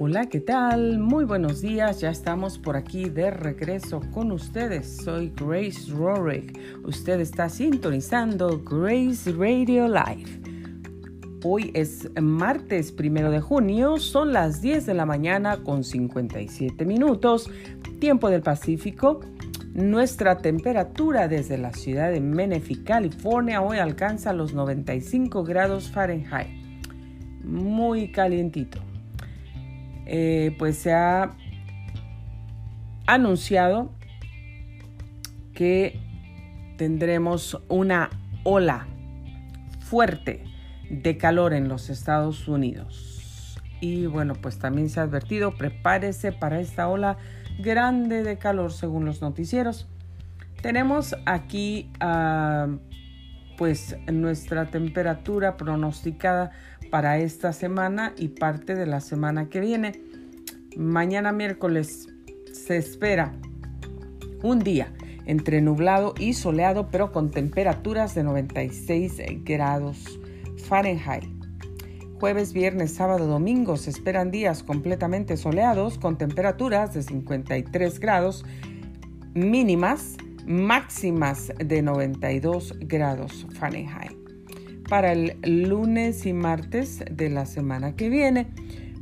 Hola, 0.00 0.28
¿qué 0.28 0.40
tal? 0.40 0.98
Muy 0.98 1.24
buenos 1.24 1.60
días, 1.60 2.00
ya 2.00 2.10
estamos 2.10 2.58
por 2.58 2.76
aquí 2.76 3.08
de 3.08 3.30
regreso 3.30 4.00
con 4.10 4.32
ustedes. 4.32 4.96
Soy 5.04 5.32
Grace 5.36 5.88
Rorick. 5.88 6.58
Usted 6.82 7.20
está 7.20 7.48
sintonizando 7.48 8.60
Grace 8.64 9.30
Radio 9.30 9.86
Live. 9.86 10.40
Hoy 11.44 11.70
es 11.74 12.10
martes 12.20 12.90
primero 12.90 13.30
de 13.30 13.40
junio, 13.40 13.98
son 13.98 14.32
las 14.32 14.60
10 14.60 14.84
de 14.84 14.94
la 14.94 15.06
mañana 15.06 15.62
con 15.62 15.84
57 15.84 16.84
minutos, 16.84 17.48
tiempo 18.00 18.30
del 18.30 18.42
Pacífico. 18.42 19.20
Nuestra 19.74 20.38
temperatura 20.38 21.28
desde 21.28 21.56
la 21.56 21.72
ciudad 21.72 22.10
de 22.10 22.20
Menifee, 22.20 22.82
California, 22.82 23.62
hoy 23.62 23.78
alcanza 23.78 24.32
los 24.32 24.54
95 24.54 25.44
grados 25.44 25.88
Fahrenheit. 25.88 26.48
Muy 27.44 28.10
calientito. 28.10 28.80
Eh, 30.06 30.54
pues 30.58 30.78
se 30.78 30.92
ha 30.92 31.30
anunciado 33.06 33.92
que 35.54 36.00
tendremos 36.76 37.60
una 37.68 38.10
ola 38.42 38.86
fuerte 39.80 40.44
de 40.90 41.16
calor 41.16 41.54
en 41.54 41.68
los 41.68 41.90
Estados 41.90 42.48
Unidos. 42.48 43.60
Y 43.80 44.06
bueno, 44.06 44.34
pues 44.34 44.58
también 44.58 44.88
se 44.88 45.00
ha 45.00 45.04
advertido, 45.04 45.56
prepárese 45.56 46.32
para 46.32 46.60
esta 46.60 46.88
ola 46.88 47.18
grande 47.58 48.22
de 48.22 48.38
calor 48.38 48.72
según 48.72 49.04
los 49.04 49.20
noticieros. 49.20 49.86
Tenemos 50.62 51.14
aquí 51.26 51.90
ah, 52.00 52.68
pues 53.56 53.96
nuestra 54.10 54.66
temperatura 54.66 55.56
pronosticada 55.56 56.52
para 56.94 57.18
esta 57.18 57.52
semana 57.52 58.14
y 58.16 58.28
parte 58.28 58.76
de 58.76 58.86
la 58.86 59.00
semana 59.00 59.48
que 59.48 59.58
viene. 59.58 60.00
Mañana 60.76 61.32
miércoles 61.32 62.06
se 62.52 62.76
espera 62.76 63.32
un 64.44 64.60
día 64.60 64.94
entre 65.26 65.60
nublado 65.60 66.14
y 66.20 66.34
soleado, 66.34 66.90
pero 66.92 67.10
con 67.10 67.32
temperaturas 67.32 68.14
de 68.14 68.22
96 68.22 69.20
grados 69.42 70.20
Fahrenheit. 70.68 71.24
Jueves, 72.20 72.52
viernes, 72.52 72.94
sábado, 72.94 73.26
domingo 73.26 73.76
se 73.76 73.90
esperan 73.90 74.30
días 74.30 74.62
completamente 74.62 75.36
soleados 75.36 75.98
con 75.98 76.16
temperaturas 76.16 76.94
de 76.94 77.02
53 77.02 77.98
grados 77.98 78.44
mínimas, 79.34 80.16
máximas 80.46 81.52
de 81.58 81.82
92 81.82 82.76
grados 82.86 83.48
Fahrenheit 83.58 84.23
para 84.88 85.12
el 85.12 85.38
lunes 85.42 86.26
y 86.26 86.32
martes 86.32 87.04
de 87.10 87.30
la 87.30 87.46
semana 87.46 87.96
que 87.96 88.08
viene, 88.08 88.48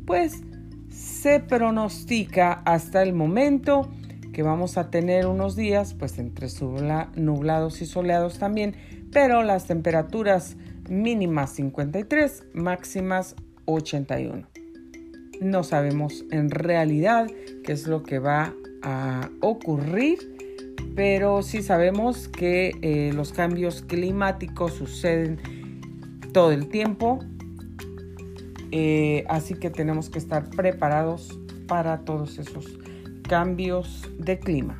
pues 0.06 0.42
se 0.88 1.40
pronostica 1.40 2.62
hasta 2.64 3.02
el 3.02 3.12
momento 3.12 3.90
que 4.32 4.42
vamos 4.42 4.78
a 4.78 4.90
tener 4.90 5.26
unos 5.26 5.56
días 5.56 5.94
pues 5.94 6.18
entre 6.18 6.48
nublados 7.16 7.82
y 7.82 7.86
soleados 7.86 8.38
también, 8.38 8.74
pero 9.12 9.42
las 9.42 9.66
temperaturas 9.66 10.56
mínimas 10.88 11.52
53, 11.52 12.44
máximas 12.54 13.36
81. 13.66 14.48
No 15.40 15.64
sabemos 15.64 16.24
en 16.30 16.50
realidad 16.50 17.26
qué 17.64 17.72
es 17.72 17.86
lo 17.86 18.02
que 18.02 18.18
va 18.18 18.54
a 18.82 19.28
ocurrir, 19.40 20.18
pero 20.94 21.42
sí 21.42 21.62
sabemos 21.62 22.28
que 22.28 22.72
eh, 22.82 23.12
los 23.14 23.32
cambios 23.32 23.82
climáticos 23.82 24.74
suceden 24.74 25.61
todo 26.32 26.52
el 26.52 26.68
tiempo. 26.68 27.20
Eh, 28.70 29.24
así 29.28 29.54
que 29.54 29.70
tenemos 29.70 30.08
que 30.08 30.18
estar 30.18 30.48
preparados 30.50 31.38
para 31.68 32.00
todos 32.00 32.38
esos 32.38 32.66
cambios 33.28 34.08
de 34.18 34.38
clima. 34.38 34.78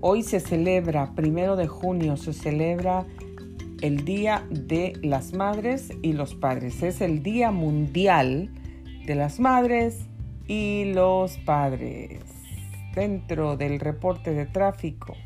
Hoy 0.00 0.22
se 0.22 0.40
celebra, 0.40 1.14
primero 1.14 1.56
de 1.56 1.66
junio, 1.66 2.16
se 2.16 2.32
celebra 2.32 3.06
el 3.82 4.04
Día 4.04 4.44
de 4.50 4.94
las 5.02 5.34
Madres 5.34 5.92
y 6.02 6.14
los 6.14 6.34
Padres. 6.34 6.82
Es 6.82 7.00
el 7.00 7.22
Día 7.22 7.50
Mundial 7.50 8.50
de 9.06 9.14
las 9.14 9.40
Madres 9.40 10.06
y 10.48 10.92
los 10.94 11.36
Padres. 11.38 12.22
Dentro 12.94 13.56
del 13.56 13.78
reporte 13.78 14.32
de 14.32 14.46
tráfico 14.46 15.16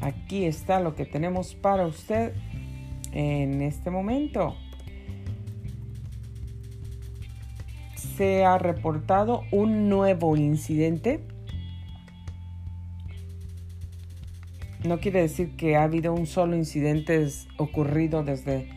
Aquí 0.00 0.44
está 0.44 0.80
lo 0.80 0.94
que 0.94 1.04
tenemos 1.04 1.54
para 1.54 1.86
usted 1.86 2.32
en 3.12 3.62
este 3.62 3.90
momento. 3.90 4.54
Se 7.96 8.44
ha 8.44 8.58
reportado 8.58 9.42
un 9.50 9.88
nuevo 9.88 10.36
incidente. 10.36 11.20
No 14.84 15.00
quiere 15.00 15.22
decir 15.22 15.56
que 15.56 15.76
ha 15.76 15.82
habido 15.82 16.12
un 16.12 16.26
solo 16.26 16.56
incidente 16.56 17.26
ocurrido 17.56 18.22
desde 18.22 18.68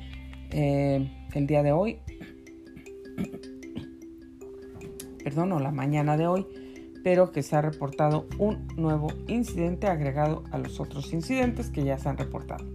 eh, 0.49 1.27
el 1.33 1.47
día 1.47 1.61
de 1.61 1.71
hoy. 1.71 1.99
Perdón, 5.23 5.51
o 5.51 5.59
la 5.59 5.71
mañana 5.71 6.17
de 6.17 6.25
hoy 6.25 6.60
pero 7.03 7.31
que 7.31 7.43
se 7.43 7.55
ha 7.55 7.61
reportado 7.61 8.27
un 8.37 8.67
nuevo 8.77 9.07
incidente 9.27 9.87
agregado 9.87 10.43
a 10.51 10.57
los 10.57 10.79
otros 10.79 11.13
incidentes 11.13 11.69
que 11.69 11.83
ya 11.83 11.97
se 11.97 12.09
han 12.09 12.17
reportado. 12.17 12.65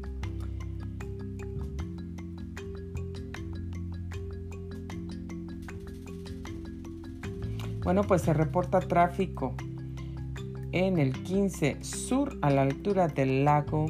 Bueno, 7.83 8.03
pues 8.03 8.23
se 8.23 8.33
reporta 8.33 8.81
tráfico 8.81 9.55
en 10.73 10.99
el 10.99 11.13
15 11.23 11.85
sur 11.85 12.37
a 12.43 12.51
la 12.51 12.63
altura 12.63 13.07
del 13.07 13.45
lago 13.45 13.87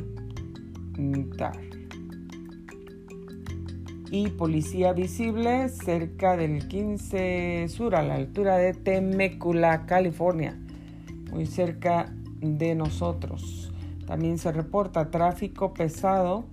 Dar 0.98 1.75
y 4.10 4.28
policía 4.28 4.92
visible 4.92 5.68
cerca 5.68 6.36
del 6.36 6.68
15 6.68 7.66
sur 7.68 7.94
a 7.94 8.02
la 8.02 8.14
altura 8.14 8.56
de 8.56 8.72
Temecula, 8.72 9.86
California, 9.86 10.56
muy 11.30 11.46
cerca 11.46 12.12
de 12.40 12.74
nosotros. 12.74 13.72
También 14.06 14.38
se 14.38 14.52
reporta 14.52 15.10
tráfico 15.10 15.74
pesado 15.74 16.44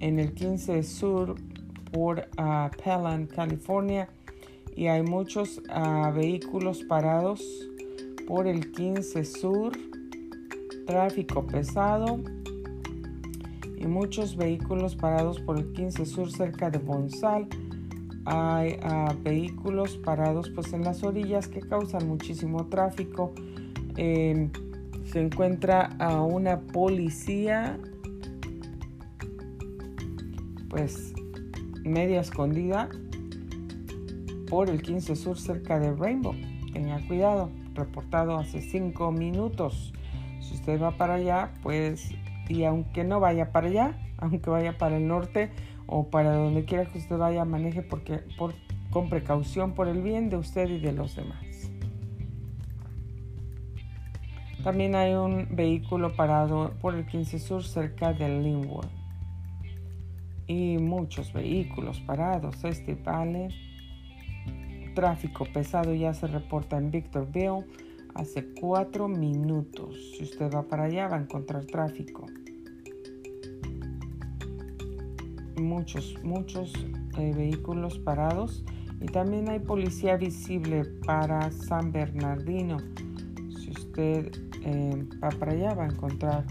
en 0.00 0.18
el 0.18 0.34
15 0.34 0.82
sur 0.82 1.34
por 1.92 2.28
uh, 2.38 2.70
California 3.34 4.08
y 4.76 4.86
hay 4.86 5.02
muchos 5.02 5.58
uh, 5.58 6.12
vehículos 6.12 6.82
parados 6.84 7.42
por 8.26 8.46
el 8.46 8.72
15 8.72 9.24
sur, 9.24 9.72
tráfico 10.86 11.46
pesado 11.46 12.20
y 13.76 13.86
muchos 13.86 14.36
vehículos 14.36 14.96
parados 14.96 15.40
por 15.40 15.58
el 15.58 15.72
15 15.72 16.06
Sur 16.06 16.30
cerca 16.30 16.70
de 16.70 16.78
Bonsal. 16.78 17.48
Hay 18.26 18.78
ah, 18.82 19.14
vehículos 19.22 19.96
parados 19.98 20.50
pues 20.50 20.72
en 20.72 20.82
las 20.82 21.02
orillas 21.02 21.48
que 21.48 21.60
causan 21.60 22.08
muchísimo 22.08 22.66
tráfico. 22.66 23.34
Em, 23.96 24.50
se 25.04 25.20
encuentra 25.20 25.90
a 25.98 26.22
una 26.22 26.60
policía 26.60 27.78
pues 30.68 31.12
media 31.84 32.20
escondida 32.20 32.88
por 34.48 34.70
el 34.70 34.82
15 34.82 35.16
Sur 35.16 35.38
cerca 35.38 35.78
de 35.78 35.92
Rainbow. 35.92 36.34
Tenga 36.72 37.00
cuidado, 37.06 37.50
reportado 37.74 38.36
hace 38.36 38.60
5 38.60 39.12
minutos. 39.12 39.92
Si 40.40 40.54
usted 40.54 40.80
va 40.80 40.96
para 40.96 41.14
allá, 41.14 41.54
pues 41.62 42.10
y 42.48 42.64
aunque 42.64 43.04
no 43.04 43.20
vaya 43.20 43.52
para 43.52 43.68
allá, 43.68 43.98
aunque 44.18 44.50
vaya 44.50 44.78
para 44.78 44.96
el 44.96 45.06
norte 45.06 45.50
o 45.86 46.08
para 46.08 46.34
donde 46.34 46.64
quiera 46.64 46.86
que 46.86 46.98
usted 46.98 47.16
vaya, 47.16 47.44
maneje 47.44 47.82
porque, 47.82 48.20
por, 48.38 48.54
con 48.90 49.08
precaución 49.08 49.74
por 49.74 49.88
el 49.88 50.02
bien 50.02 50.30
de 50.30 50.36
usted 50.36 50.68
y 50.70 50.78
de 50.78 50.92
los 50.92 51.16
demás. 51.16 51.44
También 54.62 54.94
hay 54.94 55.12
un 55.12 55.48
vehículo 55.50 56.16
parado 56.16 56.72
por 56.80 56.94
el 56.94 57.04
15 57.04 57.38
Sur 57.38 57.64
cerca 57.64 58.14
de 58.14 58.40
Linwood. 58.40 58.86
Y 60.46 60.78
muchos 60.78 61.34
vehículos 61.34 62.00
parados. 62.00 62.64
Este 62.64 62.94
vale. 62.94 63.48
Tráfico 64.94 65.44
pesado 65.44 65.92
ya 65.92 66.14
se 66.14 66.28
reporta 66.28 66.78
en 66.78 66.90
Victorville 66.90 67.66
hace 68.14 68.46
cuatro 68.60 69.08
minutos. 69.08 70.12
Si 70.16 70.24
usted 70.24 70.50
va 70.52 70.62
para 70.62 70.84
allá 70.84 71.08
va 71.08 71.16
a 71.16 71.20
encontrar 71.20 71.64
tráfico. 71.66 72.26
Muchos, 75.60 76.16
muchos 76.22 76.72
eh, 77.18 77.32
vehículos 77.34 77.98
parados 77.98 78.64
y 79.00 79.06
también 79.06 79.48
hay 79.48 79.58
policía 79.58 80.16
visible 80.16 80.84
para 81.06 81.50
San 81.50 81.92
Bernardino. 81.92 82.78
Si 83.58 83.70
usted 83.70 84.30
eh, 84.64 85.06
va 85.22 85.28
para 85.30 85.52
allá 85.52 85.74
va 85.74 85.84
a 85.84 85.88
encontrar 85.88 86.44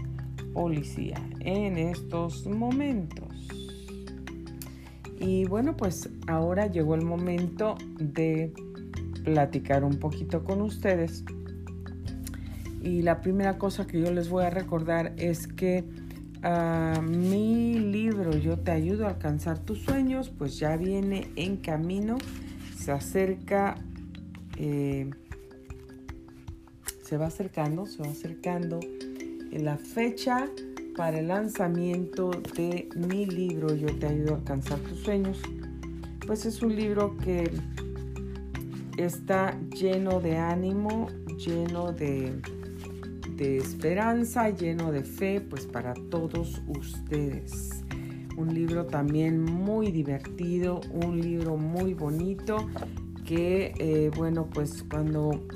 policía 0.52 1.16
en 1.40 1.76
estos 1.76 2.46
momentos. 2.46 3.48
Y 5.20 5.46
bueno, 5.46 5.76
pues 5.76 6.08
ahora 6.26 6.66
llegó 6.66 6.94
el 6.94 7.04
momento 7.04 7.76
de 7.98 8.52
platicar 9.24 9.84
un 9.84 9.98
poquito 9.98 10.44
con 10.44 10.60
ustedes. 10.60 11.24
Y 12.84 13.00
la 13.00 13.22
primera 13.22 13.56
cosa 13.56 13.86
que 13.86 13.98
yo 13.98 14.12
les 14.12 14.28
voy 14.28 14.44
a 14.44 14.50
recordar 14.50 15.14
es 15.16 15.46
que 15.46 15.84
ah, 16.42 17.00
mi 17.02 17.78
libro 17.78 18.36
Yo 18.36 18.58
te 18.58 18.72
ayudo 18.72 19.06
a 19.06 19.10
alcanzar 19.10 19.58
tus 19.58 19.78
sueños, 19.78 20.28
pues 20.28 20.58
ya 20.58 20.76
viene 20.76 21.30
en 21.36 21.56
camino, 21.56 22.18
se 22.76 22.92
acerca, 22.92 23.76
eh, 24.58 25.08
se 27.02 27.16
va 27.16 27.28
acercando, 27.28 27.86
se 27.86 28.02
va 28.02 28.10
acercando 28.10 28.80
la 29.50 29.78
fecha 29.78 30.46
para 30.94 31.20
el 31.20 31.28
lanzamiento 31.28 32.32
de 32.54 32.90
mi 32.96 33.24
libro 33.24 33.74
Yo 33.74 33.86
te 33.98 34.08
ayudo 34.08 34.34
a 34.34 34.36
alcanzar 34.36 34.78
tus 34.80 34.98
sueños. 34.98 35.40
Pues 36.26 36.44
es 36.44 36.60
un 36.60 36.76
libro 36.76 37.16
que 37.16 37.50
está 38.98 39.58
lleno 39.70 40.20
de 40.20 40.36
ánimo, 40.36 41.08
lleno 41.38 41.92
de, 41.92 42.40
de 43.36 43.58
esperanza, 43.58 44.50
lleno 44.50 44.92
de 44.92 45.02
fe, 45.02 45.40
pues 45.40 45.66
para 45.66 45.94
todos 45.94 46.62
ustedes. 46.66 47.84
Un 48.36 48.52
libro 48.52 48.86
también 48.86 49.40
muy 49.40 49.92
divertido, 49.92 50.80
un 50.90 51.20
libro 51.20 51.56
muy 51.56 51.94
bonito 51.94 52.68
que, 53.24 53.72
eh, 53.78 54.10
bueno, 54.16 54.48
pues 54.52 54.82
cuando 54.82 55.46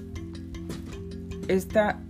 esta 1.49 2.03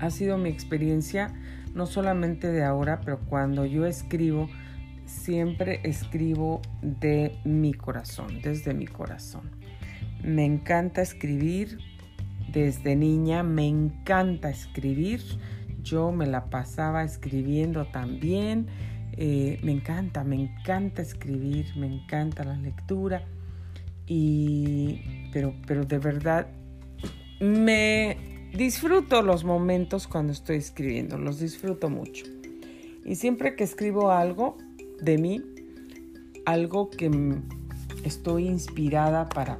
ha 0.00 0.10
sido 0.10 0.36
mi 0.38 0.50
experiencia, 0.50 1.34
no 1.74 1.86
solamente 1.86 2.50
de 2.50 2.64
ahora, 2.64 3.00
pero 3.00 3.20
cuando 3.20 3.64
yo 3.64 3.86
escribo, 3.86 4.48
siempre 5.06 5.80
escribo 5.84 6.60
de 6.82 7.38
mi 7.44 7.72
corazón, 7.72 8.40
desde 8.42 8.74
mi 8.74 8.86
corazón. 8.86 9.50
Me 10.22 10.44
encanta 10.44 11.02
escribir, 11.02 11.78
desde 12.54 12.96
niña 12.96 13.42
me 13.42 13.66
encanta 13.66 14.48
escribir, 14.48 15.20
yo 15.82 16.12
me 16.12 16.26
la 16.26 16.46
pasaba 16.46 17.04
escribiendo 17.04 17.86
también, 17.86 18.68
eh, 19.16 19.58
me 19.62 19.72
encanta, 19.72 20.24
me 20.24 20.36
encanta 20.36 21.02
escribir, 21.02 21.66
me 21.76 21.86
encanta 21.86 22.44
la 22.44 22.56
lectura, 22.56 23.24
y, 24.06 25.00
pero, 25.32 25.54
pero 25.66 25.84
de 25.84 25.98
verdad 25.98 26.46
me 27.40 28.34
Disfruto 28.54 29.20
los 29.22 29.42
momentos 29.42 30.06
cuando 30.06 30.32
estoy 30.32 30.58
escribiendo, 30.58 31.18
los 31.18 31.40
disfruto 31.40 31.90
mucho. 31.90 32.24
Y 33.04 33.16
siempre 33.16 33.56
que 33.56 33.64
escribo 33.64 34.12
algo 34.12 34.56
de 35.02 35.18
mí, 35.18 35.42
algo 36.46 36.88
que 36.88 37.10
estoy 38.04 38.46
inspirada 38.46 39.28
para, 39.28 39.58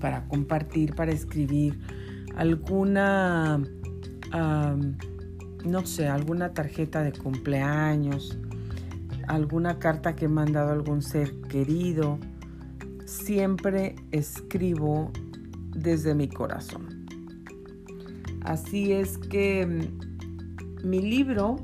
para 0.00 0.26
compartir, 0.28 0.94
para 0.94 1.12
escribir, 1.12 1.78
alguna, 2.36 3.60
no 5.64 5.86
sé, 5.86 6.08
alguna 6.08 6.52
tarjeta 6.52 7.02
de 7.02 7.12
cumpleaños, 7.12 8.38
alguna 9.26 9.78
carta 9.78 10.14
que 10.14 10.26
he 10.26 10.28
mandado 10.28 10.70
a 10.70 10.72
algún 10.72 11.02
ser 11.02 11.40
querido, 11.42 12.18
siempre 13.04 13.96
escribo 14.12 15.10
desde 15.74 16.14
mi 16.14 16.28
corazón. 16.28 17.06
Así 18.42 18.92
es 18.92 19.18
que 19.18 19.66
mm, 19.66 20.86
mi 20.86 21.00
libro, 21.00 21.56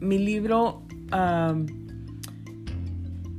mi 0.00 0.18
libro 0.18 0.82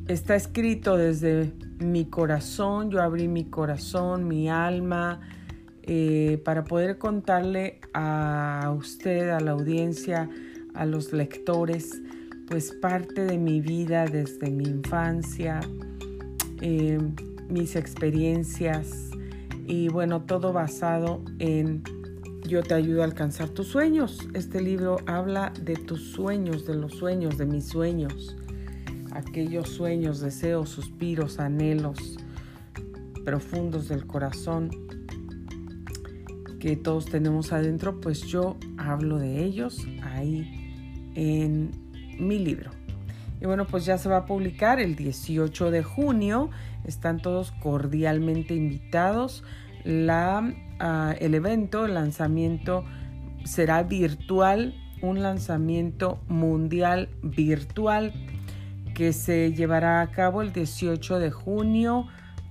está 0.07 0.35
escrito 0.35 0.97
desde 0.97 1.53
mi 1.79 2.05
corazón, 2.05 2.91
yo 2.91 3.01
abrí 3.01 3.27
mi 3.27 3.45
corazón, 3.45 4.27
mi 4.27 4.49
alma, 4.49 5.21
eh, 5.83 6.41
para 6.45 6.63
poder 6.63 6.97
contarle 6.97 7.79
a 7.93 8.73
usted, 8.77 9.29
a 9.29 9.39
la 9.39 9.51
audiencia, 9.51 10.29
a 10.73 10.85
los 10.85 11.11
lectores, 11.13 12.01
pues 12.47 12.71
parte 12.71 13.25
de 13.25 13.37
mi 13.37 13.61
vida 13.61 14.05
desde 14.05 14.51
mi 14.51 14.65
infancia, 14.65 15.61
eh, 16.61 16.99
mis 17.49 17.75
experiencias, 17.75 19.11
y 19.65 19.87
bueno, 19.87 20.23
todo 20.23 20.53
basado 20.53 21.23
en 21.39 21.83
Yo 22.47 22.63
te 22.63 22.73
ayudo 22.73 23.01
a 23.01 23.05
alcanzar 23.05 23.49
tus 23.49 23.67
sueños. 23.67 24.27
Este 24.33 24.61
libro 24.61 24.97
habla 25.05 25.53
de 25.61 25.75
tus 25.75 26.11
sueños, 26.11 26.65
de 26.65 26.75
los 26.75 26.93
sueños, 26.93 27.37
de 27.37 27.45
mis 27.45 27.67
sueños, 27.67 28.35
aquellos 29.13 29.69
sueños, 29.69 30.19
deseos, 30.19 30.69
suspiros, 30.69 31.39
anhelos 31.39 32.17
profundos 33.23 33.87
del 33.87 34.07
corazón 34.07 34.69
que 36.59 36.75
todos 36.75 37.05
tenemos 37.05 37.53
adentro, 37.53 37.99
pues 37.99 38.21
yo 38.21 38.57
hablo 38.77 39.17
de 39.17 39.43
ellos 39.43 39.87
ahí 40.03 41.11
en 41.15 41.71
mi 42.19 42.37
libro. 42.37 42.71
Y 43.41 43.47
bueno, 43.47 43.65
pues 43.65 43.85
ya 43.85 43.97
se 43.97 44.07
va 44.07 44.17
a 44.17 44.25
publicar 44.25 44.79
el 44.79 44.95
18 44.95 45.71
de 45.71 45.81
junio. 45.81 46.51
Están 46.85 47.19
todos 47.19 47.51
cordialmente 47.51 48.53
invitados. 48.53 49.43
La, 49.83 50.53
ah, 50.79 51.15
el 51.19 51.33
evento, 51.33 51.85
el 51.85 51.95
lanzamiento 51.95 52.85
será 53.43 53.81
virtual, 53.81 54.75
un 55.01 55.23
lanzamiento 55.23 56.19
mundial 56.27 57.09
virtual 57.23 58.13
que 59.01 59.13
se 59.13 59.51
llevará 59.51 60.01
a 60.01 60.11
cabo 60.11 60.43
el 60.43 60.53
18 60.53 61.17
de 61.17 61.31
junio 61.31 62.05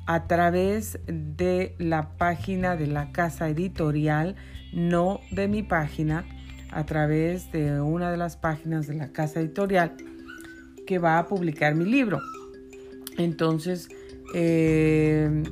a 0.06 0.26
través 0.26 0.98
de 1.06 1.76
la 1.78 2.16
página 2.16 2.74
de 2.74 2.88
la 2.88 3.12
casa 3.12 3.48
editorial, 3.48 4.34
no 4.72 5.20
de 5.30 5.46
mi 5.46 5.62
página, 5.62 6.24
a 6.72 6.84
través 6.86 7.52
de 7.52 7.80
una 7.80 8.10
de 8.10 8.16
las 8.16 8.36
páginas 8.36 8.88
de 8.88 8.94
la 8.94 9.12
casa 9.12 9.38
editorial 9.38 9.94
que 10.88 10.98
va 10.98 11.20
a 11.20 11.28
publicar 11.28 11.76
mi 11.76 11.84
libro. 11.84 12.18
Entonces, 13.16 13.88
eh, 14.34 15.44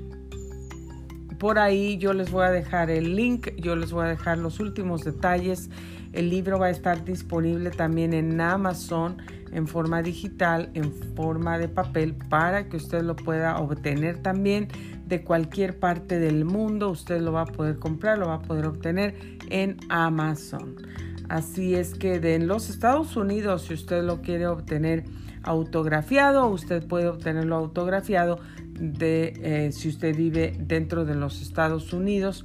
por 1.38 1.60
ahí 1.60 1.96
yo 1.98 2.12
les 2.12 2.32
voy 2.32 2.44
a 2.44 2.50
dejar 2.50 2.90
el 2.90 3.14
link, 3.14 3.50
yo 3.56 3.76
les 3.76 3.92
voy 3.92 4.06
a 4.06 4.08
dejar 4.08 4.38
los 4.38 4.58
últimos 4.58 5.04
detalles. 5.04 5.70
El 6.12 6.28
libro 6.28 6.58
va 6.58 6.66
a 6.66 6.70
estar 6.70 7.04
disponible 7.04 7.70
también 7.70 8.14
en 8.14 8.40
Amazon 8.40 9.18
en 9.52 9.66
forma 9.66 10.02
digital, 10.02 10.70
en 10.74 10.92
forma 11.14 11.58
de 11.58 11.68
papel, 11.68 12.14
para 12.14 12.68
que 12.68 12.76
usted 12.76 13.02
lo 13.02 13.16
pueda 13.16 13.58
obtener 13.58 14.18
también 14.22 14.68
de 15.06 15.22
cualquier 15.22 15.78
parte 15.78 16.18
del 16.18 16.44
mundo. 16.44 16.90
Usted 16.90 17.20
lo 17.20 17.32
va 17.32 17.42
a 17.42 17.46
poder 17.46 17.78
comprar, 17.78 18.18
lo 18.18 18.28
va 18.28 18.34
a 18.34 18.42
poder 18.42 18.66
obtener 18.66 19.14
en 19.50 19.76
Amazon. 19.88 20.76
Así 21.28 21.74
es 21.74 21.94
que 21.94 22.20
de 22.20 22.38
los 22.38 22.70
Estados 22.70 23.16
Unidos, 23.16 23.62
si 23.62 23.74
usted 23.74 24.02
lo 24.02 24.22
quiere 24.22 24.46
obtener 24.46 25.04
autografiado. 25.42 26.48
Usted 26.48 26.86
puede 26.86 27.08
obtenerlo 27.08 27.56
autografiado 27.56 28.38
de 28.78 29.32
eh, 29.42 29.72
si 29.72 29.88
usted 29.88 30.16
vive 30.16 30.54
dentro 30.58 31.04
de 31.04 31.14
los 31.14 31.42
Estados 31.42 31.92
Unidos. 31.92 32.44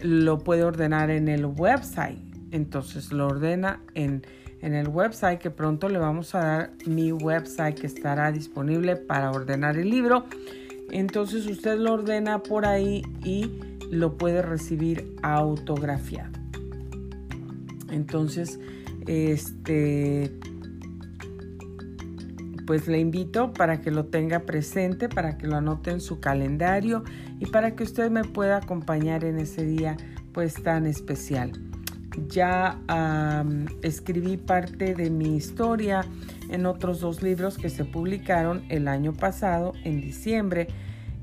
Lo 0.00 0.38
puede 0.38 0.64
ordenar 0.64 1.10
en 1.10 1.28
el 1.28 1.44
website. 1.44 2.18
Entonces 2.50 3.12
lo 3.12 3.26
ordena 3.28 3.80
en, 3.94 4.22
en 4.62 4.74
el 4.74 4.88
website 4.88 5.40
que 5.40 5.50
pronto 5.50 5.88
le 5.88 5.98
vamos 5.98 6.34
a 6.34 6.38
dar 6.38 6.70
mi 6.86 7.12
website 7.12 7.78
que 7.78 7.86
estará 7.86 8.30
disponible 8.32 8.96
para 8.96 9.30
ordenar 9.30 9.76
el 9.76 9.90
libro. 9.90 10.24
Entonces 10.90 11.46
usted 11.46 11.78
lo 11.78 11.92
ordena 11.92 12.42
por 12.42 12.64
ahí 12.64 13.02
y 13.24 13.50
lo 13.90 14.16
puede 14.16 14.40
recibir 14.40 15.16
autografiado. 15.22 16.32
Entonces, 17.90 18.58
este 19.06 20.32
pues 22.66 22.86
le 22.86 23.00
invito 23.00 23.52
para 23.52 23.80
que 23.80 23.90
lo 23.90 24.06
tenga 24.06 24.40
presente, 24.40 25.08
para 25.08 25.36
que 25.36 25.48
lo 25.48 25.56
anote 25.56 25.90
en 25.90 26.00
su 26.00 26.20
calendario 26.20 27.02
y 27.40 27.46
para 27.46 27.74
que 27.74 27.82
usted 27.82 28.08
me 28.08 28.22
pueda 28.22 28.58
acompañar 28.58 29.24
en 29.24 29.40
ese 29.40 29.66
día 29.66 29.96
pues 30.32 30.54
tan 30.62 30.86
especial. 30.86 31.71
Ya 32.28 32.78
escribí 33.82 34.36
parte 34.36 34.94
de 34.94 35.10
mi 35.10 35.36
historia 35.36 36.04
en 36.50 36.66
otros 36.66 37.00
dos 37.00 37.22
libros 37.22 37.58
que 37.58 37.70
se 37.70 37.84
publicaron 37.84 38.64
el 38.68 38.88
año 38.88 39.12
pasado, 39.12 39.72
en 39.84 40.00
diciembre. 40.00 40.68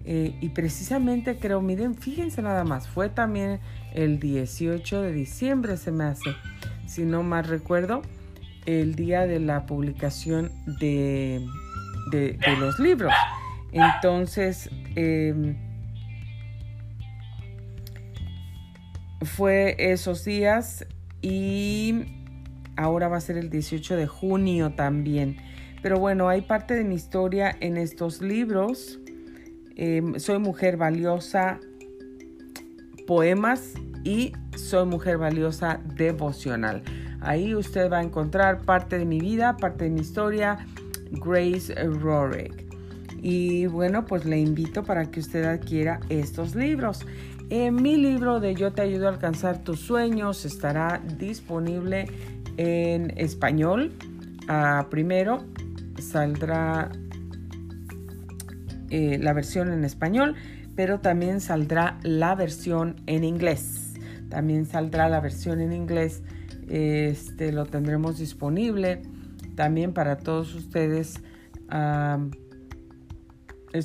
Eh, 0.05 0.36
y 0.41 0.50
precisamente 0.50 1.38
creo, 1.38 1.62
miren, 1.62 1.93
fíjense 1.93 2.41
nada 2.41 2.63
más, 2.63 2.88
fue 2.88 3.10
también 3.10 3.60
el 3.93 4.19
18 4.19 5.01
de 5.01 5.13
diciembre, 5.13 5.77
se 5.77 5.91
me 5.91 6.05
hace, 6.05 6.31
si 6.88 7.03
no 7.03 7.22
más 7.22 7.48
recuerdo, 7.48 8.01
el 8.65 8.96
día 8.96 9.27
de 9.27 9.39
la 9.39 9.65
publicación 9.65 10.51
de, 10.79 11.46
de, 12.12 12.38
los 12.60 12.79
libros. 12.79 13.13
Entonces, 13.72 14.69
em, 14.96 15.55
fue 19.21 19.75
esos 19.77 20.23
días 20.25 20.85
y 21.21 22.05
ahora 22.75 23.07
va 23.07 23.17
a 23.17 23.21
ser 23.21 23.38
el 23.38 23.49
18 23.49 23.95
de 23.95 24.07
junio 24.07 24.71
también. 24.71 25.38
Pero 25.81 25.99
bueno, 25.99 26.29
hay 26.29 26.41
parte 26.41 26.73
de 26.73 26.83
mi 26.83 26.95
historia 26.95 27.55
en 27.59 27.77
estos 27.77 28.21
libros. 28.21 28.99
Em, 29.75 30.19
soy 30.19 30.39
mujer 30.39 30.77
valiosa, 30.77 31.59
poemas 33.07 33.73
y 34.03 34.33
soy 34.55 34.85
mujer 34.85 35.17
valiosa 35.17 35.79
devocional. 35.95 36.83
Ahí 37.21 37.55
usted 37.55 37.91
va 37.91 37.99
a 37.99 38.03
encontrar 38.03 38.65
parte 38.65 38.97
de 38.97 39.05
mi 39.05 39.19
vida, 39.19 39.57
parte 39.57 39.85
de 39.85 39.89
mi 39.89 40.01
historia, 40.01 40.65
Grace 41.11 41.73
Rorick. 41.75 42.69
Y 43.21 43.65
bueno, 43.67 44.05
pues 44.05 44.25
le 44.25 44.39
invito 44.39 44.83
para 44.83 45.11
que 45.11 45.19
usted 45.19 45.43
adquiera 45.43 45.99
estos 46.09 46.55
libros. 46.55 47.05
En 47.51 47.81
mi 47.81 47.97
libro 47.97 48.39
de 48.39 48.53
Yo 48.53 48.73
te 48.73 48.83
ayudo 48.83 49.07
a 49.07 49.09
alcanzar 49.09 49.63
tus 49.63 49.79
sueños 49.79 50.45
estará 50.45 51.01
disponible 51.17 52.05
en 52.57 53.11
español. 53.17 53.91
Ah, 54.47 54.85
primero 54.91 55.45
saldrá 55.99 56.91
eh, 58.91 59.17
la 59.19 59.33
versión 59.33 59.73
en 59.73 59.83
español, 59.83 60.35
pero 60.75 60.99
también 60.99 61.41
saldrá 61.41 61.97
la 62.03 62.35
versión 62.35 62.97
en 63.07 63.23
inglés. 63.23 63.95
También 64.29 64.67
saldrá 64.67 65.09
la 65.09 65.19
versión 65.19 65.59
en 65.59 65.73
inglés. 65.73 66.21
Este 66.67 67.51
lo 67.51 67.65
tendremos 67.65 68.19
disponible 68.19 69.01
también 69.55 69.93
para 69.93 70.17
todos 70.17 70.53
ustedes. 70.53 71.15
Um, 71.71 72.29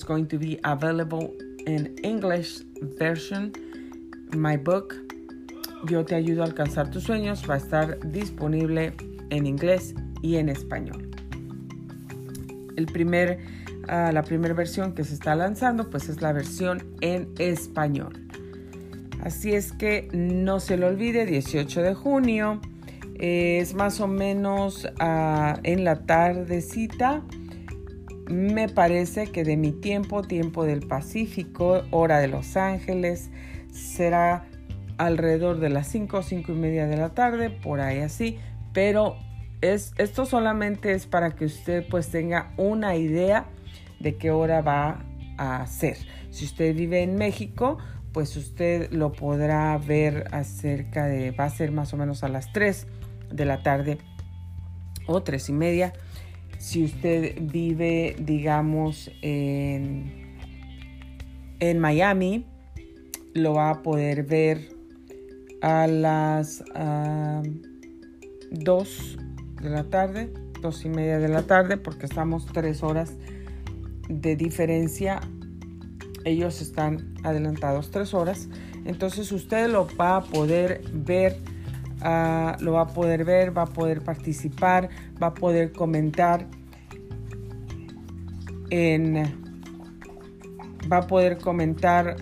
going 0.07 0.27
to 0.27 0.39
be 0.39 0.61
available 0.65 1.31
in 1.67 1.95
English 2.03 2.63
version. 2.85 3.53
My 4.37 4.57
book, 4.57 4.95
Yo 5.87 6.05
te 6.05 6.15
ayudo 6.15 6.43
a 6.43 6.47
alcanzar 6.47 6.91
tus 6.91 7.05
sueños, 7.05 7.45
va 7.49 7.55
a 7.55 7.57
estar 7.59 7.99
disponible 8.11 8.95
en 9.31 9.47
inglés 9.47 9.95
y 10.23 10.37
en 10.37 10.49
español. 10.49 11.11
El 12.77 12.87
primer, 12.87 13.39
ah, 13.89 14.11
la 14.13 14.23
primera 14.23 14.55
versión 14.55 14.95
que 14.95 15.05
se 15.05 15.13
está 15.15 15.35
lanzando, 15.35 15.91
pues 15.91 16.09
es 16.09 16.23
la 16.23 16.33
versión 16.33 16.83
en 17.03 17.29
español. 17.39 18.27
Así 19.23 19.53
es 19.53 19.73
que 19.73 20.09
no 20.13 20.59
se 20.61 20.77
lo 20.77 20.87
olvide, 20.87 21.27
18 21.27 21.83
de 21.83 21.95
junio, 21.95 22.61
es 23.19 23.75
más 23.75 24.01
o 24.01 24.09
menos 24.09 24.89
ah, 24.99 25.61
en 25.63 25.85
la 25.85 26.07
tardecita 26.07 27.23
me 28.29 28.69
parece 28.69 29.27
que 29.29 29.45
de 29.45 29.57
mi 29.57 29.73
tiempo, 29.73 30.23
tiempo 30.23 30.65
del 30.65 30.87
Pacífico, 30.87 31.83
hora 31.91 32.19
de 32.19 32.29
Los 32.29 32.57
Ángeles, 32.57 33.31
será 33.73 34.47
alrededor 34.99 35.59
de 35.59 35.71
las 35.71 35.89
5 35.89 36.19
o 36.19 36.23
5 36.23 36.53
y 36.53 36.55
media 36.55 36.87
de 36.87 36.97
la 36.97 37.11
tarde, 37.11 37.51
por 37.51 37.81
ahí 37.81 37.99
así, 38.01 38.39
pero 38.73 39.17
es, 39.61 39.93
esto 39.99 40.27
solamente 40.27 40.93
es 40.93 41.07
para 41.07 41.35
que 41.35 41.47
usted 41.47 41.87
pues 41.89 42.09
tenga 42.11 42.53
una 42.57 42.97
idea 42.97 43.47
de 44.01 44.17
qué 44.17 44.31
hora 44.31 44.61
va 44.61 45.05
a 45.37 45.67
ser. 45.67 45.97
Si 46.31 46.45
usted 46.45 46.75
vive 46.75 47.03
en 47.03 47.17
México, 47.17 47.79
pues 48.13 48.37
usted 48.37 48.91
lo 48.93 49.13
podrá 49.13 49.77
ver 49.79 50.29
acerca 50.33 51.07
de, 51.07 51.33
va 51.33 51.45
a 51.45 51.51
ser 51.51 51.73
más 51.73 51.93
o 51.93 51.97
menos 51.97 52.23
a 52.23 52.29
las 52.29 52.53
3 52.53 52.87
de 53.33 53.45
la 53.45 53.63
tarde 53.63 53.99
o 55.07 55.23
3 55.23 55.49
y 55.49 55.53
media 55.53 55.93
si 56.65 56.83
usted 56.83 57.37
vive, 57.43 58.17
digamos, 58.19 59.11
en, 59.21 60.11
Miami, 61.79 62.47
lo 63.35 63.53
va 63.53 63.69
a 63.69 63.83
poder 63.83 64.23
ver 64.25 64.71
a 65.61 65.87
las 65.87 66.65
2 68.51 69.19
de 69.61 69.69
la 69.71 69.85
tarde, 69.85 70.33
2 70.63 70.85
y 70.87 70.89
media 70.89 71.19
de 71.19 71.29
la 71.29 71.43
tarde, 71.43 71.77
porque 71.77 72.07
estamos 72.07 72.47
3 72.47 72.83
horas 72.83 73.13
de 74.09 74.35
diferencia. 74.35 75.21
Ellos 76.25 76.63
están 76.63 77.15
adelantados 77.25 77.91
3 77.91 78.15
horas. 78.15 78.49
Entonces 78.87 79.31
usted 79.33 79.69
lo 79.69 79.87
va 79.99 80.17
a 80.17 80.25
poder 80.25 80.81
ver 80.95 81.37
Ah, 82.07 82.59
lo 82.61 82.73
va 82.73 82.83
a 82.83 82.87
poder 82.87 83.25
ver, 83.25 83.57
va 83.57 83.63
a 83.63 83.67
poder 83.67 84.03
participar, 84.03 84.91
va 85.23 85.29
a 85.29 85.35
poder 85.35 85.73
comentar 85.73 86.47
en, 88.69 89.23
va 90.93 90.99
a 90.99 91.07
poder 91.07 91.39
comentar, 91.39 92.17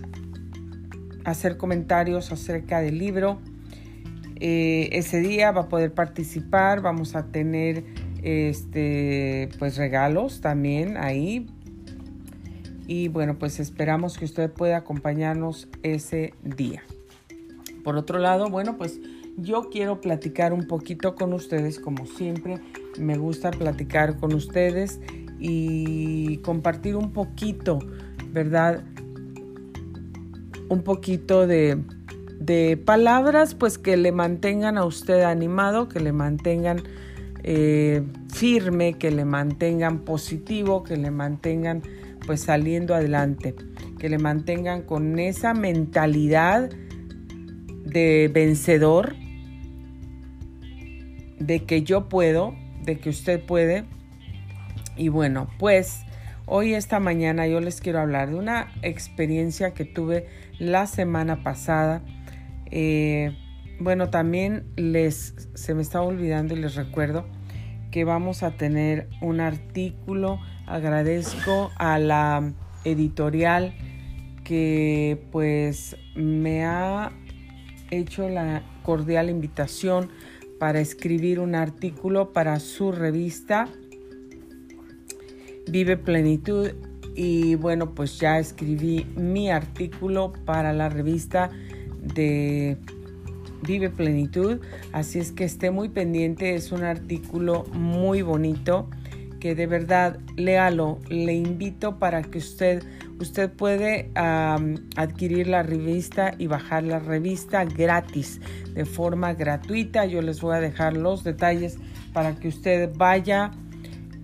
hacer 1.25 1.57
comentarios 1.57 2.31
acerca 2.31 2.81
del 2.81 2.97
libro. 2.97 3.41
Eh, 4.39 4.89
ese 4.93 5.19
día 5.21 5.51
va 5.51 5.63
a 5.63 5.69
poder 5.69 5.93
participar, 5.93 6.81
vamos 6.81 7.17
a 7.17 7.27
tener 7.27 7.85
este 8.23 9.49
pues 9.59 9.77
regalos 9.77 10.41
también 10.41 10.97
ahí. 10.97 11.49
Y 12.87 13.09
bueno, 13.09 13.37
pues 13.37 13.59
esperamos 13.59 14.17
que 14.17 14.27
usted 14.27 14.49
pueda 14.49 14.77
acompañarnos 14.77 15.69
ese 15.83 16.35
día. 16.45 16.85
Por 17.83 17.97
otro 17.97 18.21
lado, 18.21 18.49
bueno, 18.49 18.77
pues 18.77 19.01
yo 19.37 19.69
quiero 19.71 20.01
platicar 20.01 20.53
un 20.53 20.67
poquito 20.67 21.15
con 21.15 21.33
ustedes, 21.33 21.79
como 21.79 22.07
siempre, 22.07 22.61
me 22.99 23.17
gusta 23.17 23.51
platicar 23.51 24.19
con 24.19 24.35
ustedes 24.35 25.01
y 25.39 26.39
compartir 26.39 26.97
un 26.97 27.13
poquito, 27.13 27.79
¿verdad? 28.33 28.85
Un 30.69 30.83
poquito 30.83 31.47
de, 31.47 31.83
palabras, 32.85 33.55
pues 33.55 33.79
que 33.79 33.97
le 33.97 34.13
mantengan 34.13 34.79
a 34.79 34.85
usted 34.85 35.23
animado, 35.23 35.89
que 35.89 36.01
le 36.01 36.13
mantengan 36.13 36.83
eh, 37.43 38.03
firme, 38.33 38.95
que 38.95 39.11
le 39.11 39.25
mantengan 39.25 40.01
positivo, 40.01 40.83
que 40.83 40.97
le 40.97 41.11
mantengan 41.11 41.83
pues 42.27 42.43
saliendo 42.43 42.95
adelante, 42.95 43.55
que 43.99 44.09
le 44.09 44.19
mantengan 44.19 44.83
con 44.83 45.19
esa 45.19 45.55
mentalidad 45.55 46.71
de 47.85 48.31
vencedor, 48.33 49.15
de 51.47 51.65
que 51.65 51.83
yo 51.83 52.09
puedo, 52.09 52.55
de 52.83 52.99
que 52.99 53.11
usted 53.11 53.45
puede. 53.45 53.85
Y 54.97 55.09
bueno, 55.09 55.49
pues 55.59 56.03
hoy 56.47 56.75
esta 56.75 57.01
mañana 57.01 57.47
yo 57.47 57.61
les 57.61 57.81
quiero 57.81 58.01
hablar 58.01 58.31
de 58.31 58.37
una 58.37 58.73
experiencia 58.83 59.75
que 59.75 59.85
tuve 59.85 60.27
la 60.59 60.87
semana 60.87 61.43
pasada. 61.43 62.03
Eh, 62.71 63.37
bueno, 63.81 64.11
también 64.11 64.65
les 64.77 65.49
se 65.55 65.75
me 65.75 65.83
estaba 65.83 66.05
olvidando 66.05 66.55
y 66.55 66.61
les 66.61 66.77
recuerdo 66.77 67.27
que 67.91 68.05
vamos 68.05 68.43
a 68.43 68.53
tener 68.53 69.09
un 69.21 69.41
artículo. 69.41 70.39
Agradezco 70.67 71.71
a 71.77 71.99
la 71.99 72.53
editorial 72.85 73.75
que 74.45 75.27
pues 75.31 75.97
me 76.15 76.65
ha 76.65 77.13
hecho 77.91 78.29
la 78.29 78.63
cordial 78.83 79.31
invitación 79.31 80.11
para 80.63 80.79
escribir 80.79 81.41
un 81.41 81.57
artículo 81.57 82.33
para 82.33 82.61
su 82.61 82.93
revista. 82.93 83.69
Vive 85.67 85.97
Plenitud. 85.97 86.71
Y 87.17 87.57
bueno 87.57 87.97
pues 87.97 88.21
ya 88.21 88.39
escribí 88.39 89.05
mi 89.17 89.51
artículo 89.51 90.33
para 90.45 90.73
la 90.73 90.89
revista 90.89 91.51
de 92.01 92.77
Vive 93.67 93.91
Plenitud. 93.91 94.61
Así 94.93 95.19
es 95.19 95.33
que 95.33 95.43
esté 95.43 95.73
muy 95.73 95.89
pendiente. 95.89 96.55
Es 96.55 96.71
un 96.71 96.85
artículo 96.85 97.65
muy 97.73 98.23
bonito 98.23 98.89
que 99.41 99.57
de 99.57 99.67
verdad 99.67 100.21
léalo. 100.37 101.01
Le 101.09 101.35
invito 101.35 101.99
para 101.99 102.23
que 102.23 102.39
usted 102.39 102.85
Usted 103.23 103.53
puede 103.53 104.11
adquirir 104.17 105.47
la 105.47 105.63
revista 105.63 106.35
y 106.39 106.49
bajar 106.49 106.83
la 106.83 106.99
revista 106.99 107.65
gratis, 107.65 108.41
de 108.75 108.85
forma 108.85 109.33
gratuita. 109.35 110.07
Yo 110.07 110.23
les 110.23 110.41
voy 110.41 110.57
a 110.57 110.61
dejar 110.61 110.97
los 110.97 111.23
detalles 111.23 111.79
para 112.13 112.35
que 112.35 112.49
usted 112.49 112.91
vaya 112.97 113.53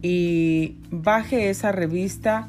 y 0.03 0.79
baje 0.91 1.49
esa 1.49 1.71
revista 1.71 2.49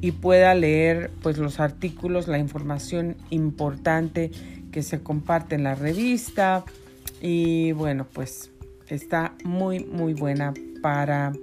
y 0.00 0.12
pueda 0.12 0.54
leer 0.54 1.10
pues 1.22 1.36
los 1.36 1.60
artículos, 1.60 2.28
la 2.28 2.38
información 2.38 3.16
importante 3.28 4.30
que 4.72 4.82
se 4.82 5.02
comparte 5.02 5.54
en 5.54 5.64
la 5.64 5.74
revista 5.74 6.64
y 7.20 7.72
bueno 7.72 8.06
pues 8.10 8.50
está 8.88 9.34
muy 9.44 9.84
muy 9.84 10.14
buena 10.14 10.54
para 10.80 11.34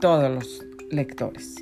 todos 0.00 0.30
los 0.30 0.64
lectores. 0.92 1.56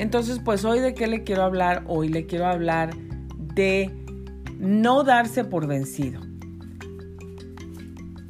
Entonces, 0.00 0.40
pues 0.42 0.64
hoy 0.64 0.80
de 0.80 0.94
qué 0.94 1.06
le 1.06 1.24
quiero 1.24 1.42
hablar? 1.42 1.84
Hoy 1.86 2.08
le 2.08 2.24
quiero 2.24 2.46
hablar 2.46 2.96
de 3.54 3.90
no 4.58 5.04
darse 5.04 5.44
por 5.44 5.66
vencido. 5.66 6.22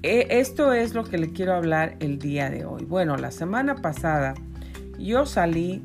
E, 0.03 0.27
esto 0.31 0.73
es 0.73 0.95
lo 0.95 1.05
que 1.05 1.17
le 1.17 1.33
quiero 1.33 1.55
hablar 1.55 1.97
el 2.01 2.19
día 2.19 2.51
de 2.51 2.65
hoy. 2.65 2.85
Bueno, 2.87 3.17
la 3.17 3.31
semana 3.31 3.77
pasada 3.77 4.35
yo 4.99 5.27
salí 5.27 5.85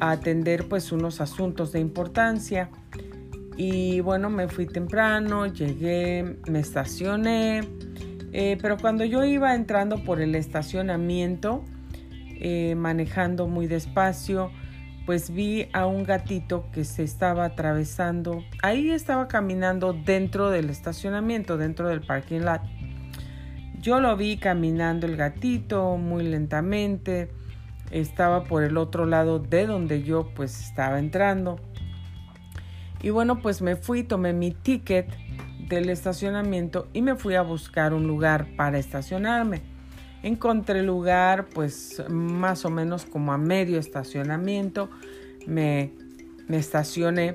a 0.00 0.10
atender 0.10 0.68
pues 0.68 0.90
unos 0.90 1.20
asuntos 1.20 1.70
de 1.70 1.78
importancia 1.78 2.68
y 3.56 4.00
bueno, 4.00 4.28
me 4.28 4.48
fui 4.48 4.66
temprano, 4.66 5.46
llegué, 5.46 6.36
me 6.48 6.58
estacioné, 6.58 7.60
Eh, 8.32 8.58
pero 8.60 8.76
cuando 8.76 9.04
yo 9.04 9.22
iba 9.24 9.54
entrando 9.54 10.02
por 10.02 10.20
el 10.20 10.34
estacionamiento, 10.34 11.62
eh, 12.40 12.74
manejando 12.74 13.46
muy 13.46 13.66
despacio, 13.66 14.50
pues 15.06 15.30
vi 15.30 15.68
a 15.72 15.86
un 15.86 16.04
gatito 16.04 16.66
que 16.72 16.84
se 16.84 17.02
estaba 17.02 17.44
atravesando. 17.44 18.44
Ahí 18.62 18.90
estaba 18.90 19.28
caminando 19.28 19.92
dentro 19.92 20.50
del 20.50 20.70
estacionamiento, 20.70 21.56
dentro 21.56 21.88
del 21.88 22.02
parking 22.02 22.40
lot. 22.40 22.62
Yo 23.80 23.98
lo 24.00 24.16
vi 24.16 24.36
caminando 24.36 25.06
el 25.06 25.16
gatito 25.16 25.96
muy 25.96 26.24
lentamente. 26.24 27.30
Estaba 27.90 28.44
por 28.44 28.62
el 28.62 28.76
otro 28.76 29.06
lado 29.06 29.38
de 29.38 29.66
donde 29.66 30.02
yo 30.02 30.32
pues 30.34 30.60
estaba 30.60 30.98
entrando. 30.98 31.58
Y 33.02 33.10
bueno, 33.10 33.40
pues 33.42 33.60
me 33.60 33.74
fui, 33.74 34.04
tomé 34.04 34.32
mi 34.32 34.52
ticket 34.52 35.10
del 35.68 35.90
estacionamiento 35.90 36.86
y 36.92 37.02
me 37.02 37.16
fui 37.16 37.34
a 37.34 37.42
buscar 37.42 37.92
un 37.92 38.06
lugar 38.06 38.46
para 38.56 38.78
estacionarme. 38.78 39.71
Encontré 40.22 40.82
lugar 40.82 41.48
pues 41.52 42.02
más 42.08 42.64
o 42.64 42.70
menos 42.70 43.04
como 43.04 43.32
a 43.32 43.38
medio 43.38 43.78
estacionamiento. 43.78 44.88
Me, 45.46 45.92
me 46.46 46.58
estacioné, 46.58 47.34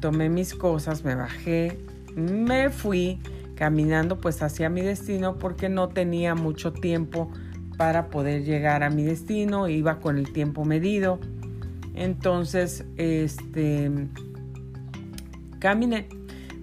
tomé 0.00 0.28
mis 0.28 0.54
cosas, 0.54 1.04
me 1.04 1.14
bajé, 1.14 1.78
me 2.14 2.70
fui 2.70 3.18
caminando 3.56 4.20
pues 4.20 4.42
hacia 4.42 4.68
mi 4.68 4.82
destino 4.82 5.38
porque 5.38 5.68
no 5.68 5.88
tenía 5.88 6.34
mucho 6.34 6.72
tiempo 6.72 7.30
para 7.76 8.08
poder 8.08 8.44
llegar 8.44 8.82
a 8.82 8.90
mi 8.90 9.02
destino, 9.02 9.68
iba 9.68 9.98
con 9.98 10.18
el 10.18 10.32
tiempo 10.32 10.64
medido. 10.64 11.18
Entonces, 11.94 12.84
este 12.96 13.90
caminé, 15.58 16.08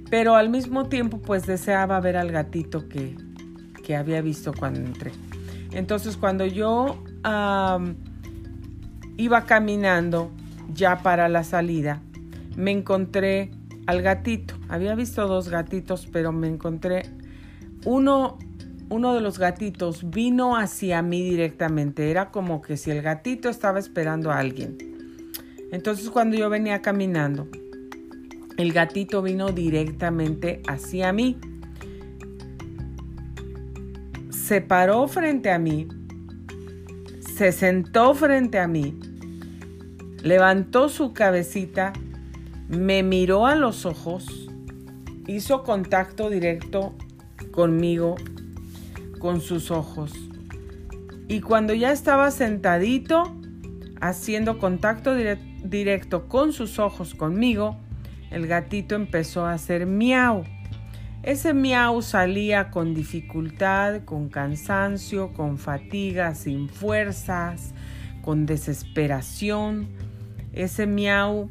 pero 0.10 0.36
al 0.36 0.50
mismo 0.50 0.89
tiempo 0.89 1.20
pues 1.20 1.46
deseaba 1.46 2.00
ver 2.01 2.18
al 2.18 2.32
gatito 2.32 2.89
que, 2.89 3.16
que 3.84 3.96
había 3.96 4.22
visto 4.22 4.51
cuando 4.54 4.82
entré. 4.82 5.12
Entonces 5.71 6.17
cuando 6.17 6.45
yo 6.45 7.03
iba 9.17 9.45
caminando 9.45 10.31
ya 10.73 10.99
para 11.03 11.29
la 11.29 11.43
salida, 11.43 12.01
me 12.55 12.71
encontré 12.71 13.51
al 13.85 14.01
gatito. 14.01 14.55
Había 14.67 14.95
visto 14.95 15.27
dos 15.27 15.49
gatitos, 15.49 16.07
pero 16.11 16.31
me 16.31 16.47
encontré 16.47 17.03
uno, 17.85 18.38
uno 18.89 19.13
de 19.13 19.21
los 19.21 19.39
gatitos 19.39 20.09
vino 20.09 20.57
hacia 20.57 21.01
mí 21.01 21.23
directamente. 21.23 22.11
Era 22.11 22.31
como 22.31 22.61
que 22.61 22.77
si 22.77 22.91
el 22.91 23.01
gatito 23.01 23.49
estaba 23.49 23.79
esperando 23.79 24.31
a 24.31 24.39
alguien. 24.39 24.77
Entonces 25.71 26.09
cuando 26.09 26.35
yo 26.35 26.49
venía 26.49 26.81
caminando, 26.81 27.47
el 28.57 28.73
gatito 28.73 29.21
vino 29.21 29.51
directamente 29.51 30.61
hacia 30.67 31.13
mí 31.13 31.38
se 34.50 34.62
paró 34.62 35.08
frente 35.08 35.51
a 35.51 35.60
mí, 35.60 35.88
se 37.20 37.51
sentó 37.51 38.15
frente 38.15 38.58
a 38.58 38.68
mí, 38.68 39.00
levantó 40.24 40.89
su 40.89 41.13
cabecita, 41.13 41.94
me 42.68 43.03
miró 43.03 43.46
a 43.46 43.53
los 43.53 43.86
ojos, 43.86 44.50
hizo 45.27 45.62
contacto 45.62 46.32
directo 46.32 46.96
conmigo, 47.51 48.15
con 49.20 49.39
sus 49.39 49.70
ojos. 49.70 50.13
Y 51.27 51.41
cuando 51.41 51.75
ya 51.75 51.91
estaba 51.91 52.32
sentadito, 52.32 53.32
haciendo 54.01 54.58
contacto 54.58 55.13
directo 55.63 56.27
con 56.27 56.53
sus 56.53 56.79
ojos 56.79 57.13
conmigo, 57.13 57.77
el 58.32 58.48
gatito 58.48 58.96
empezó 58.96 59.46
a 59.46 59.53
hacer 59.53 59.86
miau. 59.86 60.44
Ese 61.21 61.53
miau 61.53 62.01
salía 62.01 62.71
con 62.71 62.93
dificultad, 62.93 64.05
con 64.05 64.29
cansancio, 64.29 65.33
con 65.33 65.58
fatiga, 65.58 66.34
sin 66.34 66.69
fuerzas, 66.69 67.73
con 68.21 68.45
desesperación. 68.45 69.89
Ese 70.53 70.88
miau 70.88 71.49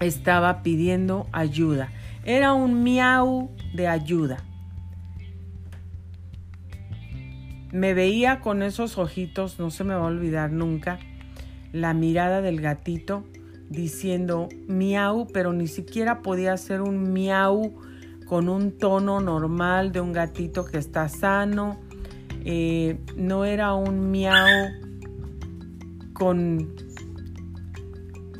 estaba 0.00 0.62
pidiendo 0.62 1.26
ayuda. 1.32 1.90
Era 2.24 2.54
un 2.54 2.82
miau 2.82 3.50
de 3.74 3.88
ayuda. 3.88 4.38
Me 7.72 7.92
veía 7.92 8.40
con 8.40 8.62
esos 8.62 8.96
ojitos, 8.96 9.58
no 9.58 9.70
se 9.70 9.84
me 9.84 9.94
va 9.94 10.00
a 10.00 10.06
olvidar 10.06 10.50
nunca, 10.50 10.98
la 11.72 11.92
mirada 11.92 12.40
del 12.40 12.62
gatito 12.62 13.26
diciendo 13.68 14.48
miau, 14.66 15.26
pero 15.26 15.52
ni 15.52 15.66
siquiera 15.66 16.22
podía 16.22 16.56
ser 16.56 16.80
un 16.80 17.12
miau 17.12 17.74
con 18.26 18.48
un 18.48 18.76
tono 18.76 19.20
normal 19.20 19.92
de 19.92 20.00
un 20.00 20.12
gatito 20.12 20.64
que 20.64 20.78
está 20.78 21.08
sano. 21.08 21.80
Eh, 22.44 23.00
no 23.16 23.44
era 23.44 23.74
un 23.74 24.10
miau 24.10 24.68
con, 26.12 26.74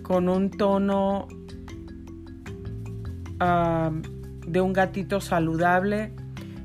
con 0.02 0.28
un 0.28 0.50
tono 0.50 1.28
ah, 3.40 3.92
de 4.46 4.60
un 4.60 4.72
gatito 4.72 5.20
saludable, 5.20 6.12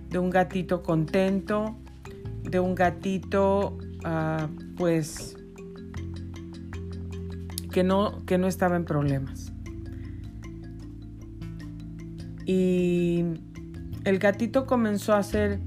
de 0.09 0.19
un 0.19 0.29
gatito 0.29 0.83
contento, 0.83 1.77
de 2.43 2.59
un 2.59 2.75
gatito 2.75 3.77
ah, 4.03 4.47
pues 4.77 5.37
que 7.71 7.83
no, 7.83 8.23
que 8.25 8.37
no 8.37 8.47
estaba 8.47 8.75
en 8.75 8.85
problemas. 8.85 9.50
Y 12.51 13.23
el 14.03 14.19
gatito 14.19 14.65
comenzó 14.65 15.13
a 15.13 15.19
hacer 15.19 15.61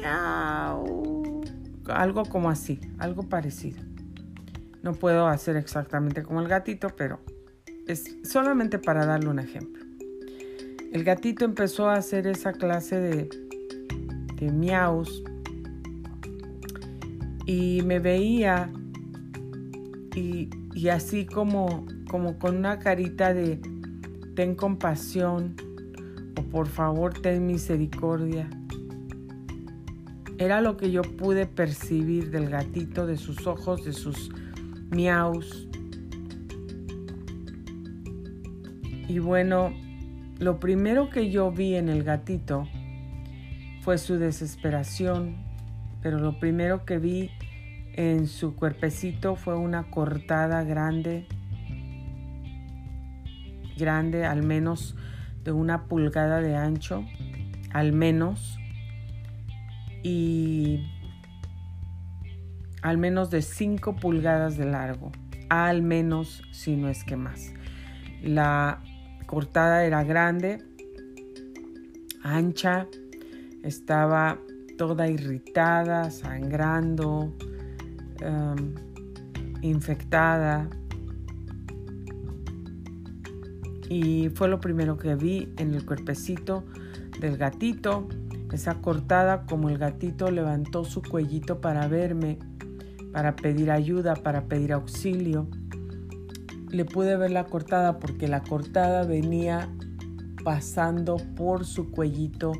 miau, 0.00 1.42
algo 1.88 2.24
como 2.24 2.48
así, 2.48 2.80
algo 2.98 3.24
parecido. 3.24 3.82
No 4.82 4.94
puedo 4.94 5.26
hacer 5.26 5.56
exactamente 5.56 6.22
como 6.22 6.40
el 6.40 6.48
gatito, 6.48 6.88
pero 6.96 7.20
es 7.86 8.16
solamente 8.24 8.78
para 8.78 9.04
darle 9.04 9.28
un 9.28 9.40
ejemplo. 9.40 9.84
El 10.90 11.04
gatito 11.04 11.44
empezó 11.44 11.90
a 11.90 11.96
hacer 11.96 12.26
esa 12.26 12.54
clase 12.54 12.98
de, 12.98 13.28
de 14.36 14.52
miaus 14.52 15.22
y 17.44 17.82
me 17.82 17.98
veía 17.98 18.72
y, 20.14 20.48
y 20.72 20.88
así 20.88 21.26
como, 21.26 21.86
como 22.08 22.38
con 22.38 22.56
una 22.56 22.78
carita 22.78 23.34
de, 23.34 23.60
ten 24.42 24.56
compasión 24.56 25.54
o 26.36 26.42
por 26.42 26.66
favor 26.66 27.14
ten 27.14 27.46
misericordia. 27.46 28.50
Era 30.36 30.60
lo 30.60 30.76
que 30.76 30.90
yo 30.90 31.02
pude 31.02 31.46
percibir 31.46 32.32
del 32.32 32.50
gatito, 32.50 33.06
de 33.06 33.16
sus 33.18 33.46
ojos, 33.46 33.84
de 33.84 33.92
sus 33.92 34.32
miaus. 34.90 35.68
Y 39.06 39.20
bueno, 39.20 39.72
lo 40.40 40.58
primero 40.58 41.08
que 41.08 41.30
yo 41.30 41.52
vi 41.52 41.76
en 41.76 41.88
el 41.88 42.02
gatito 42.02 42.66
fue 43.82 43.96
su 43.96 44.16
desesperación, 44.18 45.36
pero 46.02 46.18
lo 46.18 46.40
primero 46.40 46.84
que 46.84 46.98
vi 46.98 47.30
en 47.92 48.26
su 48.26 48.56
cuerpecito 48.56 49.36
fue 49.36 49.54
una 49.54 49.88
cortada 49.88 50.64
grande 50.64 51.28
grande, 53.82 54.24
al 54.24 54.42
menos 54.42 54.96
de 55.44 55.52
una 55.52 55.84
pulgada 55.86 56.40
de 56.40 56.56
ancho, 56.56 57.04
al 57.72 57.92
menos, 57.92 58.58
y 60.02 60.86
al 62.82 62.98
menos 62.98 63.30
de 63.30 63.42
5 63.42 63.96
pulgadas 63.96 64.56
de 64.56 64.66
largo, 64.66 65.12
al 65.48 65.82
menos 65.82 66.42
si 66.52 66.76
no 66.76 66.88
es 66.88 67.04
que 67.04 67.16
más. 67.16 67.52
La 68.22 68.80
cortada 69.26 69.84
era 69.84 70.04
grande, 70.04 70.62
ancha, 72.22 72.86
estaba 73.62 74.38
toda 74.78 75.08
irritada, 75.08 76.10
sangrando, 76.10 77.36
em, 78.20 78.74
infectada, 79.62 80.68
y 83.92 84.30
fue 84.30 84.48
lo 84.48 84.58
primero 84.58 84.96
que 84.96 85.14
vi 85.16 85.52
en 85.58 85.74
el 85.74 85.84
cuerpecito 85.84 86.64
del 87.20 87.36
gatito, 87.36 88.08
esa 88.50 88.76
cortada 88.76 89.44
como 89.44 89.68
el 89.68 89.76
gatito 89.76 90.30
levantó 90.30 90.86
su 90.86 91.02
cuellito 91.02 91.60
para 91.60 91.88
verme, 91.88 92.38
para 93.12 93.36
pedir 93.36 93.70
ayuda, 93.70 94.14
para 94.14 94.44
pedir 94.46 94.72
auxilio. 94.72 95.46
Le 96.70 96.86
pude 96.86 97.18
ver 97.18 97.32
la 97.32 97.44
cortada 97.44 97.98
porque 97.98 98.28
la 98.28 98.42
cortada 98.42 99.04
venía 99.04 99.68
pasando 100.42 101.18
por 101.36 101.66
su 101.66 101.90
cuellito 101.90 102.52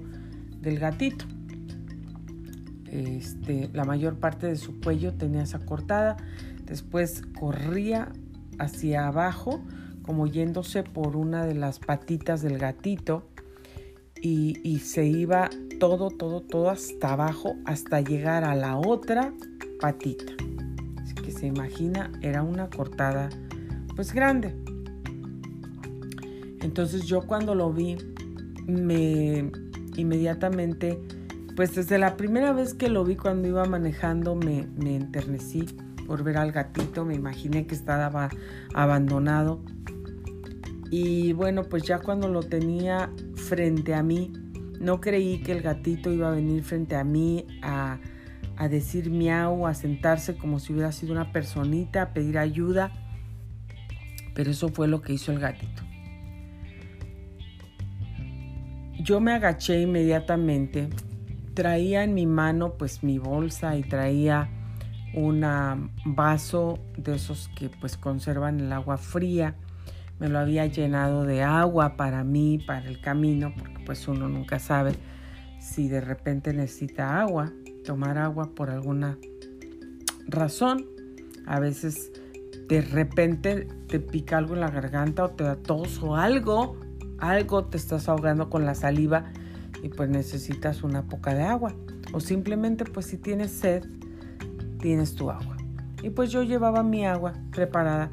del 0.60 0.78
gatito. 0.78 1.24
Este, 2.90 3.70
la 3.72 3.84
mayor 3.84 4.16
parte 4.16 4.48
de 4.48 4.56
su 4.56 4.80
cuello 4.80 5.14
tenía 5.14 5.44
esa 5.44 5.60
cortada. 5.60 6.18
Después 6.66 7.22
corría 7.40 8.12
hacia 8.58 9.06
abajo 9.06 9.62
como 10.02 10.26
yéndose 10.26 10.82
por 10.82 11.16
una 11.16 11.46
de 11.46 11.54
las 11.54 11.78
patitas 11.78 12.42
del 12.42 12.58
gatito 12.58 13.22
y, 14.20 14.78
se 14.78 15.04
iba 15.04 15.50
todo, 15.80 16.10
todo, 16.10 16.40
todo 16.40 16.70
hasta 16.70 17.12
abajo 17.12 17.56
hasta 17.64 18.00
llegar 18.00 18.44
a 18.44 18.54
la 18.54 18.76
otra 18.76 19.32
patita. 19.80 20.32
Así 21.02 21.14
que 21.14 21.32
se 21.32 21.46
imagina, 21.46 22.12
era 22.20 22.42
una 22.42 22.70
cortada 22.70 23.30
pues 23.96 24.12
grande. 24.12 24.54
Entonces 26.60 27.04
yo 27.06 27.22
cuando 27.22 27.54
lo 27.56 27.72
vi, 27.72 27.96
me 28.66 29.50
inmediatamente, 29.96 31.00
pues 31.56 31.74
desde 31.74 31.98
la 31.98 32.16
primera 32.16 32.52
vez 32.52 32.74
que 32.74 32.88
lo 32.88 33.04
vi 33.04 33.16
cuando 33.16 33.48
iba 33.48 33.64
manejando, 33.64 34.36
me, 34.36 34.68
me 34.76 34.96
enternecí 34.96 35.66
por 36.06 36.22
ver 36.22 36.36
al 36.36 36.52
gatito, 36.52 37.04
me 37.04 37.14
imaginé 37.14 37.66
que 37.66 37.74
estaba 37.74 38.30
abandonado. 38.74 39.60
Y 40.92 41.32
bueno, 41.32 41.62
pues 41.64 41.84
ya 41.84 42.00
cuando 42.00 42.28
lo 42.28 42.42
tenía 42.42 43.10
frente 43.34 43.94
a 43.94 44.02
mí, 44.02 44.30
no 44.78 45.00
creí 45.00 45.38
que 45.38 45.52
el 45.52 45.62
gatito 45.62 46.12
iba 46.12 46.28
a 46.28 46.32
venir 46.32 46.62
frente 46.64 46.96
a 46.96 47.02
mí 47.02 47.46
a, 47.62 47.98
a 48.58 48.68
decir 48.68 49.08
miau, 49.08 49.66
a 49.66 49.72
sentarse 49.72 50.36
como 50.36 50.58
si 50.58 50.74
hubiera 50.74 50.92
sido 50.92 51.12
una 51.12 51.32
personita, 51.32 52.02
a 52.02 52.12
pedir 52.12 52.36
ayuda. 52.36 52.92
Pero 54.34 54.50
eso 54.50 54.68
fue 54.68 54.86
lo 54.86 55.00
que 55.00 55.14
hizo 55.14 55.32
el 55.32 55.38
gatito. 55.38 55.82
Yo 59.00 59.18
me 59.18 59.32
agaché 59.32 59.80
inmediatamente. 59.80 60.90
Traía 61.54 62.04
en 62.04 62.12
mi 62.12 62.26
mano 62.26 62.74
pues 62.74 63.02
mi 63.02 63.16
bolsa 63.16 63.78
y 63.78 63.82
traía 63.82 64.50
un 65.14 65.40
vaso 66.04 66.78
de 66.98 67.14
esos 67.14 67.48
que 67.56 67.70
pues 67.70 67.96
conservan 67.96 68.60
el 68.60 68.70
agua 68.74 68.98
fría. 68.98 69.56
Me 70.22 70.28
lo 70.28 70.38
había 70.38 70.66
llenado 70.66 71.24
de 71.24 71.42
agua 71.42 71.96
para 71.96 72.22
mí, 72.22 72.60
para 72.64 72.86
el 72.86 73.00
camino, 73.00 73.52
porque 73.58 73.82
pues 73.84 74.06
uno 74.06 74.28
nunca 74.28 74.60
sabe 74.60 74.92
si 75.58 75.88
de 75.88 76.00
repente 76.00 76.52
necesita 76.52 77.20
agua, 77.20 77.50
tomar 77.84 78.18
agua 78.18 78.54
por 78.54 78.70
alguna 78.70 79.18
razón. 80.28 80.86
A 81.44 81.58
veces 81.58 82.12
de 82.68 82.82
repente 82.82 83.66
te 83.88 83.98
pica 83.98 84.38
algo 84.38 84.54
en 84.54 84.60
la 84.60 84.70
garganta 84.70 85.24
o 85.24 85.30
te 85.30 85.42
da 85.42 85.56
tos 85.56 86.00
o 86.04 86.14
algo, 86.14 86.78
algo 87.18 87.64
te 87.64 87.76
estás 87.76 88.08
ahogando 88.08 88.48
con 88.48 88.64
la 88.64 88.76
saliva 88.76 89.24
y 89.82 89.88
pues 89.88 90.08
necesitas 90.08 90.84
una 90.84 91.02
poca 91.02 91.34
de 91.34 91.42
agua. 91.42 91.74
O 92.12 92.20
simplemente 92.20 92.84
pues 92.84 93.06
si 93.06 93.18
tienes 93.18 93.50
sed, 93.50 93.82
tienes 94.78 95.16
tu 95.16 95.32
agua. 95.32 95.56
Y 96.00 96.10
pues 96.10 96.30
yo 96.30 96.44
llevaba 96.44 96.84
mi 96.84 97.06
agua 97.06 97.32
preparada 97.50 98.12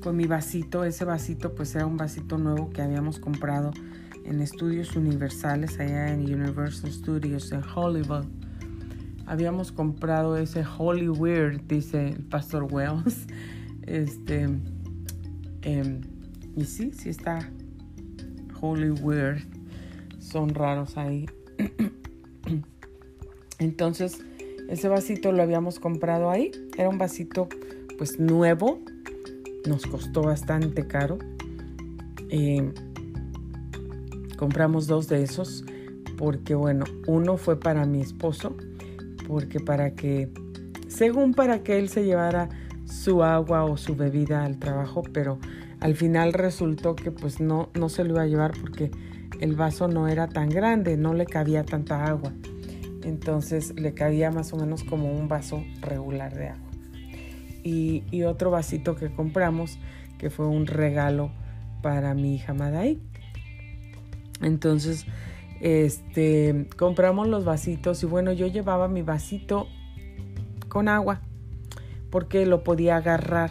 con 0.00 0.16
mi 0.16 0.26
vasito. 0.26 0.84
Ese 0.84 1.04
vasito 1.04 1.54
pues 1.54 1.74
era 1.74 1.86
un 1.86 1.96
vasito 1.96 2.38
nuevo 2.38 2.70
que 2.70 2.82
habíamos 2.82 3.18
comprado 3.18 3.72
en 4.24 4.40
Estudios 4.40 4.94
Universales, 4.94 5.78
allá 5.80 6.12
en 6.12 6.20
Universal 6.20 6.92
Studios 6.92 7.50
en 7.52 7.62
Hollywood. 7.62 8.26
Habíamos 9.26 9.72
comprado 9.72 10.36
ese 10.36 10.64
Holy 10.78 11.08
Weird, 11.08 11.62
dice 11.66 12.08
el 12.08 12.24
pastor 12.24 12.66
Wells. 12.70 13.26
Este, 13.88 14.42
em, 15.62 16.02
y 16.54 16.66
sí, 16.66 16.92
sí 16.92 17.08
está 17.08 17.50
Holy 18.60 18.90
Weird. 18.90 19.40
Son 20.18 20.50
raros 20.50 20.98
ahí. 20.98 21.24
Entonces, 23.58 24.22
ese 24.68 24.88
vasito 24.88 25.32
lo 25.32 25.42
habíamos 25.42 25.80
comprado 25.80 26.28
ahí. 26.28 26.50
Era 26.76 26.90
un 26.90 26.98
vasito 26.98 27.48
pues 27.96 28.20
nuevo. 28.20 28.78
Nos 29.66 29.86
costó 29.86 30.22
bastante 30.22 30.86
caro. 30.86 31.18
Eh, 32.30 32.72
compramos 34.36 34.86
dos 34.86 35.08
de 35.08 35.22
esos 35.22 35.64
porque 36.16 36.54
bueno, 36.54 36.84
uno 37.06 37.36
fue 37.36 37.60
para 37.60 37.86
mi 37.86 38.00
esposo, 38.00 38.56
porque 39.26 39.60
para 39.60 39.94
que, 39.94 40.30
según 40.88 41.32
para 41.32 41.62
que 41.62 41.78
él 41.78 41.88
se 41.88 42.04
llevara 42.04 42.48
su 42.84 43.22
agua 43.22 43.64
o 43.64 43.76
su 43.76 43.94
bebida 43.94 44.44
al 44.44 44.58
trabajo, 44.58 45.02
pero 45.12 45.38
al 45.78 45.94
final 45.94 46.32
resultó 46.32 46.96
que 46.96 47.12
pues 47.12 47.38
no, 47.40 47.70
no 47.74 47.88
se 47.88 48.02
lo 48.02 48.14
iba 48.14 48.22
a 48.22 48.26
llevar 48.26 48.52
porque 48.60 48.90
el 49.40 49.54
vaso 49.54 49.86
no 49.86 50.08
era 50.08 50.28
tan 50.28 50.48
grande, 50.48 50.96
no 50.96 51.14
le 51.14 51.24
cabía 51.24 51.64
tanta 51.64 52.06
agua 52.06 52.32
entonces 53.08 53.74
le 53.76 53.94
cabía 53.94 54.30
más 54.30 54.52
o 54.52 54.56
menos 54.56 54.84
como 54.84 55.12
un 55.12 55.28
vaso 55.28 55.64
regular 55.80 56.34
de 56.34 56.48
agua. 56.48 56.67
Y, 57.62 58.22
otro 58.22 58.50
vasito 58.50 58.96
que 58.96 59.12
compramos, 59.12 59.78
que 60.18 60.30
fue 60.30 60.46
un 60.46 60.66
regalo 60.66 61.30
para 61.82 62.14
mi 62.14 62.34
hija 62.34 62.54
Madai. 62.54 62.98
Entonces, 64.40 65.06
este, 65.60 66.68
compramos 66.76 67.28
los 67.28 67.44
vasitos 67.44 68.02
y 68.02 68.06
bueno, 68.06 68.32
yo 68.32 68.46
llevaba 68.46 68.88
mi 68.88 69.02
vasito 69.02 69.66
con 70.68 70.88
agua 70.88 71.20
porque 72.10 72.46
lo 72.46 72.64
podía 72.64 72.96
agarrar. 72.96 73.50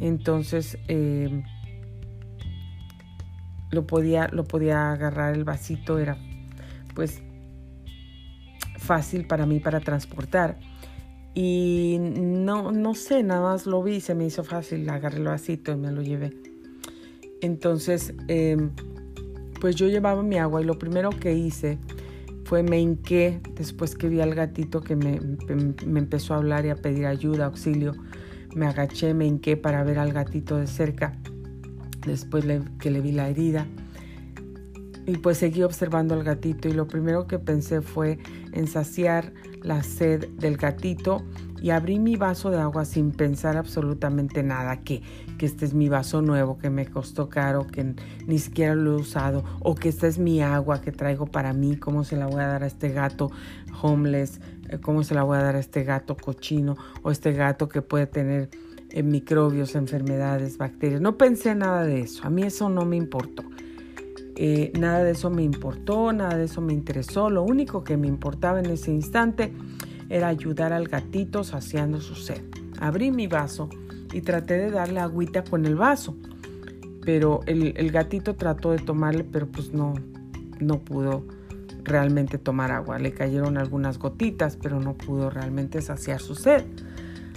Entonces, 0.00 0.78
em, 0.88 1.42
lo, 3.70 3.86
podía, 3.86 4.28
lo 4.32 4.44
podía 4.44 4.92
agarrar 4.92 5.34
el 5.34 5.44
vasito, 5.44 5.98
era 5.98 6.16
pues 6.94 7.22
fácil 8.78 9.26
para 9.26 9.46
mí 9.46 9.60
para 9.60 9.80
transportar. 9.80 10.58
Y 11.34 11.98
no, 12.00 12.72
no 12.72 12.94
sé, 12.94 13.22
nada 13.22 13.42
más 13.42 13.66
lo 13.66 13.82
vi, 13.82 14.00
se 14.00 14.14
me 14.14 14.26
hizo 14.26 14.42
fácil, 14.42 14.88
agarré 14.88 15.18
el 15.18 15.24
vasito 15.24 15.72
y 15.72 15.76
me 15.76 15.92
lo 15.92 16.02
llevé. 16.02 16.36
Entonces, 17.40 18.14
em, 18.28 18.70
pues 19.60 19.76
yo 19.76 19.88
llevaba 19.88 20.22
mi 20.22 20.38
agua 20.38 20.60
y 20.60 20.64
lo 20.64 20.78
primero 20.78 21.10
que 21.10 21.34
hice 21.34 21.78
fue 22.44 22.62
me 22.62 22.80
hinqué 22.80 23.40
después 23.54 23.94
que 23.94 24.08
vi 24.08 24.20
al 24.20 24.34
gatito 24.34 24.80
que 24.80 24.96
me, 24.96 25.20
me 25.86 26.00
empezó 26.00 26.34
a 26.34 26.38
hablar 26.38 26.66
y 26.66 26.70
a 26.70 26.76
pedir 26.76 27.06
ayuda, 27.06 27.46
auxilio. 27.46 27.94
Me 28.54 28.66
agaché, 28.66 29.14
me 29.14 29.26
hinqué 29.26 29.56
para 29.56 29.84
ver 29.84 30.00
al 30.00 30.12
gatito 30.12 30.56
de 30.56 30.66
cerca, 30.66 31.16
después 32.04 32.44
que 32.80 32.90
le 32.90 33.00
vi 33.00 33.12
la 33.12 33.28
herida. 33.28 33.68
Y 35.06 35.18
pues 35.18 35.38
seguí 35.38 35.62
observando 35.62 36.14
al 36.14 36.24
gatito 36.24 36.68
y 36.68 36.72
lo 36.72 36.88
primero 36.88 37.26
que 37.26 37.38
pensé 37.38 37.80
fue 37.82 38.18
en 38.52 38.66
saciar 38.66 39.32
la 39.62 39.82
sed 39.82 40.28
del 40.38 40.56
gatito 40.56 41.22
y 41.60 41.70
abrí 41.70 41.98
mi 41.98 42.16
vaso 42.16 42.50
de 42.50 42.58
agua 42.58 42.84
sin 42.84 43.12
pensar 43.12 43.56
absolutamente 43.56 44.42
nada, 44.42 44.78
que, 44.78 45.02
que 45.38 45.46
este 45.46 45.66
es 45.66 45.74
mi 45.74 45.88
vaso 45.88 46.22
nuevo, 46.22 46.58
que 46.58 46.70
me 46.70 46.86
costó 46.86 47.28
caro, 47.28 47.66
que 47.66 47.94
ni 48.26 48.38
siquiera 48.38 48.74
lo 48.74 48.92
he 48.92 49.00
usado, 49.00 49.44
o 49.60 49.74
que 49.74 49.90
esta 49.90 50.06
es 50.06 50.18
mi 50.18 50.40
agua 50.40 50.80
que 50.80 50.92
traigo 50.92 51.26
para 51.26 51.52
mí, 51.52 51.76
cómo 51.76 52.04
se 52.04 52.16
la 52.16 52.26
voy 52.26 52.40
a 52.40 52.46
dar 52.46 52.62
a 52.62 52.66
este 52.66 52.90
gato 52.90 53.30
homeless, 53.82 54.40
eh, 54.68 54.78
cómo 54.80 55.02
se 55.02 55.14
la 55.14 55.22
voy 55.22 55.38
a 55.38 55.42
dar 55.42 55.56
a 55.56 55.60
este 55.60 55.84
gato 55.84 56.16
cochino, 56.16 56.76
o 57.02 57.10
este 57.10 57.32
gato 57.32 57.68
que 57.68 57.82
puede 57.82 58.06
tener 58.06 58.48
eh, 58.90 59.02
microbios, 59.02 59.74
enfermedades, 59.74 60.56
bacterias. 60.56 61.00
No 61.00 61.18
pensé 61.18 61.54
nada 61.54 61.84
de 61.84 62.00
eso, 62.00 62.26
a 62.26 62.30
mí 62.30 62.42
eso 62.42 62.70
no 62.70 62.86
me 62.86 62.96
importó. 62.96 63.44
Eh, 64.42 64.72
nada 64.80 65.04
de 65.04 65.10
eso 65.10 65.28
me 65.28 65.42
importó, 65.42 66.14
nada 66.14 66.38
de 66.38 66.44
eso 66.44 66.62
me 66.62 66.72
interesó. 66.72 67.28
Lo 67.28 67.42
único 67.42 67.84
que 67.84 67.98
me 67.98 68.06
importaba 68.06 68.58
en 68.58 68.70
ese 68.70 68.90
instante 68.90 69.52
era 70.08 70.28
ayudar 70.28 70.72
al 70.72 70.88
gatito 70.88 71.44
saciando 71.44 72.00
su 72.00 72.14
sed. 72.14 72.40
Abrí 72.80 73.10
mi 73.10 73.26
vaso 73.26 73.68
y 74.14 74.22
traté 74.22 74.56
de 74.56 74.70
darle 74.70 75.00
agüita 75.00 75.44
con 75.44 75.66
el 75.66 75.74
vaso. 75.74 76.16
Pero 77.04 77.40
el, 77.44 77.92
gatito 77.92 78.34
trató 78.34 78.70
de 78.70 78.78
tomarle, 78.78 79.24
pero 79.24 79.46
pues 79.46 79.74
no, 79.74 79.92
no 80.58 80.78
pudo 80.78 81.22
realmente 81.84 82.38
tomar 82.38 82.72
agua. 82.72 82.98
Le 82.98 83.12
cayeron 83.12 83.58
algunas 83.58 83.98
gotitas, 83.98 84.56
pero 84.56 84.80
no 84.80 84.94
pudo 84.94 85.28
realmente 85.28 85.82
saciar 85.82 86.18
su 86.18 86.34
sed. 86.34 86.64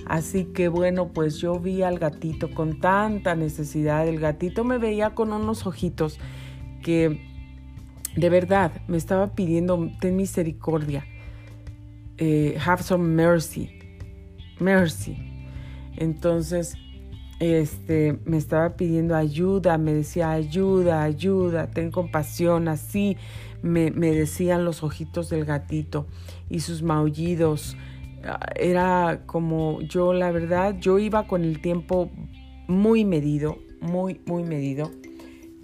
Así 0.06 0.46
que 0.46 0.70
bueno, 0.70 1.10
pues 1.10 1.36
yo 1.36 1.60
vi 1.60 1.82
al 1.82 2.00
gatito 2.00 2.50
con 2.52 2.80
tanta 2.80 3.36
necesidad. 3.36 4.08
El 4.08 4.22
gatito 4.22 4.64
me 4.64 4.78
veía 4.78 5.10
con 5.10 5.34
unos 5.34 5.68
ojitos 5.68 6.18
que 6.84 7.20
de 8.16 8.30
verdad 8.30 8.72
me 8.88 8.98
estaba 8.98 9.34
pidiendo, 9.34 9.90
ten 10.00 10.16
misericordia, 10.16 11.06
eh, 12.18 12.58
have 12.64 12.84
some 12.84 13.04
mercy, 13.04 13.80
mercy. 14.60 15.18
Entonces, 15.98 16.76
este, 17.40 18.20
me 18.26 18.38
estaba 18.38 18.76
pidiendo 18.76 19.16
ayuda, 19.16 19.78
me 19.78 19.94
decía 19.94 20.32
ayuda, 20.32 21.04
ayuda, 21.04 21.72
ten 21.72 21.92
compasión, 21.92 22.68
así 22.68 23.18
me, 23.62 23.92
me 23.92 24.12
decían 24.12 24.66
los 24.66 24.84
ojitos 24.84 25.30
del 25.30 25.46
gatito 25.46 26.08
y 26.50 26.60
sus 26.60 26.84
maullidos. 26.84 27.76
Era 28.56 29.24
como 29.26 29.82
yo, 29.82 30.14
la 30.14 30.32
verdad, 30.32 30.78
yo 30.80 31.00
iba 31.00 31.28
con 31.28 31.44
el 31.44 31.62
tiempo 31.62 32.12
muy 32.68 33.04
medido, 33.04 33.58
muy, 33.82 34.22
muy 34.26 34.44
medido 34.44 34.90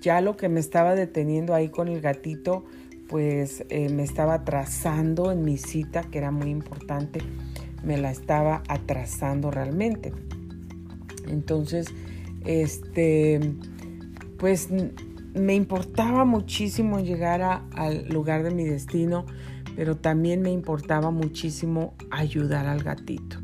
ya 0.02 0.22
lo 0.22 0.38
que 0.38 0.50
me 0.50 0.60
estaba 0.60 0.96
deteniendo 0.96 1.54
ahí 1.54 1.70
con 1.70 1.88
el 1.88 2.02
gatito, 2.02 2.66
pues 3.08 3.66
eh, 3.70 3.90
me 3.90 4.04
estaba 4.04 4.36
atrasando 4.36 5.32
en 5.32 5.44
mi 5.44 5.58
cita, 5.58 6.04
que 6.04 6.20
era 6.20 6.32
muy 6.32 6.50
importante, 6.50 7.22
me 7.84 7.98
la 7.98 8.12
estaba 8.12 8.64
atrasando 8.68 9.52
realmente. 9.52 10.14
Entonces, 11.28 11.88
este, 12.46 13.40
pues 14.38 14.70
me 15.34 15.56
importaba 15.56 16.26
muchísimo 16.26 17.00
llegar 17.00 17.64
al 17.76 18.08
lugar 18.10 18.44
de 18.44 18.52
mi 18.52 18.66
destino, 18.66 19.26
pero 19.76 19.98
también 19.98 20.42
me 20.42 20.52
importaba 20.52 21.12
muchísimo 21.12 21.96
ayudar 22.12 22.68
al 22.68 22.84
gatito. 22.84 23.38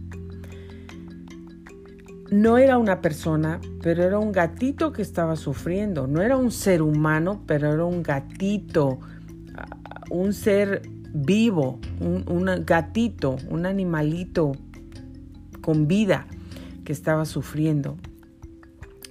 No 2.36 2.58
era 2.58 2.78
una 2.78 3.00
persona, 3.00 3.62
pero 3.82 4.04
era 4.04 4.20
un 4.20 4.34
gatito 4.34 4.92
que 4.92 5.02
estaba 5.02 5.38
sufriendo. 5.38 6.06
No 6.06 6.22
era 6.22 6.36
un 6.36 6.52
ser 6.52 6.82
humano, 6.82 7.42
pero 7.48 7.72
era 7.72 7.86
un 7.86 8.04
gatito, 8.04 9.00
ah, 9.56 9.78
un 10.10 10.34
ser 10.34 10.82
vivo, 11.14 11.80
un, 12.02 12.26
un 12.28 12.66
gatito, 12.66 13.38
un 13.50 13.66
animalito 13.66 14.52
con 15.62 15.88
vida 15.88 16.28
que 16.84 16.92
estaba 16.92 17.24
sufriendo. 17.24 17.96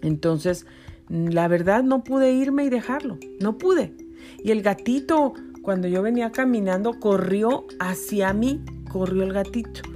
Entonces, 0.02 0.66
la 1.08 1.48
verdad 1.48 1.82
no 1.82 2.04
pude 2.04 2.30
irme 2.34 2.66
y 2.66 2.68
dejarlo, 2.68 3.16
no 3.40 3.56
pude. 3.56 3.94
Y 4.42 4.50
el 4.50 4.60
gatito, 4.60 5.32
cuando 5.62 5.88
yo 5.88 6.02
venía 6.02 6.30
caminando, 6.30 7.00
corrió 7.00 7.64
hacia 7.80 8.34
mí, 8.34 8.62
corrió 8.92 9.22
el 9.22 9.32
gatito. 9.32 9.93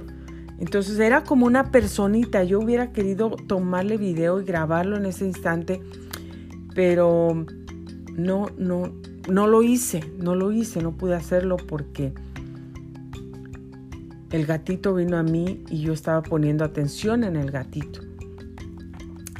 Entonces 0.59 0.99
era 0.99 1.23
como 1.23 1.45
una 1.45 1.71
personita, 1.71 2.43
yo 2.43 2.59
hubiera 2.59 2.91
querido 2.91 3.29
tomarle 3.29 3.97
video 3.97 4.41
y 4.41 4.45
grabarlo 4.45 4.97
en 4.97 5.05
ese 5.05 5.25
instante, 5.25 5.81
pero 6.75 7.45
no, 8.15 8.47
no, 8.57 8.91
no 9.29 9.47
lo 9.47 9.63
hice, 9.63 10.01
no 10.17 10.35
lo 10.35 10.51
hice, 10.51 10.81
no 10.81 10.97
pude 10.97 11.15
hacerlo 11.15 11.55
porque 11.55 12.13
el 14.31 14.45
gatito 14.45 14.93
vino 14.93 15.17
a 15.17 15.23
mí 15.23 15.63
y 15.69 15.81
yo 15.81 15.93
estaba 15.93 16.21
poniendo 16.21 16.63
atención 16.65 17.23
en 17.23 17.35
el 17.35 17.51
gatito. 17.51 18.01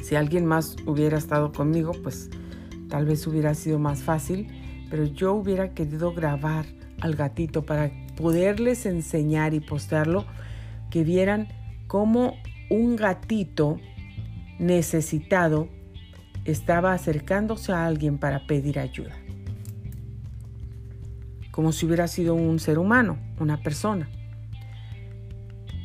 Si 0.02 0.16
alguien 0.16 0.46
más 0.46 0.76
hubiera 0.86 1.18
estado 1.18 1.52
conmigo, 1.52 1.92
pues 2.02 2.30
tal 2.88 3.04
vez 3.04 3.26
hubiera 3.26 3.54
sido 3.54 3.78
más 3.78 4.02
fácil, 4.02 4.48
pero 4.90 5.04
yo 5.04 5.34
hubiera 5.34 5.74
querido 5.74 6.12
grabar 6.12 6.64
al 7.00 7.14
gatito 7.14 7.62
para 7.62 7.92
poderles 8.16 8.86
enseñar 8.86 9.54
y 9.54 9.60
postearlo, 9.60 10.26
que 10.90 11.04
vieran 11.04 11.48
cómo 11.86 12.36
un 12.68 12.96
gatito 12.96 13.78
necesitado 14.58 15.68
estaba 16.44 16.92
acercándose 16.92 17.72
a 17.72 17.86
alguien 17.86 18.18
para 18.18 18.46
pedir 18.46 18.78
ayuda. 18.78 19.16
Como 21.50 21.72
si 21.72 21.86
hubiera 21.86 22.08
sido 22.08 22.34
un 22.34 22.58
ser 22.58 22.78
humano, 22.78 23.18
una 23.38 23.62
persona. 23.62 24.08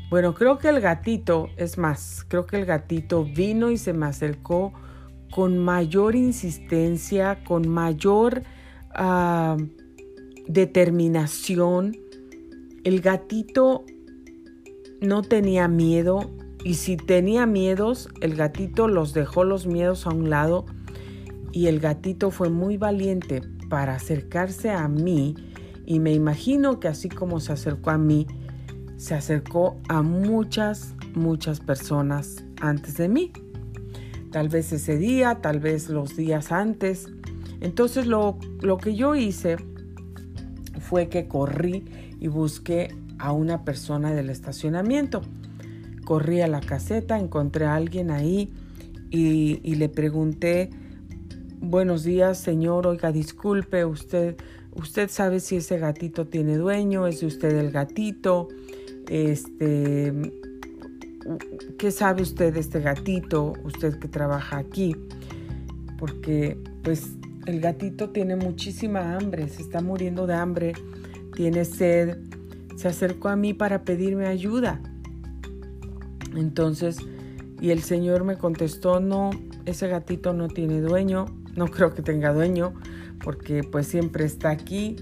Bueno, 0.09 0.33
creo 0.35 0.59
que 0.59 0.69
el 0.69 0.79
gatito, 0.79 1.49
es 1.57 1.77
más, 1.77 2.25
creo 2.27 2.45
que 2.45 2.57
el 2.57 2.65
gatito 2.65 3.25
vino 3.25 3.71
y 3.71 3.77
se 3.77 3.91
me 3.93 4.05
acercó 4.05 4.73
con 5.31 5.57
mayor 5.57 6.15
insistencia, 6.15 7.43
con 7.43 7.67
mayor 7.67 8.43
ah, 8.93 9.57
determinación. 10.47 11.97
El 12.83 13.01
gatito 13.01 13.83
no 15.05 15.21
tenía 15.21 15.67
miedo 15.67 16.31
y 16.63 16.75
si 16.75 16.97
tenía 16.97 17.45
miedos, 17.45 18.09
el 18.21 18.35
gatito 18.35 18.87
los 18.87 19.13
dejó 19.13 19.43
los 19.43 19.67
miedos 19.67 20.07
a 20.07 20.09
un 20.09 20.29
lado 20.29 20.65
y 21.51 21.67
el 21.67 21.79
gatito 21.79 22.31
fue 22.31 22.49
muy 22.49 22.77
valiente 22.77 23.41
para 23.69 23.95
acercarse 23.95 24.71
a 24.71 24.87
mí 24.87 25.35
y 25.85 25.99
me 25.99 26.11
imagino 26.11 26.79
que 26.79 26.87
así 26.87 27.09
como 27.09 27.39
se 27.39 27.53
acercó 27.53 27.91
a 27.91 27.97
mí, 27.97 28.25
se 28.97 29.13
acercó 29.13 29.79
a 29.87 30.01
muchas, 30.01 30.95
muchas 31.13 31.59
personas 31.59 32.43
antes 32.59 32.97
de 32.97 33.09
mí. 33.09 33.31
Tal 34.31 34.49
vez 34.49 34.73
ese 34.73 34.97
día, 34.97 35.41
tal 35.41 35.59
vez 35.59 35.89
los 35.89 36.15
días 36.15 36.51
antes. 36.51 37.07
Entonces 37.61 38.07
lo, 38.07 38.37
lo 38.61 38.77
que 38.77 38.95
yo 38.95 39.15
hice 39.15 39.57
fue 40.79 41.07
que 41.09 41.27
corrí 41.27 41.85
y 42.19 42.27
busqué 42.27 42.93
a 43.25 43.31
una 43.31 43.65
persona 43.65 44.13
del 44.13 44.29
estacionamiento. 44.29 45.21
Corrí 46.03 46.41
a 46.41 46.47
la 46.47 46.61
caseta, 46.61 47.19
encontré 47.19 47.65
a 47.65 47.75
alguien 47.75 48.11
ahí 48.11 48.53
y, 49.09 49.75
le 49.75 49.89
pregunté, 49.89 50.69
buenos 51.59 52.03
días 52.03 52.37
señor, 52.37 52.85
oiga, 52.85 53.11
disculpe, 53.11 53.83
usted, 53.85 54.35
usted 54.75 55.09
sabe 55.09 55.39
si 55.39 55.55
ese 55.55 55.79
gatito 55.79 56.27
tiene 56.27 56.57
dueño, 56.57 57.07
es 57.07 57.23
usted 57.23 57.57
el 57.57 57.71
gatito, 57.71 58.49
este, 59.09 60.13
¿qué 61.79 61.91
sabe 61.91 62.21
usted 62.21 62.53
de 62.53 62.59
este 62.59 62.81
gatito? 62.81 63.53
Usted 63.63 63.97
que 63.97 64.07
trabaja 64.07 64.57
aquí. 64.57 64.95
Porque 65.97 66.57
pues 66.83 67.13
el 67.45 67.61
gatito 67.61 68.09
tiene 68.09 68.35
muchísima 68.35 69.15
hambre, 69.15 69.47
se 69.47 69.61
está 69.61 69.81
muriendo 69.81 70.27
de 70.27 70.35
hambre, 70.35 70.73
tiene 71.35 71.65
sed. 71.65 72.17
Se 72.75 72.87
acercó 72.87 73.29
a 73.29 73.35
mí 73.35 73.53
para 73.53 73.83
pedirme 73.83 74.27
ayuda. 74.27 74.81
Entonces, 76.35 76.97
y 77.61 77.71
el 77.71 77.81
Señor 77.81 78.23
me 78.23 78.37
contestó, 78.37 78.99
no, 78.99 79.31
ese 79.65 79.87
gatito 79.87 80.33
no 80.33 80.49
tiene 80.49 80.81
dueño, 80.81 81.25
no 81.55 81.67
creo 81.67 81.93
que 81.93 82.01
tenga 82.01 82.33
dueño, 82.33 82.73
porque 83.23 83.63
pues 83.63 83.87
siempre 83.87 84.25
está 84.25 84.49
aquí 84.49 84.97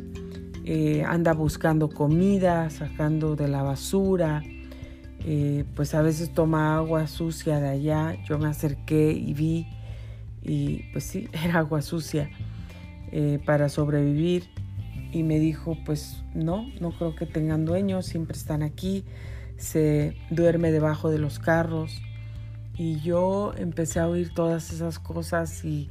eh, 0.65 1.03
anda 1.05 1.33
buscando 1.33 1.89
comida, 1.89 2.69
sacando 2.69 3.35
de 3.35 3.49
la 3.49 3.63
basura, 3.63 4.41
eh, 5.25 5.65
pues 5.75 5.93
a 5.93 6.01
veces 6.01 6.33
toma 6.33 6.77
agua 6.77 7.07
sucia 7.07 7.59
de 7.59 7.67
allá. 7.67 8.17
Yo 8.23 8.39
me 8.39 8.47
acerqué 8.47 9.11
y 9.11 9.33
vi, 9.33 9.67
y 10.41 10.83
pues 10.93 11.03
sí, 11.03 11.27
era 11.43 11.59
agua 11.59 11.81
sucia 11.81 12.29
eh, 13.11 13.39
para 13.45 13.67
sobrevivir. 13.67 14.45
Y 15.13 15.23
me 15.23 15.39
dijo, 15.39 15.77
pues 15.85 16.23
no, 16.33 16.67
no 16.81 16.91
creo 16.91 17.15
que 17.15 17.25
tengan 17.27 17.65
dueños, 17.65 18.07
siempre 18.07 18.35
están 18.35 18.63
aquí, 18.63 19.05
se 19.57 20.17
duerme 20.31 20.71
debajo 20.71 21.11
de 21.11 21.19
los 21.19 21.39
carros. 21.39 22.01
Y 22.75 22.99
yo 23.01 23.53
empecé 23.55 23.99
a 23.99 24.07
oír 24.07 24.33
todas 24.33 24.73
esas 24.73 24.97
cosas 24.97 25.63
y 25.63 25.89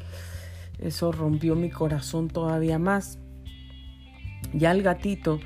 eso 0.81 1.13
rompió 1.13 1.55
mi 1.55 1.71
corazón 1.71 2.29
todavía 2.29 2.81
más. 2.81 3.21
Ya 4.53 4.73
el 4.73 4.83
gatito, 4.83 5.39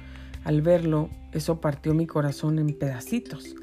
al 0.43 0.63
verlo, 0.63 1.11
eso 1.33 1.61
partió 1.61 1.93
mi 1.93 2.07
corazón 2.07 2.59
en 2.59 2.77
pedacitos, 2.79 3.55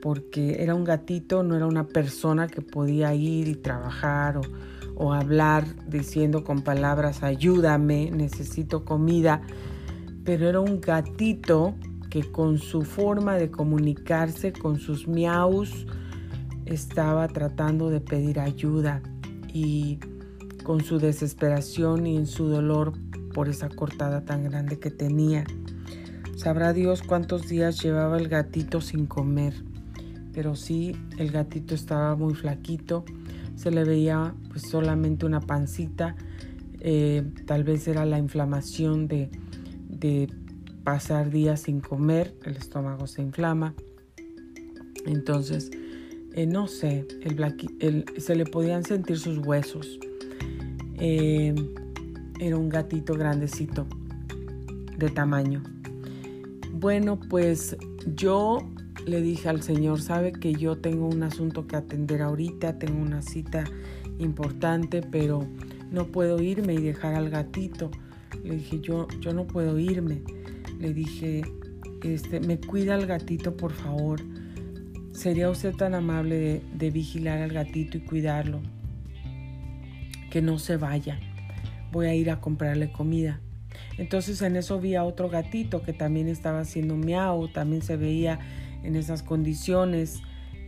porque 0.00 0.62
era 0.62 0.74
un 0.74 0.84
gatito, 0.84 1.42
no 1.42 1.56
era 1.56 1.66
una 1.66 1.86
persona 1.86 2.46
que 2.46 2.62
podía 2.62 3.14
ir 3.14 3.48
y 3.48 3.54
trabajar 3.54 4.40
o, 4.96 5.12
hablar 5.12 5.64
diciendo 5.86 6.42
con 6.42 6.62
palabras, 6.62 7.22
ayúdame, 7.22 8.10
necesito 8.10 8.84
comida, 8.84 9.42
pero 10.24 10.48
era 10.48 10.60
un 10.60 10.80
gatito 10.80 11.74
que 12.10 12.22
con 12.30 12.58
su 12.58 12.82
forma 12.82 13.36
de 13.36 13.50
comunicarse, 13.50 14.52
con 14.52 14.80
sus 14.80 15.06
miaus, 15.06 15.86
estaba 16.66 17.28
tratando 17.28 17.90
de 17.90 18.00
pedir 18.00 18.40
ayuda 18.40 19.02
y 19.52 20.00
con 20.64 20.82
su 20.82 20.98
desesperación 20.98 22.06
y 22.06 22.16
en 22.16 22.26
su 22.26 22.48
dolor 22.48 22.92
por 23.32 23.48
esa 23.48 23.68
cortada 23.68 24.24
tan 24.24 24.44
grande 24.44 24.78
que 24.78 24.90
tenía. 24.90 25.44
Sabrá 26.36 26.72
Dios 26.72 27.02
cuántos 27.02 27.48
días 27.48 27.82
llevaba 27.82 28.16
el 28.16 28.28
gatito 28.28 28.80
sin 28.80 29.06
comer, 29.06 29.54
pero 30.38 30.54
sí, 30.54 30.94
el 31.16 31.32
gatito 31.32 31.74
estaba 31.74 32.14
muy 32.14 32.32
flaquito, 32.32 33.04
se 33.56 33.72
le 33.72 33.82
veía 33.82 34.36
pues 34.50 34.62
solamente 34.70 35.26
una 35.26 35.40
pancita, 35.40 36.14
eh, 36.78 37.24
tal 37.44 37.64
vez 37.64 37.88
era 37.88 38.06
la 38.06 38.20
inflamación 38.20 39.08
de, 39.08 39.30
de 39.88 40.32
pasar 40.84 41.30
días 41.30 41.62
sin 41.62 41.80
comer, 41.80 42.36
el 42.44 42.54
estómago 42.54 43.08
se 43.08 43.20
inflama. 43.20 43.74
Entonces, 45.06 45.72
eh, 46.34 46.46
no 46.46 46.68
sé, 46.68 47.08
el, 47.20 48.04
se 48.18 48.36
le 48.36 48.44
podían 48.44 48.84
sentir 48.84 49.18
sus 49.18 49.38
huesos. 49.38 49.98
Eh, 51.00 51.52
era 52.38 52.56
un 52.56 52.68
gatito 52.68 53.14
grandecito 53.14 53.88
de 54.98 55.10
tamaño. 55.10 55.64
Bueno, 56.74 57.18
pues 57.28 57.76
yo 58.14 58.60
le 59.08 59.20
dije 59.22 59.48
al 59.48 59.62
Señor, 59.62 60.00
sabe 60.00 60.32
que 60.32 60.54
yo 60.54 60.78
tengo 60.78 61.06
un 61.06 61.22
asunto 61.22 61.66
que 61.66 61.76
atender 61.76 62.22
ahorita, 62.22 62.78
tengo 62.78 63.00
una 63.00 63.22
cita 63.22 63.64
importante, 64.18 65.02
pero 65.02 65.46
no 65.90 66.06
puedo 66.06 66.40
irme 66.42 66.74
y 66.74 66.82
dejar 66.82 67.14
al 67.14 67.30
gatito. 67.30 67.90
Le 68.44 68.56
dije, 68.56 68.80
yo, 68.80 69.08
yo 69.20 69.32
no 69.32 69.46
puedo 69.46 69.78
irme. 69.78 70.22
Le 70.78 70.92
dije, 70.92 71.42
este, 72.02 72.40
me 72.40 72.58
cuida 72.58 72.94
al 72.94 73.06
gatito, 73.06 73.56
por 73.56 73.72
favor. 73.72 74.20
¿Sería 75.12 75.50
usted 75.50 75.74
tan 75.74 75.94
amable 75.94 76.36
de, 76.36 76.62
de 76.74 76.90
vigilar 76.90 77.38
al 77.38 77.52
gatito 77.52 77.96
y 77.96 78.00
cuidarlo? 78.00 78.60
Que 80.30 80.42
no 80.42 80.58
se 80.58 80.76
vaya 80.76 81.18
voy 81.92 82.06
a 82.06 82.14
ir 82.14 82.30
a 82.30 82.40
comprarle 82.40 82.90
comida. 82.90 83.40
Entonces 83.96 84.42
en 84.42 84.56
eso 84.56 84.80
vi 84.80 84.94
a 84.94 85.04
otro 85.04 85.28
gatito 85.28 85.82
que 85.82 85.92
también 85.92 86.28
estaba 86.28 86.60
haciendo 86.60 86.96
miau, 86.96 87.48
también 87.48 87.82
se 87.82 87.96
veía 87.96 88.38
en 88.82 88.96
esas 88.96 89.22
condiciones. 89.22 90.22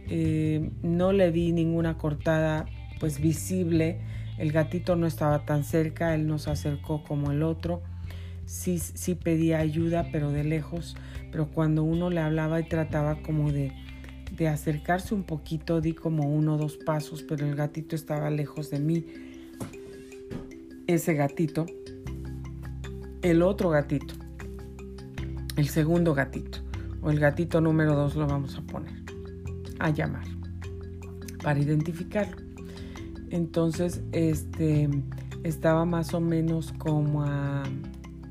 Eh, 0.08 0.70
no 0.82 1.12
le 1.12 1.30
vi 1.30 1.52
ninguna 1.52 1.96
cortada 1.96 2.66
pues 2.98 3.20
visible 3.20 4.00
El 4.38 4.50
gatito 4.50 4.96
no 4.96 5.06
estaba 5.06 5.44
tan 5.44 5.64
cerca, 5.64 6.14
él 6.14 6.26
no 6.26 6.38
se 6.38 6.50
acercó 6.50 7.04
como 7.04 7.30
el 7.30 7.42
otro. 7.42 7.82
Sí, 8.46 8.78
sí 8.78 9.14
pedía 9.14 9.58
ayuda, 9.58 10.08
pero 10.10 10.32
de 10.32 10.44
lejos. 10.44 10.96
Pero 11.30 11.50
cuando 11.50 11.84
uno 11.84 12.10
le 12.10 12.20
hablaba 12.20 12.58
y 12.60 12.68
trataba 12.68 13.22
como 13.22 13.52
de, 13.52 13.72
de 14.36 14.48
acercarse 14.48 15.14
un 15.14 15.24
poquito, 15.24 15.80
di 15.80 15.92
como 15.92 16.24
uno 16.24 16.54
o 16.54 16.58
dos 16.58 16.76
pasos, 16.78 17.22
pero 17.22 17.46
el 17.46 17.54
gatito 17.54 17.94
estaba 17.94 18.30
lejos 18.30 18.70
de 18.70 18.80
mí. 18.80 19.06
Ese 20.86 21.14
gatito, 21.14 21.66
el 23.22 23.42
otro 23.42 23.70
gatito, 23.70 24.14
el 25.56 25.68
segundo 25.68 26.14
gatito, 26.14 26.58
o 27.02 27.10
el 27.10 27.20
gatito 27.20 27.60
número 27.60 27.94
dos 27.94 28.16
lo 28.16 28.26
vamos 28.26 28.56
a 28.56 28.62
poner, 28.62 28.94
a 29.78 29.90
llamar, 29.90 30.26
para 31.42 31.58
identificarlo. 31.58 32.36
Entonces, 33.30 34.02
este, 34.12 34.88
estaba 35.44 35.84
más 35.84 36.14
o 36.14 36.20
menos 36.20 36.72
como 36.72 37.22
a 37.22 37.62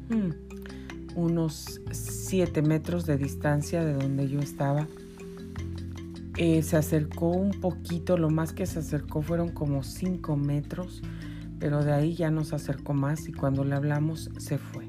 hmm, 0.10 1.16
unos 1.16 1.82
7 1.92 2.62
metros 2.62 3.06
de 3.06 3.18
distancia 3.18 3.84
de 3.84 3.94
donde 3.94 4.28
yo 4.28 4.40
estaba 4.40 4.88
eh, 6.42 6.64
se 6.64 6.78
acercó 6.78 7.32
un 7.32 7.52
poquito, 7.52 8.18
lo 8.18 8.30
más 8.30 8.54
que 8.54 8.66
se 8.66 8.80
acercó 8.80 9.22
fueron 9.22 9.50
como 9.50 9.84
5 9.84 10.38
metros, 10.38 11.02
pero 11.60 11.84
de 11.84 11.92
ahí 11.92 12.16
ya 12.16 12.32
nos 12.32 12.54
acercó 12.54 12.94
más 12.94 13.28
y 13.28 13.34
cuando 13.34 13.66
le 13.66 13.76
hablamos 13.76 14.30
se 14.38 14.58
fue. 14.58 14.89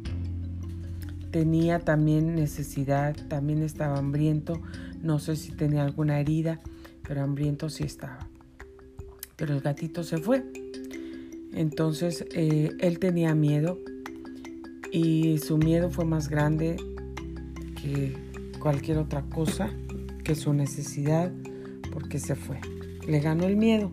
Tenía 1.30 1.78
también 1.78 2.34
necesidad, 2.34 3.16
también 3.28 3.62
estaba 3.62 3.98
hambriento, 3.98 4.60
no 5.02 5.18
sé 5.18 5.36
si 5.36 5.52
tenía 5.52 5.84
alguna 5.84 6.18
herida, 6.20 6.60
pero 7.06 7.22
hambriento 7.22 7.68
sí 7.68 7.84
estaba. 7.84 8.28
Pero 9.36 9.54
el 9.54 9.60
gatito 9.60 10.02
se 10.02 10.18
fue. 10.18 10.44
Entonces 11.52 12.24
eh, 12.32 12.70
él 12.80 12.98
tenía 12.98 13.34
miedo 13.34 13.78
y 14.92 15.38
su 15.38 15.58
miedo 15.58 15.90
fue 15.90 16.04
más 16.04 16.28
grande 16.28 16.76
que 17.80 18.16
cualquier 18.58 18.98
otra 18.98 19.22
cosa 19.22 19.70
que 20.24 20.34
su 20.34 20.52
necesidad 20.52 21.32
porque 21.92 22.18
se 22.18 22.34
fue. 22.34 22.60
Le 23.06 23.20
ganó 23.20 23.46
el 23.46 23.56
miedo. 23.56 23.90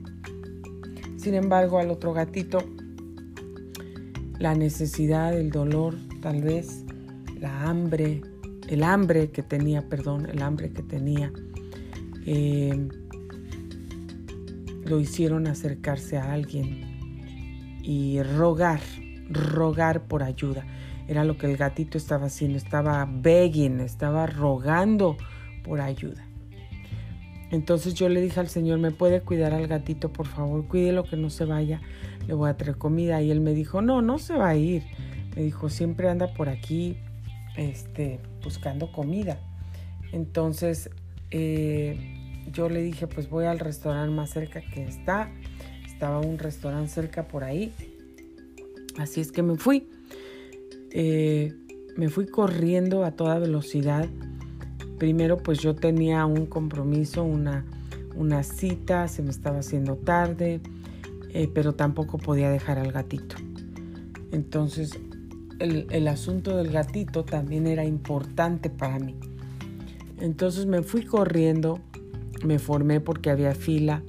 Sin 1.17 1.33
embargo, 1.33 1.79
al 1.79 1.89
otro 1.89 2.13
gatito, 2.13 2.59
la 4.39 4.53
necesidad, 4.53 5.37
el 5.37 5.49
dolor, 5.49 5.95
tal 6.21 6.41
vez, 6.41 6.85
la 7.39 7.69
hambre, 7.69 8.21
el 8.67 8.83
hambre 8.83 9.31
que 9.31 9.43
tenía, 9.43 9.87
perdón, 9.87 10.27
el 10.27 10.41
hambre 10.41 10.71
que 10.71 10.83
tenía, 10.83 11.31
eh, 12.25 12.87
lo 14.85 14.99
hicieron 14.99 15.47
acercarse 15.47 16.17
a 16.17 16.33
alguien 16.33 17.79
y 17.83 18.21
rogar, 18.21 18.81
rogar 19.29 20.07
por 20.07 20.23
ayuda. 20.23 20.65
Era 21.07 21.23
lo 21.23 21.37
que 21.37 21.45
el 21.45 21.57
gatito 21.57 21.97
estaba 21.97 22.25
haciendo, 22.25 22.57
estaba 22.57 23.07
begging, 23.09 23.79
estaba 23.79 24.27
rogando 24.27 25.17
por 25.63 25.79
ayuda. 25.79 26.25
Entonces 27.49 27.93
yo 27.93 28.09
le 28.09 28.19
dije 28.21 28.41
al 28.41 28.49
Señor, 28.49 28.79
¿me 28.79 28.91
puede 28.91 29.21
cuidar 29.21 29.53
al 29.53 29.67
gatito, 29.67 30.11
por 30.11 30.27
favor? 30.27 30.67
Cuídelo 30.67 31.05
que 31.05 31.15
no 31.15 31.29
se 31.29 31.45
vaya, 31.45 31.81
le 32.27 32.33
voy 32.33 32.49
a 32.49 32.57
traer 32.57 32.77
comida. 32.77 33.21
Y 33.21 33.31
él 33.31 33.39
me 33.39 33.53
dijo, 33.53 33.81
no, 33.81 34.01
no 34.01 34.17
se 34.19 34.35
va 34.35 34.49
a 34.49 34.55
ir. 34.55 34.83
Me 35.35 35.43
dijo, 35.43 35.69
siempre 35.69 36.09
anda 36.09 36.33
por 36.33 36.49
aquí 36.49 36.97
este, 37.57 38.19
buscando 38.43 38.91
comida. 38.91 39.39
Entonces 40.13 40.89
eh, 41.31 41.97
yo 42.51 42.69
le 42.69 42.81
dije, 42.81 43.07
pues 43.07 43.29
voy 43.29 43.45
al 43.45 43.59
restaurante 43.59 44.15
más 44.15 44.29
cerca 44.29 44.61
que 44.61 44.85
está. 44.85 45.29
Estaba 45.85 46.19
un 46.19 46.37
restaurante 46.37 46.89
cerca 46.89 47.27
por 47.27 47.43
ahí. 47.43 47.73
Así 48.97 49.19
es 49.19 49.31
que 49.31 49.43
me 49.43 49.57
fui. 49.57 49.89
Eh, 50.91 51.53
me 51.97 52.07
fui 52.07 52.27
corriendo 52.27 53.03
a 53.03 53.11
toda 53.11 53.39
velocidad 53.39 54.07
Primero 54.97 55.37
pues 55.37 55.59
yo 55.59 55.75
tenía 55.75 56.25
un 56.25 56.47
compromiso, 56.47 57.23
una, 57.23 57.65
una 58.15 58.43
cita, 58.43 59.07
se 59.07 59.21
me 59.21 59.29
estaba 59.29 59.59
haciendo 59.59 59.95
tarde, 59.95 60.59
eh, 61.29 61.49
pero 61.53 61.75
tampoco 61.75 62.17
podía 62.17 62.49
dejar 62.49 62.79
al 62.79 62.91
gatito. 62.91 63.35
Entonces 64.31 64.99
el, 65.59 66.07
asunto 66.07 66.57
del 66.57 66.71
gatito 66.71 67.23
también 67.23 67.67
era 67.67 67.85
importante 67.85 68.69
para 68.69 68.99
mí. 68.99 69.15
Entonces 70.19 70.65
me 70.65 70.83
fui 70.83 71.03
corriendo, 71.03 71.79
me 72.43 72.59
formé 72.59 72.99
porque 72.99 73.29
había 73.29 73.53
fila 73.53 74.03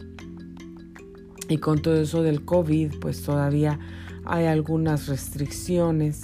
y 1.48 1.58
con 1.58 1.80
todo 1.80 2.00
eso 2.00 2.22
del 2.22 2.44
COVID 2.44 2.94
pues 3.00 3.22
todavía 3.22 3.78
hay 4.24 4.46
algunas 4.46 5.08
restricciones. 5.08 6.22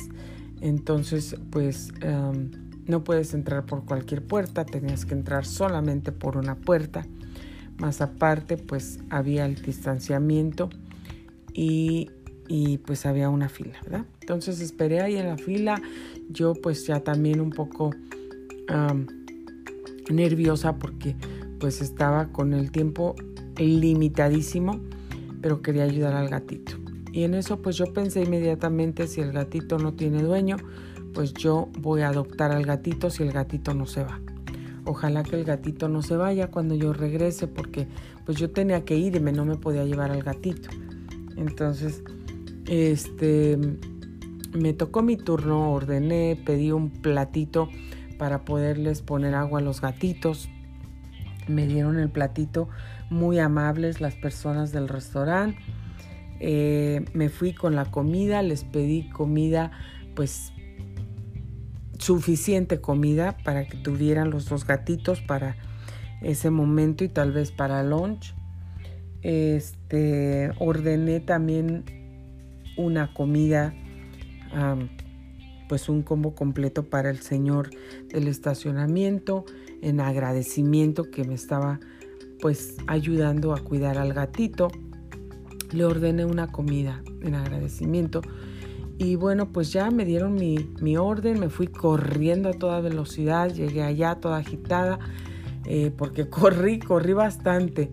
Entonces 0.61 1.37
pues 1.51 1.93
no 2.87 3.05
puedes 3.05 3.35
entrar 3.35 3.67
por 3.67 3.85
cualquier 3.85 4.23
puerta, 4.23 4.65
tenías 4.65 5.05
que 5.05 5.15
entrar 5.15 5.47
solamente 5.47 6.13
por 6.13 6.37
una 6.37 6.55
puerta. 6.57 7.07
Más 7.79 8.01
aparte, 8.01 8.57
pues 8.57 9.01
había 9.11 9.47
el 9.47 9.57
distanciamiento 9.57 10.71
y, 11.53 12.11
pues 12.79 13.07
había 13.07 13.29
una 13.31 13.49
fila, 13.49 13.79
¿verdad? 13.85 14.05
Entonces 14.21 14.61
esperé 14.61 15.01
ahí 15.01 15.17
en 15.17 15.29
la 15.29 15.37
fila, 15.37 15.81
yo 16.31 16.55
pues 16.55 16.87
ya 16.87 17.01
también 17.01 17.41
un 17.41 17.51
poco 17.51 17.91
nerviosa 20.11 20.77
porque 20.77 21.17
pues 21.59 21.81
estaba 21.81 22.29
con 22.29 22.53
el 22.53 22.71
tiempo 22.71 23.15
limitadísimo, 23.57 24.81
pero 25.41 25.63
quería 25.63 25.85
ayudar 25.85 26.15
al 26.15 26.29
gatito. 26.29 26.73
Y 27.13 27.25
en 27.25 27.35
eso 27.35 27.63
pues 27.63 27.77
yo 27.77 27.93
pensé 27.93 28.23
inmediatamente 28.23 29.07
si 29.07 29.21
el 29.21 29.33
gatito 29.33 29.79
no 29.79 29.95
tiene 29.95 30.23
dueño, 30.23 30.57
pues 31.13 31.33
yo 31.33 31.69
voy 31.79 32.03
a 32.03 32.09
adoptar 32.09 32.51
al 32.51 32.65
gatito 32.65 33.09
si 33.09 33.23
el 33.23 33.33
gatito 33.33 33.73
no 33.73 33.87
se 33.87 34.03
va. 34.03 34.21
Ojalá 34.85 35.23
que 35.23 35.37
el 35.37 35.45
gatito 35.45 35.89
no 35.89 36.03
se 36.03 36.17
vaya 36.17 36.51
cuando 36.51 36.75
yo 36.75 36.93
regrese 36.93 37.47
porque 37.47 37.87
pues 38.27 38.37
yo 38.37 38.51
tenía 38.51 38.85
que 38.85 38.97
irme, 38.97 39.33
no 39.33 39.45
me 39.45 39.57
podía 39.57 39.85
llevar 39.85 40.11
al 40.11 40.23
gatito. 40.23 40.69
Entonces, 41.37 42.03
este, 42.67 43.59
me 44.53 44.73
tocó 44.73 45.03
mi 45.03 45.17
turno, 45.17 45.73
ordené, 45.73 46.41
pedí 46.45 46.73
un 46.73 46.91
platito 46.91 47.69
para 48.19 48.45
poderles 48.45 49.03
poner 49.03 49.35
agua 49.35 49.61
a 49.61 49.63
los 49.63 49.81
gatitos. 49.81 50.49
Me 51.49 51.67
dieron 51.67 51.99
el 51.99 52.11
platito 52.11 52.69
muy 53.11 53.39
amables 53.39 54.01
las 54.01 54.15
personas 54.15 54.73
del 54.73 54.89
restaurante. 54.89 55.59
Eh, 56.41 57.05
me 57.13 57.29
fui 57.29 57.53
con 57.53 57.75
la 57.75 57.91
comida, 57.91 58.43
les 58.43 58.65
pedí 58.65 59.09
comida 59.11 59.71
pues 60.15 60.53
suficiente 61.99 62.81
comida 62.81 63.37
para 63.45 63.67
que 63.67 63.77
tuvieran 63.77 64.31
los 64.31 64.49
dos 64.49 64.67
gatitos 64.67 65.21
para 65.21 65.57
ese 66.23 66.51
momento 66.51 67.05
y 67.05 67.09
tal 67.09 67.33
vez 67.33 67.51
para 67.51 67.83
lunch. 67.83 68.35
Este, 69.23 70.51
ordené 70.59 71.21
también 71.21 72.04
una 72.77 73.13
comida, 73.13 73.75
pues 75.69 75.89
un 75.89 76.03
combo 76.03 76.35
completo 76.35 76.85
para 76.85 77.11
el 77.11 77.19
señor 77.19 77.71
del 78.09 78.29
estacionamiento 78.29 79.45
en 79.83 80.01
agradecimiento 80.01 81.11
que 81.11 81.25
me 81.25 81.35
estaba 81.35 81.81
pues 82.41 82.77
ayudando 82.87 83.55
a 83.55 83.61
cuidar 83.61 83.99
al 83.99 84.13
gatito. 84.13 84.69
Le 85.73 85.85
ordené 85.85 86.25
una 86.25 86.53
comida 86.53 87.03
en 87.23 87.35
agradecimiento 87.35 88.23
y 88.99 89.17
bueno, 89.17 89.53
pues 89.53 89.73
ya 89.73 89.91
me 89.91 90.05
dieron 90.05 90.35
mi, 90.35 90.97
orden, 90.97 91.41
me 91.41 91.49
fui 91.49 91.67
corriendo 91.67 92.49
a 92.49 92.53
toda 92.53 92.81
velocidad, 92.81 93.53
llegué 93.53 93.83
allá 93.83 94.15
toda 94.17 94.39
agitada, 94.39 95.01
eh, 95.67 95.91
porque 95.97 96.29
corrí, 96.31 96.79
corrí 96.79 97.13
bastante, 97.13 97.91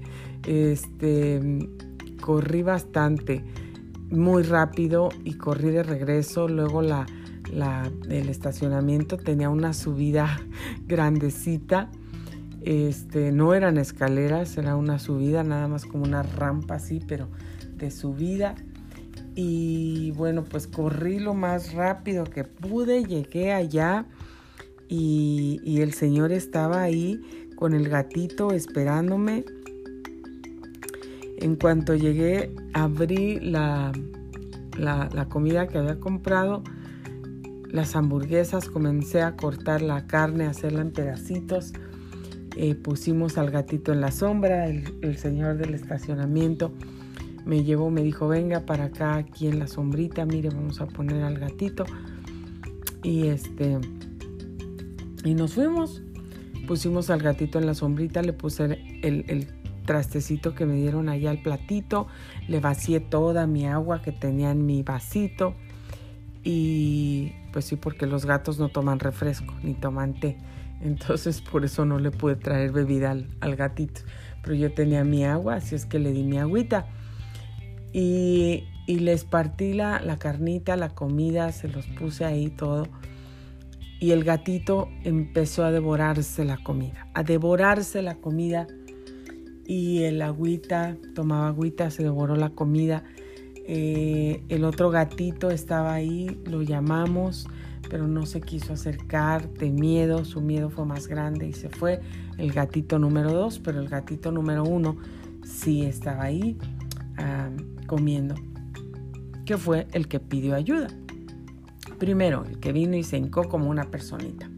este, 0.48 1.70
corrí 2.22 2.62
bastante, 2.62 3.43
muy 4.12 4.43
rápido 4.43 5.09
y 5.24 5.34
corrí 5.34 5.72
de 5.72 5.84
regreso. 5.84 6.47
Luego 6.47 6.82
la, 6.82 7.05
el 8.09 8.30
estacionamiento 8.30 9.18
tenía 9.18 9.49
una 9.49 9.74
subida 9.74 10.39
grandecita. 10.88 11.89
Este, 12.62 13.32
no 13.32 13.55
eran 13.55 13.78
escaleras, 13.78 14.57
era 14.57 14.76
una 14.76 14.99
subida, 14.99 15.43
nada 15.43 15.68
más 15.68 15.86
como 15.86 16.03
una 16.03 16.22
rampa 16.22 16.76
así, 16.76 16.99
pero 17.07 17.28
de 17.76 17.89
subida 17.89 18.55
y 19.36 20.12
bueno, 20.12 20.43
pues 20.43 20.68
corrí 20.68 21.20
lo 21.20 21.34
más 21.34 21.74
rápido 21.74 22.26
que 22.26 22.43
pude, 22.43 23.05
llegué 23.05 23.53
allá 23.53 24.05
y, 24.89 25.80
el 25.80 25.93
señor 25.93 26.34
estaba 26.34 26.82
ahí 26.82 27.22
con 27.55 27.74
el 27.74 27.88
gatito 27.88 28.51
esperándome. 28.51 29.45
En 31.42 31.56
cuanto 31.56 31.96
llegué, 31.96 32.56
abrí 32.74 33.39
la, 33.39 33.92
la, 34.78 35.28
comida 35.30 35.68
que 35.68 35.80
había 35.80 36.00
comprado, 36.00 36.64
las 37.70 37.96
hamburguesas, 37.96 38.70
comencé 38.70 39.22
a 39.22 39.36
cortar 39.36 39.82
la 39.82 40.08
carne, 40.08 40.46
a 40.46 40.52
hacerla 40.52 40.82
en 40.82 40.92
pedacitos. 40.92 41.74
Eh, 42.56 42.76
pusimos 42.76 43.38
al 43.38 43.50
gatito 43.50 43.92
en 43.92 44.02
la 44.02 44.12
sombra, 44.12 44.68
el, 44.68 44.94
el 45.02 45.18
señor 45.18 45.58
del 45.58 45.74
estacionamiento 45.74 46.72
me 47.46 47.64
llevó, 47.64 47.89
me 47.89 48.04
dijo, 48.04 48.28
venga 48.28 48.66
para 48.66 48.86
acá, 48.86 49.16
aquí 49.16 49.48
en 49.48 49.60
la 49.60 49.68
sombrita, 49.68 50.26
mire, 50.26 50.50
vamos 50.50 50.82
a 50.82 50.88
poner 50.88 51.24
al 51.24 51.39
gatito. 51.39 51.86
Y 53.04 53.28
este, 53.28 53.80
y 55.24 55.34
nos 55.34 55.54
fuimos. 55.54 56.04
Pusimos 56.68 57.10
al 57.10 57.22
gatito 57.22 57.60
en 57.60 57.66
la 57.66 57.74
sombrita, 57.74 58.22
le 58.22 58.34
puse 58.34 58.80
el, 59.02 59.26
el 59.28 59.48
trastecito 59.86 60.55
que 60.55 60.65
me 60.65 60.75
dieron 60.75 61.09
allá 61.09 61.32
al 61.32 61.41
platito, 61.41 62.07
le 62.47 62.59
vacié 62.59 62.99
toda 62.99 63.47
mi 63.47 63.67
agua 63.67 64.01
que 64.01 64.11
tenía 64.11 64.51
en 64.51 64.65
mi 64.65 64.84
vasito. 64.84 65.55
Y 66.43 67.34
pues 67.53 67.65
sí, 67.65 67.75
porque 67.75 68.07
los 68.07 68.25
gatos 68.25 68.59
no 68.59 68.69
toman 68.69 68.99
refresco 68.99 69.53
ni 69.63 69.73
toman 69.73 70.19
té. 70.19 70.38
Entonces 70.82 71.41
por 71.41 71.63
eso 71.63 71.86
no 71.86 71.99
le 71.99 72.11
pude 72.11 72.36
traer 72.36 72.71
bebida 72.71 73.11
al, 73.11 73.55
gatito. 73.55 74.01
Pero 74.41 74.55
yo 74.55 74.73
tenía 74.73 75.03
mi 75.03 75.23
agua, 75.23 75.55
así 75.55 75.75
es 75.75 75.86
que 75.86 75.99
le 75.99 76.11
di 76.11 76.23
mi 76.23 76.39
agüita. 76.39 76.88
Y, 77.93 78.63
y 78.88 78.99
les 78.99 79.23
partí 79.23 79.73
la, 79.73 80.01
la 80.01 80.17
carnita, 80.17 80.75
la 80.77 80.89
comida, 80.89 81.51
se 81.51 81.67
los 81.67 81.86
puse 81.88 82.25
ahí 82.25 82.49
todo. 82.49 82.88
Y 83.99 84.11
el 84.11 84.23
gatito 84.23 84.89
empezó 85.03 85.63
a 85.63 85.71
devorarse 85.71 86.43
la 86.43 86.57
comida, 86.57 87.07
a 87.13 87.21
devorarse 87.21 88.01
la 88.01 88.15
comida. 88.15 88.65
Y 89.72 90.03
el 90.03 90.22
agüita, 90.22 90.97
tomaba 91.15 91.47
agüita, 91.47 91.89
se 91.91 92.03
devoró 92.03 92.36
la 92.36 92.49
comida. 92.49 93.05
Eh, 93.65 94.43
el 94.49 94.65
otro 94.65 94.89
gatito 94.89 95.49
estaba 95.49 95.93
ahí, 95.93 96.41
lo 96.43 96.61
llamamos, 96.61 97.47
pero 97.89 98.05
no 98.05 98.26
se 98.26 98.41
quiso 98.41 98.74
acercar 98.74 99.49
de 99.53 99.69
miedo, 99.69 100.26
su 100.26 100.41
miedo 100.41 100.69
fue 100.69 100.86
más 100.86 101.07
grande 101.07 101.47
y 101.47 101.53
se 101.53 101.69
fue. 101.69 102.01
El 102.38 102.51
gatito 102.51 102.99
número 102.99 103.32
dos, 103.32 103.59
pero 103.59 103.80
el 103.80 103.88
gatito 103.88 104.30
número 104.30 104.65
uno 104.65 104.97
sí 105.45 105.84
estaba 105.84 106.24
ahí 106.24 106.57
comiendo, 107.88 108.36
que 109.45 109.55
fue 109.55 109.88
el 109.93 110.09
que 110.09 110.19
pidió 110.19 110.53
ayuda. 110.53 110.89
Primero, 111.97 112.43
el 112.43 112.59
que 112.59 112.74
vino 112.74 112.97
y 112.97 113.03
se 113.03 113.15
hincó 113.15 113.47
como 113.47 113.69
una 113.69 113.89
personita. 113.89 114.51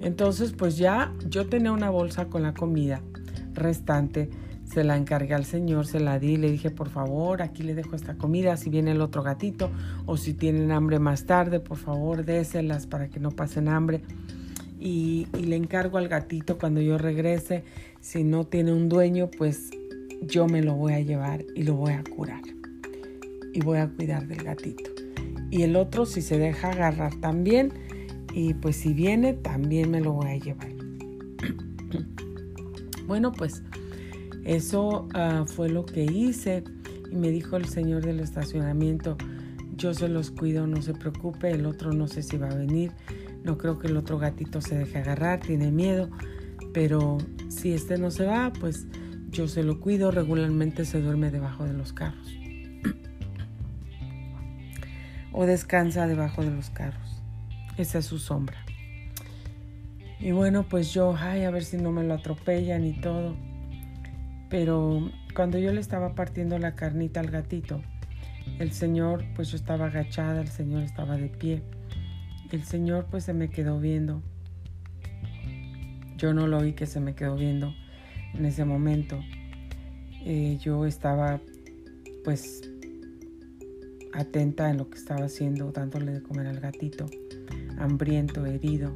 Entonces, 0.00 0.54
pues 0.58 0.76
ya 0.76 1.14
yo 1.28 1.46
tenía 1.46 1.70
una 1.70 1.90
bolsa 1.90 2.28
con 2.28 2.42
la 2.42 2.52
comida 2.52 3.00
restante 3.58 4.30
se 4.72 4.84
la 4.84 4.96
encargué 4.96 5.34
al 5.34 5.44
señor, 5.44 5.86
se 5.86 5.98
la 5.98 6.18
di, 6.18 6.36
le 6.36 6.50
dije, 6.50 6.70
por 6.70 6.90
favor, 6.90 7.42
aquí 7.42 7.62
le 7.62 7.74
dejo 7.74 7.96
esta 7.96 8.16
comida, 8.16 8.56
si 8.56 8.68
viene 8.68 8.90
el 8.90 9.00
otro 9.00 9.22
gatito 9.22 9.70
o 10.06 10.16
si 10.16 10.34
tienen 10.34 10.72
hambre 10.72 10.98
más 10.98 11.24
tarde, 11.24 11.60
por 11.60 11.78
favor, 11.78 12.24
déselas 12.24 12.86
para 12.86 13.08
que 13.08 13.18
no 13.18 13.30
pasen 13.30 13.68
hambre. 13.68 14.02
Y, 14.78 15.26
le 15.32 15.56
encargo 15.56 15.98
al 15.98 16.08
gatito 16.08 16.58
cuando 16.58 16.80
yo 16.80 16.98
regrese, 16.98 17.64
si 18.00 18.22
no 18.24 18.44
tiene 18.46 18.72
un 18.72 18.88
dueño, 18.88 19.30
pues 19.36 19.70
yo 20.22 20.46
me 20.46 20.62
lo 20.62 20.74
voy 20.74 20.92
a 20.92 21.00
llevar 21.00 21.44
y 21.56 21.62
lo 21.62 21.74
voy 21.74 21.94
a 21.94 22.04
curar. 22.04 22.42
Y 23.54 23.60
voy 23.60 23.78
a 23.78 23.88
cuidar 23.88 24.28
del 24.28 24.44
gatito. 24.44 24.90
Y 25.50 25.62
el 25.62 25.76
otro, 25.76 26.04
si 26.04 26.20
se 26.20 26.38
deja 26.38 26.70
agarrar 26.70 27.14
también, 27.16 27.72
y 28.34 28.54
pues 28.54 28.76
si 28.76 28.92
viene, 28.92 29.32
también 29.32 29.90
me 29.90 30.00
lo 30.00 30.12
voy 30.12 30.30
a 30.30 30.36
llevar. 30.36 30.68
Bueno, 33.08 33.32
pues 33.32 33.62
eso 34.44 35.08
ah, 35.14 35.44
fue 35.46 35.70
lo 35.70 35.84
que 35.84 36.04
hice 36.04 36.62
y 37.10 37.16
me 37.16 37.30
dijo 37.30 37.56
el 37.56 37.64
señor 37.64 38.04
del 38.04 38.20
estacionamiento, 38.20 39.16
yo 39.74 39.94
se 39.94 40.08
los 40.08 40.30
cuido, 40.30 40.66
no 40.66 40.82
se 40.82 40.92
preocupe, 40.92 41.50
el 41.50 41.66
otro 41.66 41.92
no 41.92 42.06
sé 42.06 42.22
si 42.22 42.36
va 42.36 42.50
a 42.50 42.54
venir, 42.54 42.92
no 43.44 43.56
creo 43.56 43.78
que 43.78 43.88
el 43.88 43.96
otro 43.96 44.18
gatito 44.18 44.60
se 44.60 44.76
deje 44.76 44.98
agarrar, 44.98 45.40
tiene 45.40 45.72
miedo, 45.72 46.10
pero 46.74 47.18
si 47.48 47.72
este 47.72 47.96
no 47.96 48.10
se 48.10 48.26
va, 48.26 48.52
pues 48.52 48.86
yo 49.30 49.48
se 49.48 49.62
lo 49.62 49.80
cuido, 49.80 50.10
regularmente 50.10 50.84
se 50.84 51.00
duerme 51.00 51.30
debajo 51.30 51.64
de 51.64 51.72
los 51.72 51.92
carros 51.92 52.28
o 55.32 55.46
descansa 55.46 56.06
debajo 56.06 56.42
de 56.42 56.50
los 56.50 56.68
carros. 56.70 57.22
Esa 57.78 57.98
es 57.98 58.06
su 58.06 58.18
sombra. 58.18 58.67
Y 60.20 60.32
bueno, 60.32 60.64
pues 60.68 60.92
yo, 60.92 61.14
ay, 61.16 61.44
a 61.44 61.50
ver 61.50 61.64
si 61.64 61.76
no 61.76 61.92
me 61.92 62.02
lo 62.02 62.14
atropellan 62.14 62.84
y 62.84 63.00
todo. 63.00 63.36
Pero 64.50 65.10
cuando 65.34 65.58
yo 65.58 65.72
le 65.72 65.80
estaba 65.80 66.14
partiendo 66.14 66.58
la 66.58 66.74
carnita 66.74 67.20
al 67.20 67.30
gatito, 67.30 67.80
el 68.58 68.72
Señor, 68.72 69.24
pues 69.36 69.50
yo 69.50 69.56
estaba 69.56 69.86
agachada, 69.86 70.40
el 70.40 70.48
Señor 70.48 70.82
estaba 70.82 71.16
de 71.16 71.28
pie. 71.28 71.62
El 72.50 72.64
Señor 72.64 73.06
pues 73.10 73.24
se 73.24 73.34
me 73.34 73.50
quedó 73.50 73.78
viendo. 73.78 74.22
Yo 76.16 76.34
no 76.34 76.48
lo 76.48 76.58
oí 76.58 76.72
que 76.72 76.86
se 76.86 76.98
me 76.98 77.14
quedó 77.14 77.36
viendo 77.36 77.72
en 78.34 78.44
ese 78.44 78.64
momento. 78.64 79.20
Eh, 80.24 80.58
yo 80.60 80.84
estaba 80.84 81.40
pues 82.24 82.68
atenta 84.12 84.70
en 84.70 84.78
lo 84.78 84.90
que 84.90 84.98
estaba 84.98 85.26
haciendo, 85.26 85.70
dándole 85.70 86.12
de 86.12 86.22
comer 86.22 86.48
al 86.48 86.58
gatito, 86.58 87.06
hambriento, 87.78 88.44
herido, 88.46 88.92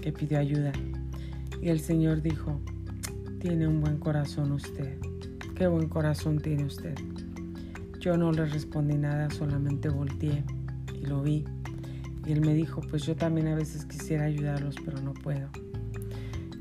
que 0.00 0.12
pidió 0.12 0.38
ayuda. 0.38 0.72
Y 1.60 1.68
el 1.68 1.80
Señor 1.80 2.22
dijo, 2.22 2.60
tiene 3.38 3.66
un 3.66 3.80
buen 3.80 3.98
corazón 3.98 4.52
usted. 4.52 4.98
Qué 5.54 5.66
buen 5.66 5.88
corazón 5.88 6.38
tiene 6.38 6.64
usted. 6.64 6.94
Yo 7.98 8.16
no 8.16 8.32
le 8.32 8.46
respondí 8.46 8.96
nada, 8.96 9.30
solamente 9.30 9.88
volteé 9.88 10.42
y 10.94 11.06
lo 11.06 11.22
vi. 11.22 11.44
Y 12.26 12.32
él 12.32 12.40
me 12.40 12.54
dijo, 12.54 12.80
pues 12.80 13.02
yo 13.04 13.16
también 13.16 13.48
a 13.48 13.54
veces 13.54 13.84
quisiera 13.84 14.24
ayudarlos, 14.24 14.76
pero 14.84 15.00
no 15.00 15.12
puedo. 15.12 15.48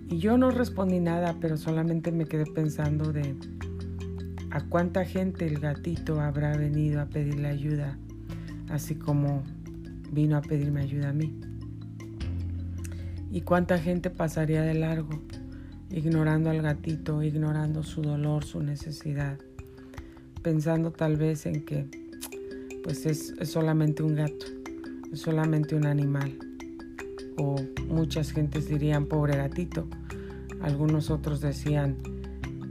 Y 0.09 0.17
yo 0.17 0.37
no 0.37 0.51
respondí 0.51 0.99
nada, 0.99 1.35
pero 1.39 1.55
solamente 1.55 2.11
me 2.11 2.25
quedé 2.25 2.45
pensando 2.45 3.13
de 3.13 3.35
a 4.51 4.61
cuánta 4.61 5.05
gente 5.05 5.45
el 5.45 5.59
gatito 5.59 6.19
habrá 6.19 6.57
venido 6.57 7.01
a 7.01 7.05
pedirle 7.05 7.47
ayuda, 7.47 7.97
así 8.69 8.95
como 8.95 9.43
vino 10.11 10.37
a 10.37 10.41
pedirme 10.41 10.81
ayuda 10.81 11.09
a 11.09 11.13
mí. 11.13 11.39
Y 13.31 13.41
cuánta 13.41 13.77
gente 13.77 14.09
pasaría 14.09 14.61
de 14.61 14.73
largo 14.73 15.21
ignorando 15.91 16.49
al 16.49 16.61
gatito, 16.61 17.23
ignorando 17.23 17.83
su 17.83 18.01
dolor, 18.01 18.43
su 18.43 18.61
necesidad, 18.61 19.37
pensando 20.41 20.91
tal 20.91 21.17
vez 21.17 21.45
en 21.45 21.65
que 21.65 21.87
pues 22.83 23.05
es, 23.05 23.33
solamente 23.43 24.03
un 24.03 24.15
gato, 24.15 24.45
es 25.11 25.19
solamente 25.19 25.75
un 25.75 25.85
animal. 25.85 26.37
O 27.37 27.55
muchas 27.87 28.31
gentes 28.31 28.67
dirían 28.67 29.05
pobre 29.05 29.37
gatito, 29.37 29.87
algunos 30.61 31.09
otros 31.09 31.41
decían, 31.41 31.97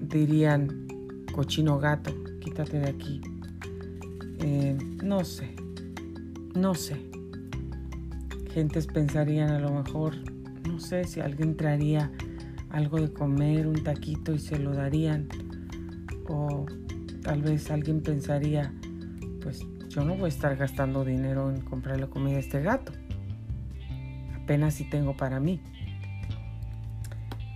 dirían 0.01 0.87
cochino 1.33 1.79
gato, 1.79 2.13
quítate 2.41 2.81
de 2.81 2.89
aquí. 2.89 3.21
Eh, 4.41 4.77
no 5.03 5.25
sé, 5.25 5.55
no 6.55 6.75
sé. 6.75 6.97
Gentes 8.53 8.87
pensarían 8.87 9.51
a 9.51 9.61
lo 9.61 9.71
mejor, 9.71 10.15
no 10.69 10.79
sé 10.79 11.05
si 11.05 11.21
alguien 11.21 11.57
traería 11.57 12.13
algo 12.71 13.01
de 13.01 13.13
comer, 13.13 13.67
un 13.67 13.83
taquito 13.83 14.35
y 14.35 14.39
se 14.39 14.59
lo 14.59 14.75
darían. 14.75 15.29
O 16.29 16.67
tal 17.23 17.43
vez 17.43 17.71
alguien 17.71 18.03
pensaría, 18.03 18.73
pues 19.43 19.65
yo 19.89 20.05
no 20.05 20.15
voy 20.15 20.27
a 20.27 20.29
estar 20.29 20.57
gastando 20.57 21.05
dinero 21.05 21.51
en 21.51 21.63
comprarle 21.63 22.09
comida 22.09 22.37
a 22.37 22.41
este 22.41 22.61
gato. 22.61 22.93
Apenas 24.43 24.75
si 24.75 24.89
tengo 24.89 25.17
para 25.17 25.41
mí. 25.41 25.61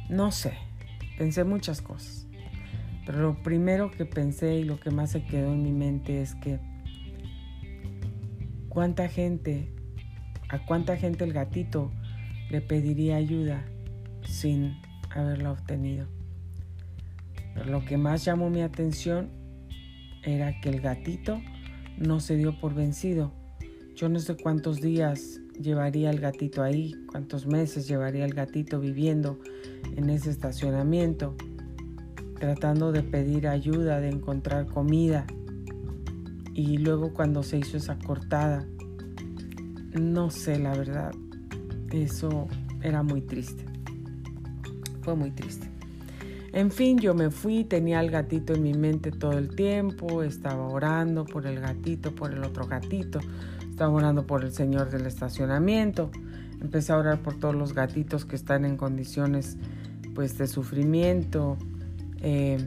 No 0.08 0.32
sé, 0.32 0.54
pensé 1.18 1.44
muchas 1.44 1.82
cosas. 1.82 2.26
Pero 3.04 3.20
lo 3.20 3.42
primero 3.42 3.90
que 3.90 4.06
pensé 4.06 4.56
y 4.56 4.64
lo 4.64 4.78
que 4.78 4.90
más 4.90 5.10
se 5.10 5.24
quedó 5.24 5.52
en 5.52 5.62
mi 5.62 5.72
mente 5.72 6.22
es 6.22 6.34
que 6.36 6.60
cuánta 8.68 9.08
gente, 9.08 9.74
a 10.48 10.64
cuánta 10.64 10.96
gente 10.96 11.24
el 11.24 11.32
gatito 11.32 11.92
le 12.52 12.60
pediría 12.60 13.16
ayuda 13.16 13.64
sin 14.26 14.76
haberla 15.08 15.52
obtenido. 15.52 16.06
Pero 17.54 17.64
lo 17.64 17.82
que 17.86 17.96
más 17.96 18.26
llamó 18.26 18.50
mi 18.50 18.60
atención 18.60 19.30
era 20.22 20.60
que 20.60 20.68
el 20.68 20.82
gatito 20.82 21.40
no 21.96 22.20
se 22.20 22.36
dio 22.36 22.60
por 22.60 22.74
vencido. 22.74 23.32
Yo 23.94 24.10
no 24.10 24.18
sé 24.18 24.36
cuántos 24.36 24.82
días 24.82 25.40
llevaría 25.58 26.10
el 26.10 26.20
gatito 26.20 26.62
ahí, 26.62 26.94
cuántos 27.10 27.46
meses 27.46 27.88
llevaría 27.88 28.26
el 28.26 28.34
gatito 28.34 28.80
viviendo 28.80 29.38
en 29.96 30.10
ese 30.10 30.28
estacionamiento, 30.28 31.34
tratando 32.38 32.92
de 32.92 33.02
pedir 33.02 33.48
ayuda, 33.48 33.98
de 33.98 34.10
encontrar 34.10 34.66
comida. 34.66 35.26
Y 36.52 36.76
luego 36.76 37.14
cuando 37.14 37.42
se 37.42 37.56
hizo 37.58 37.78
esa 37.78 37.98
cortada, 37.98 38.66
no 39.98 40.30
sé 40.30 40.58
la 40.58 40.76
verdad, 40.76 41.12
eso 41.92 42.48
era 42.82 43.02
muy 43.02 43.20
triste. 43.20 43.64
Fue 45.02 45.14
muy 45.14 45.30
triste. 45.30 45.68
En 46.52 46.70
fin, 46.70 46.98
yo 46.98 47.14
me 47.14 47.30
fui, 47.30 47.64
tenía 47.64 48.00
el 48.00 48.10
gatito 48.10 48.54
en 48.54 48.62
mi 48.62 48.74
mente 48.74 49.10
todo 49.10 49.38
el 49.38 49.54
tiempo, 49.54 50.22
estaba 50.22 50.68
orando 50.68 51.24
por 51.24 51.46
el 51.46 51.60
gatito, 51.60 52.14
por 52.14 52.32
el 52.34 52.44
otro 52.44 52.66
gatito, 52.66 53.20
estaba 53.70 53.90
orando 53.90 54.26
por 54.26 54.44
el 54.44 54.52
señor 54.52 54.90
del 54.90 55.06
estacionamiento, 55.06 56.10
empecé 56.60 56.92
a 56.92 56.98
orar 56.98 57.22
por 57.22 57.38
todos 57.38 57.54
los 57.54 57.72
gatitos 57.72 58.26
que 58.26 58.36
están 58.36 58.66
en 58.66 58.76
condiciones 58.76 59.56
pues 60.14 60.36
de 60.36 60.46
sufrimiento, 60.46 61.56
eh, 62.20 62.58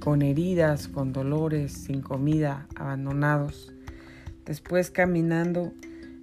con 0.00 0.22
heridas, 0.22 0.88
con 0.88 1.12
dolores, 1.12 1.72
sin 1.72 2.00
comida, 2.00 2.66
abandonados. 2.74 3.72
Después 4.46 4.90
caminando 4.90 5.74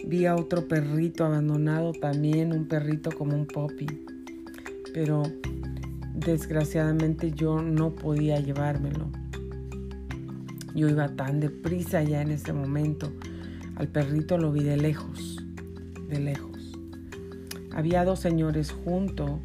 vi 0.06 0.26
a 0.26 0.36
otro 0.36 0.68
perrito 0.68 1.26
abandonado 1.26 1.94
también, 1.94 2.54
un 2.54 2.68
perrito 2.68 3.12
como 3.12 3.36
un 3.36 3.46
poppy. 3.46 3.88
Pero 4.94 5.24
desgraciadamente 6.14 7.32
yo 7.32 7.62
no 7.62 7.96
podía 7.96 8.40
llevármelo. 8.40 9.10
Yo 10.74 10.90
iba 10.90 11.08
tan 11.16 11.40
deprisa 11.40 12.04
ya 12.04 12.22
en 12.22 12.32
ese 12.32 12.54
momento. 12.54 13.12
Al 13.76 13.88
perrito 13.88 14.38
lo 14.38 14.52
vi 14.52 14.64
de 14.64 14.78
lejos, 14.78 15.44
de 16.10 16.20
lejos. 16.20 16.74
Había 17.72 18.04
dos 18.06 18.20
señores 18.20 18.72
junto. 18.72 19.40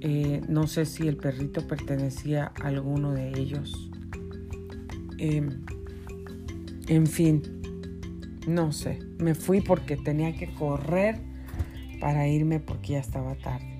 Eh, 0.00 0.40
no 0.48 0.66
sé 0.66 0.84
si 0.84 1.08
el 1.08 1.16
perrito 1.16 1.66
pertenecía 1.66 2.52
a 2.60 2.68
alguno 2.68 3.12
de 3.12 3.38
ellos. 3.38 3.90
Em, 5.18 5.64
en 6.86 7.06
fin, 7.06 7.42
no 8.48 8.72
sé. 8.72 8.98
Me 9.18 9.34
fui 9.34 9.60
porque 9.60 9.96
tenía 9.96 10.34
que 10.36 10.52
correr 10.54 11.20
para 12.00 12.26
irme 12.28 12.60
porque 12.60 12.94
ya 12.94 12.98
estaba 12.98 13.34
tarde. 13.34 13.78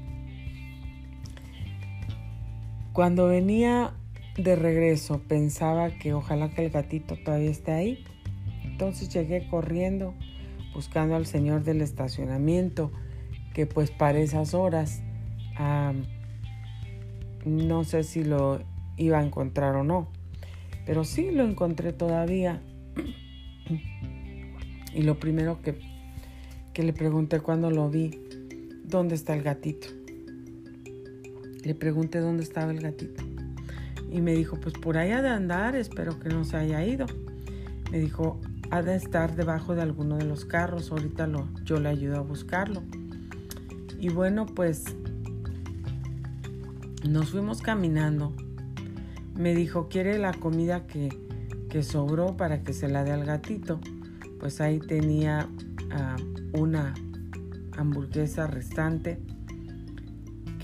Cuando 2.92 3.28
venía 3.28 3.94
de 4.36 4.56
regreso 4.56 5.22
pensaba 5.26 5.90
que 5.90 6.14
ojalá 6.14 6.50
que 6.50 6.66
el 6.66 6.70
gatito 6.70 7.16
todavía 7.24 7.50
esté 7.50 7.72
ahí. 7.72 8.04
Entonces 8.64 9.08
llegué 9.12 9.48
corriendo 9.48 10.14
buscando 10.74 11.16
al 11.16 11.26
señor 11.26 11.64
del 11.64 11.80
estacionamiento 11.80 12.92
que 13.52 13.66
pues 13.66 13.90
para 13.90 14.20
esas 14.20 14.54
horas 14.54 15.02
no 17.44 17.84
sé 17.84 18.04
si 18.04 18.22
lo 18.22 18.60
iba 18.96 19.18
a 19.18 19.24
encontrar 19.24 19.74
o 19.74 19.84
no, 19.84 20.08
pero 20.86 21.04
sí 21.04 21.30
lo 21.30 21.44
encontré 21.44 21.92
todavía. 21.92 22.62
Y 24.98 25.02
lo 25.04 25.20
primero 25.20 25.62
que, 25.62 25.78
que 26.74 26.82
le 26.82 26.92
pregunté 26.92 27.38
cuando 27.38 27.70
lo 27.70 27.88
vi, 27.88 28.20
¿dónde 28.82 29.14
está 29.14 29.32
el 29.32 29.44
gatito? 29.44 29.86
Le 31.62 31.72
pregunté 31.76 32.18
dónde 32.18 32.42
estaba 32.42 32.72
el 32.72 32.80
gatito. 32.80 33.22
Y 34.10 34.20
me 34.20 34.34
dijo, 34.34 34.58
pues 34.58 34.74
por 34.74 34.98
ha 34.98 35.04
de 35.04 35.28
andar, 35.28 35.76
espero 35.76 36.18
que 36.18 36.30
no 36.30 36.44
se 36.44 36.56
haya 36.56 36.84
ido. 36.84 37.06
Me 37.92 38.00
dijo, 38.00 38.40
ha 38.72 38.82
de 38.82 38.96
estar 38.96 39.36
debajo 39.36 39.76
de 39.76 39.82
alguno 39.82 40.16
de 40.16 40.24
los 40.24 40.44
carros, 40.44 40.90
ahorita 40.90 41.28
lo, 41.28 41.48
yo 41.62 41.78
le 41.78 41.90
ayudo 41.90 42.16
a 42.16 42.22
buscarlo. 42.22 42.82
Y 44.00 44.08
bueno, 44.08 44.46
pues 44.46 44.84
nos 47.08 47.30
fuimos 47.30 47.62
caminando. 47.62 48.32
Me 49.36 49.54
dijo, 49.54 49.88
¿quiere 49.88 50.18
la 50.18 50.32
comida 50.32 50.88
que, 50.88 51.16
que 51.70 51.84
sobró 51.84 52.36
para 52.36 52.64
que 52.64 52.72
se 52.72 52.88
la 52.88 53.04
dé 53.04 53.12
al 53.12 53.24
gatito? 53.24 53.78
Pues 54.38 54.60
ahí 54.60 54.78
tenía 54.78 55.48
ah, 55.90 56.16
una 56.52 56.94
hamburguesa 57.76 58.46
restante 58.46 59.18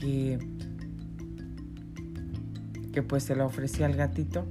que, 0.01 0.39
que 2.93 3.03
pues 3.03 3.25
se 3.25 3.37
la 3.37 3.47
ofrecía 3.47 3.87
al 3.87 3.95
gatito. 3.95 4.47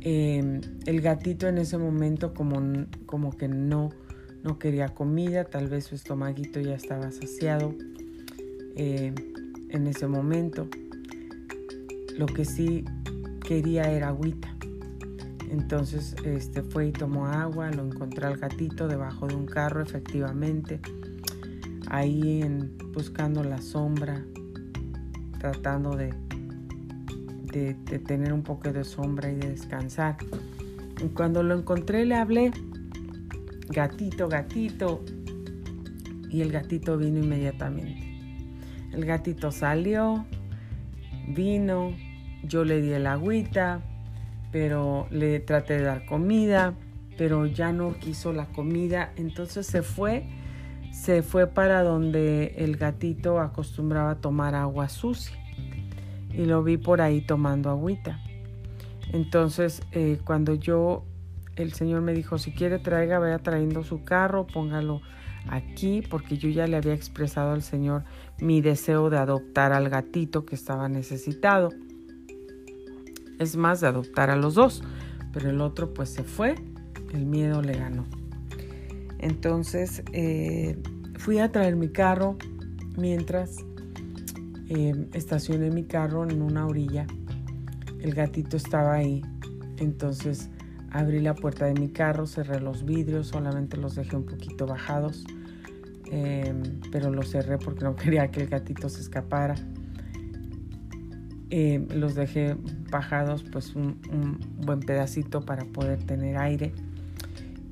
Em, 0.00 0.60
el 0.86 1.00
gatito 1.00 1.46
en 1.46 1.58
ese 1.58 1.78
momento 1.78 2.34
como, 2.34 2.60
como 3.06 3.36
que 3.36 3.46
no 3.48 3.90
no 4.42 4.58
quería 4.58 4.88
comida, 4.88 5.44
tal 5.44 5.68
vez 5.68 5.84
su 5.84 5.94
estomaguito 5.94 6.60
ya 6.60 6.74
estaba 6.74 7.12
saciado 7.12 7.74
eh, 8.76 9.14
en 9.68 9.86
ese 9.86 10.06
momento. 10.08 10.68
Lo 12.18 12.26
que 12.26 12.44
sí 12.44 12.84
quería 13.46 13.84
era 13.92 14.08
agüita. 14.08 14.51
Entonces 15.52 16.16
este, 16.24 16.62
fue 16.62 16.88
y 16.88 16.92
tomó 16.92 17.26
agua, 17.26 17.70
lo 17.70 17.84
encontré 17.84 18.26
al 18.26 18.38
gatito 18.38 18.88
debajo 18.88 19.26
de 19.26 19.34
un 19.34 19.44
carro, 19.44 19.82
efectivamente, 19.82 20.80
ahí 21.88 22.42
buscando 22.94 23.44
la 23.44 23.60
sombra, 23.60 24.24
tratando 25.38 25.94
de, 25.94 26.14
de, 27.52 27.74
de 27.74 27.98
tener 27.98 28.32
un 28.32 28.42
poco 28.42 28.72
de 28.72 28.82
sombra 28.82 29.30
y 29.30 29.34
de 29.34 29.50
descansar. 29.50 30.16
Y 31.04 31.08
cuando 31.08 31.42
lo 31.42 31.58
encontré 31.58 32.06
le 32.06 32.14
hablé 32.14 32.50
gatito, 33.68 34.28
gatito. 34.28 35.04
Y 36.30 36.40
el 36.40 36.50
gatito 36.50 36.96
vino 36.96 37.18
inmediatamente. 37.18 38.00
El 38.90 39.04
gatito 39.04 39.50
salió, 39.50 40.24
vino, 41.28 41.92
yo 42.42 42.64
le 42.64 42.80
di 42.80 42.92
el 42.92 43.06
agüita, 43.06 43.82
pero 44.52 45.08
le 45.10 45.40
traté 45.40 45.78
de 45.78 45.82
dar 45.82 46.04
comida, 46.04 46.74
pero 47.16 47.46
ya 47.46 47.72
no 47.72 47.94
quiso 47.98 48.32
la 48.32 48.46
comida, 48.46 49.12
entonces 49.16 49.66
se 49.66 49.82
fue, 49.82 50.28
se 50.92 51.22
fue 51.22 51.46
para 51.46 51.82
donde 51.82 52.54
el 52.58 52.76
gatito 52.76 53.40
acostumbraba 53.40 54.12
a 54.12 54.14
tomar 54.16 54.54
agua 54.54 54.88
sucia. 54.88 55.36
Y 56.30 56.44
lo 56.44 56.62
vi 56.62 56.76
por 56.76 57.00
ahí 57.00 57.20
tomando 57.20 57.70
agüita. 57.70 58.20
Entonces, 59.12 59.82
eh, 59.92 60.18
cuando 60.24 60.54
yo 60.54 61.04
el 61.56 61.72
Señor 61.72 62.00
me 62.00 62.14
dijo, 62.14 62.38
si 62.38 62.52
quiere 62.52 62.78
traiga, 62.78 63.18
vaya 63.18 63.38
trayendo 63.38 63.84
su 63.84 64.04
carro, 64.04 64.46
póngalo 64.46 65.02
aquí, 65.48 66.02
porque 66.08 66.38
yo 66.38 66.48
ya 66.48 66.66
le 66.66 66.76
había 66.76 66.94
expresado 66.94 67.52
al 67.52 67.62
Señor 67.62 68.04
mi 68.40 68.60
deseo 68.60 69.10
de 69.10 69.18
adoptar 69.18 69.72
al 69.72 69.88
gatito 69.88 70.46
que 70.46 70.54
estaba 70.54 70.88
necesitado. 70.88 71.70
Es 73.38 73.56
más, 73.56 73.80
de 73.80 73.88
adoptar 73.88 74.30
a 74.30 74.36
los 74.36 74.54
dos, 74.54 74.82
pero 75.32 75.50
el 75.50 75.60
otro 75.60 75.94
pues 75.94 76.10
se 76.10 76.24
fue, 76.24 76.54
el 77.12 77.26
miedo 77.26 77.62
le 77.62 77.74
ganó. 77.74 78.04
Entonces 79.18 80.02
eh, 80.12 80.76
fui 81.18 81.38
a 81.38 81.50
traer 81.50 81.76
mi 81.76 81.88
carro 81.88 82.36
mientras 82.96 83.56
eh, 84.68 85.08
estacioné 85.12 85.70
mi 85.70 85.84
carro 85.84 86.28
en 86.28 86.42
una 86.42 86.66
orilla. 86.66 87.06
El 88.00 88.14
gatito 88.14 88.56
estaba 88.56 88.94
ahí. 88.94 89.22
Entonces 89.78 90.48
Abrí 90.94 91.20
la 91.20 91.34
puerta 91.34 91.64
de 91.64 91.72
mi 91.72 91.88
carro, 91.88 92.26
cerré 92.26 92.60
los 92.60 92.84
vidrios, 92.84 93.28
solamente 93.28 93.78
los 93.78 93.94
dejé 93.94 94.14
un 94.14 94.26
poquito 94.26 94.66
bajados, 94.66 95.24
em, 96.10 96.62
pero 96.90 97.10
los 97.10 97.30
cerré 97.30 97.56
porque 97.56 97.82
no 97.82 97.96
quería 97.96 98.30
que 98.30 98.42
el 98.42 98.48
gatito 98.48 98.90
se 98.90 99.00
escapara. 99.00 99.54
Em, 101.54 101.86
los 101.94 102.14
dejé 102.14 102.56
bajados 102.90 103.42
pues 103.44 103.76
un, 103.76 104.00
buen 104.64 104.80
pedacito 104.80 105.42
para 105.42 105.64
poder 105.66 106.02
tener 106.02 106.38
aire. 106.38 106.72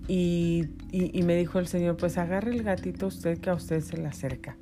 Y, 0.07 0.67
y, 0.93 1.23
me 1.23 1.37
dijo 1.37 1.59
el 1.59 1.67
Señor, 1.67 1.97
pues 1.97 2.19
agarre 2.19 2.51
el 2.51 2.65
gatito 2.65 3.07
usted 3.07 3.39
que 3.39 3.51
a 3.51 3.55
usted 3.55 3.81
se 3.81 3.97
le 3.97 4.07
acerca. 4.07 4.57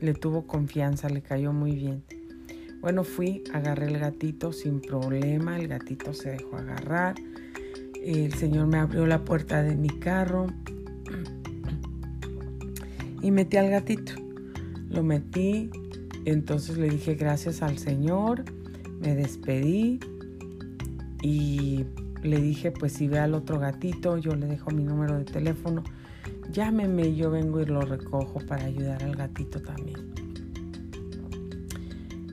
Le 0.00 0.14
tuvo 0.14 0.46
confianza, 0.46 1.08
le 1.08 1.20
cayó 1.20 1.52
muy 1.52 1.72
bien. 1.74 2.04
Bueno, 2.80 3.02
fui, 3.02 3.42
agarré 3.52 3.86
el 3.86 3.98
gatito 3.98 4.52
sin 4.52 4.80
problema, 4.80 5.58
el 5.58 5.66
gatito 5.66 6.14
se 6.14 6.30
dejó 6.30 6.56
agarrar 6.56 7.16
el 8.02 8.32
Señor 8.34 8.66
me 8.66 8.78
abrió 8.78 9.06
la 9.06 9.24
puerta 9.24 9.62
de 9.62 9.76
mi 9.76 9.88
carro 9.88 10.46
y 13.20 13.30
metí 13.30 13.56
al 13.56 13.70
gatito. 13.70 14.12
Lo 14.88 15.02
metí, 15.02 15.70
entonces 16.30 16.78
le 16.78 16.88
dije 16.88 17.14
gracias 17.14 17.62
al 17.62 17.78
Señor, 17.78 18.44
me 19.00 19.14
despedí 19.14 20.00
y 21.22 21.86
le 22.22 22.40
dije 22.40 22.70
pues 22.70 22.92
si 22.92 23.08
ve 23.08 23.18
al 23.18 23.34
otro 23.34 23.58
gatito, 23.58 24.18
yo 24.18 24.34
le 24.34 24.46
dejo 24.46 24.70
mi 24.70 24.84
número 24.84 25.16
de 25.16 25.24
teléfono, 25.24 25.82
llámeme, 26.50 27.14
yo 27.14 27.30
vengo 27.30 27.60
y 27.60 27.66
lo 27.66 27.80
recojo 27.80 28.40
para 28.46 28.64
ayudar 28.64 29.02
al 29.02 29.16
gatito 29.16 29.60
también. 29.60 30.12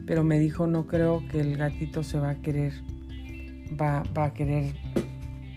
Pero 0.06 0.24
me 0.24 0.40
dijo 0.40 0.68
no 0.68 0.86
creo 0.86 1.24
que 1.32 1.40
el 1.40 1.58
gatito 1.58 2.04
se 2.04 2.20
va 2.20 2.32
a 2.32 2.36
querer, 2.36 2.74
va, 3.80 4.04
a 4.16 4.34
querer 4.34 4.76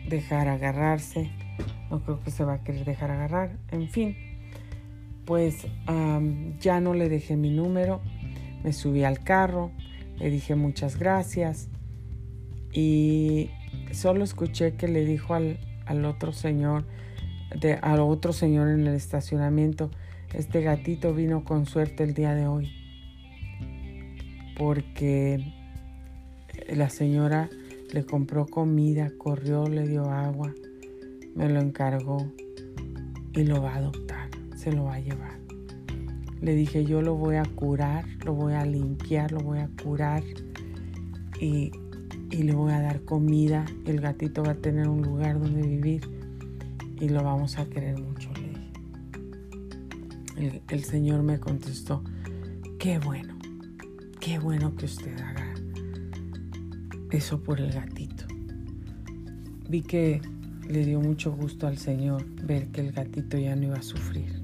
dejar 0.09 0.49
agarrarse, 0.49 1.31
no 1.91 2.03
creo 2.03 2.21
que 2.21 2.31
se 2.31 2.45
va 2.45 2.55
a 2.55 2.65
querer 2.65 2.85
dejar 2.85 3.11
agarrar, 3.11 3.59
en 3.71 3.89
fin, 3.89 4.17
pues 5.27 5.67
ya 6.61 6.81
no 6.81 6.95
le 6.95 7.11
dejé 7.11 7.37
mi 7.37 7.51
número, 7.51 8.01
me 8.63 8.73
subí 8.73 9.05
al 9.05 9.23
carro, 9.23 9.71
le 10.19 10.31
dije 10.31 10.55
muchas 10.55 10.99
gracias 10.99 11.69
y 12.73 13.51
solo 13.93 14.25
escuché 14.25 14.75
que 14.75 14.89
le 14.89 15.05
dijo 15.05 15.35
al, 15.35 15.59
al 15.87 16.05
otro 16.05 16.33
señor, 16.33 16.85
de, 17.61 17.75
al 17.75 18.01
otro 18.01 18.33
señor 18.33 18.69
en 18.69 18.87
el 18.87 18.95
estacionamiento, 18.95 19.91
este 20.35 20.61
gatito 20.61 21.15
vino 21.15 21.45
con 21.45 21.67
suerte 21.67 22.05
el 22.05 22.15
día 22.15 22.35
de 22.35 22.47
hoy, 22.47 22.71
porque 24.57 25.55
la 26.69 26.91
señora 26.91 27.49
le 27.93 28.05
compró 28.05 28.47
comida, 28.47 29.11
corrió, 29.17 29.67
le 29.67 29.87
dio 29.87 30.11
agua, 30.11 30.53
me 31.35 31.49
lo 31.49 31.61
encargó 31.61 32.31
y 33.33 33.45
lo 33.45 33.63
va 33.63 33.75
a 33.75 33.77
adoptar, 33.77 34.29
se 34.57 34.73
lo 34.73 34.85
va 34.85 34.97
a 34.97 35.01
llevar. 35.01 35.38
Le 36.41 36.55
dije, 36.55 36.85
yo 36.85 37.03
lo 37.03 37.15
voy 37.17 37.37
a 37.37 37.45
curar, 37.45 38.07
lo 38.25 38.35
voy 38.35 38.55
a 38.55 38.65
limpiar, 38.65 39.33
lo 39.33 39.41
voy 39.41 39.59
a 39.59 39.69
curar 39.83 40.23
y, 41.41 41.73
le 42.31 42.53
voy 42.55 42.73
a 42.73 42.81
dar 42.81 43.03
comida. 43.05 43.65
El 43.85 44.01
gatito 44.01 44.43
va 44.43 44.53
a 44.53 44.55
tener 44.55 44.89
un 44.89 45.03
lugar 45.03 45.41
donde 45.41 45.63
vivir 45.63 46.09
y 47.01 47.09
lo 47.09 47.23
vamos 47.23 47.59
a 47.59 47.67
querer 47.67 47.99
mucho, 47.99 48.31
El, 50.37 50.63
el 50.69 50.85
Señor 50.85 51.23
me 51.23 51.41
contestó, 51.41 52.03
qué 52.79 52.99
bueno, 52.99 53.37
qué 54.21 54.39
bueno 54.39 54.75
que 54.77 54.87
usted 54.87 55.19
haga 55.21 55.55
eso 57.11 57.43
por 57.43 57.61
el 57.61 57.73
gatito. 57.73 58.25
Vi 59.69 59.83
que 59.83 60.21
le 60.69 60.85
dio 60.85 61.01
mucho 61.01 61.33
gusto 61.33 61.67
al 61.67 61.79
Señor 61.79 62.25
ver 62.45 62.69
que 62.69 62.83
el 62.83 62.93
gatito 62.93 63.39
ya 63.39 63.57
no 63.57 63.65
iba 63.65 63.77
a 63.77 63.83
sufrir. 63.83 64.38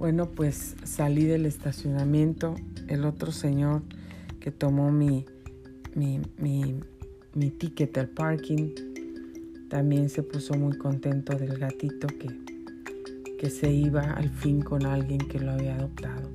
Bueno, 0.00 0.30
pues 0.30 0.76
salí 0.82 1.26
del 1.26 1.44
estacionamiento. 1.44 2.54
El 2.88 3.04
otro 3.04 3.32
señor 3.32 3.82
que 4.40 4.50
tomó 4.50 4.90
mi, 4.90 5.26
mi, 5.94 6.22
mi, 6.38 7.50
ticket 7.50 7.98
al 7.98 8.08
parking 8.08 8.70
también 9.68 10.08
se 10.08 10.22
puso 10.22 10.54
muy 10.54 10.78
contento 10.78 11.36
del 11.36 11.58
gatito 11.58 12.06
que, 12.06 12.30
que 13.36 13.50
se 13.50 13.70
iba 13.74 14.00
al 14.00 14.30
fin 14.30 14.62
con 14.62 14.86
alguien 14.86 15.18
que 15.18 15.38
lo 15.38 15.50
había 15.50 15.76
adoptado. 15.76 16.30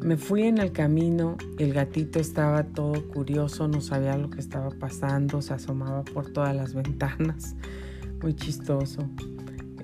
Me 0.00 0.16
fui 0.16 0.42
en 0.42 0.58
el 0.58 0.72
camino, 0.72 1.36
el 1.60 1.72
gatito 1.72 2.18
estaba 2.18 2.64
todo 2.64 3.06
curioso, 3.06 3.68
no 3.68 3.80
sabía 3.80 4.16
lo 4.16 4.28
que 4.28 4.40
estaba 4.40 4.70
pasando, 4.70 5.40
se 5.40 5.54
asomaba 5.54 6.02
por 6.02 6.32
todas 6.32 6.56
las 6.56 6.74
ventanas, 6.82 7.54
muy 8.20 8.34
chistoso 8.34 9.08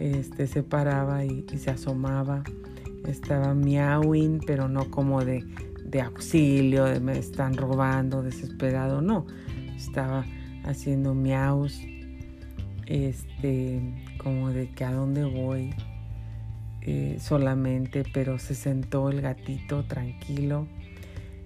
este, 0.00 0.46
se 0.46 0.62
paraba 0.62 1.24
y, 1.24 1.44
se 1.56 1.70
asomaba. 1.70 2.42
Estaba 3.06 3.54
miauing, 3.54 4.40
pero 4.46 4.68
no 4.68 4.90
como 4.90 5.24
de, 5.24 5.44
auxilio, 6.02 6.84
de 6.86 7.00
me 7.00 7.18
están 7.18 7.54
robando, 7.54 8.22
desesperado, 8.22 9.00
no. 9.00 9.26
Estaba 9.76 10.24
haciendo 10.64 11.14
miaus, 11.14 11.80
este, 12.86 13.80
como 14.18 14.50
de 14.50 14.68
que 14.70 14.84
a 14.84 14.92
dónde 14.92 15.24
voy 15.24 15.74
eh, 16.82 17.18
solamente, 17.20 18.04
pero 18.12 18.38
se 18.38 18.54
sentó 18.54 19.10
el 19.10 19.20
gatito 19.20 19.84
tranquilo, 19.84 20.66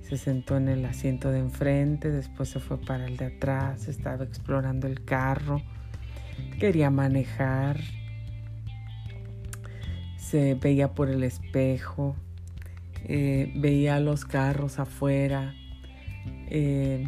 se 0.02 0.16
sentó 0.16 0.56
en 0.56 0.68
el 0.68 0.84
asiento 0.84 1.30
de 1.30 1.40
enfrente, 1.40 2.10
después 2.10 2.50
se 2.50 2.60
fue 2.60 2.80
para 2.80 3.06
el 3.06 3.16
de 3.16 3.26
atrás, 3.26 3.88
estaba 3.88 4.24
explorando 4.24 4.86
el 4.86 5.04
carro, 5.04 5.60
quería 6.58 6.90
manejar, 6.90 7.80
se 10.34 10.54
veía 10.56 10.94
por 10.94 11.10
el 11.10 11.22
espejo, 11.22 12.16
eh, 13.04 13.52
veía 13.54 14.00
los 14.00 14.24
carros 14.24 14.80
afuera. 14.80 15.54
Eh, 16.50 17.06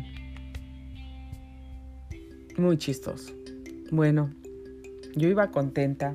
muy 2.57 2.79
chistoso. 2.79 3.35
Bueno, 3.91 4.31
yo 5.17 5.27
iba 5.27 5.51
contenta 5.51 6.15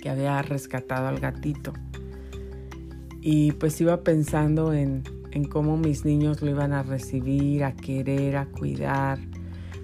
que 0.00 0.08
había 0.08 0.40
rescatado 0.40 1.08
al 1.08 1.20
gatito. 1.20 1.74
Y 3.20 3.52
pues 3.52 3.78
iba 3.82 4.02
pensando 4.02 4.72
en, 4.72 5.02
en 5.32 5.44
cómo 5.44 5.76
mis 5.76 6.06
niños 6.06 6.40
lo 6.40 6.48
iban 6.48 6.72
a 6.72 6.82
recibir, 6.82 7.64
a 7.64 7.76
querer, 7.76 8.38
a 8.38 8.46
cuidar, 8.46 9.18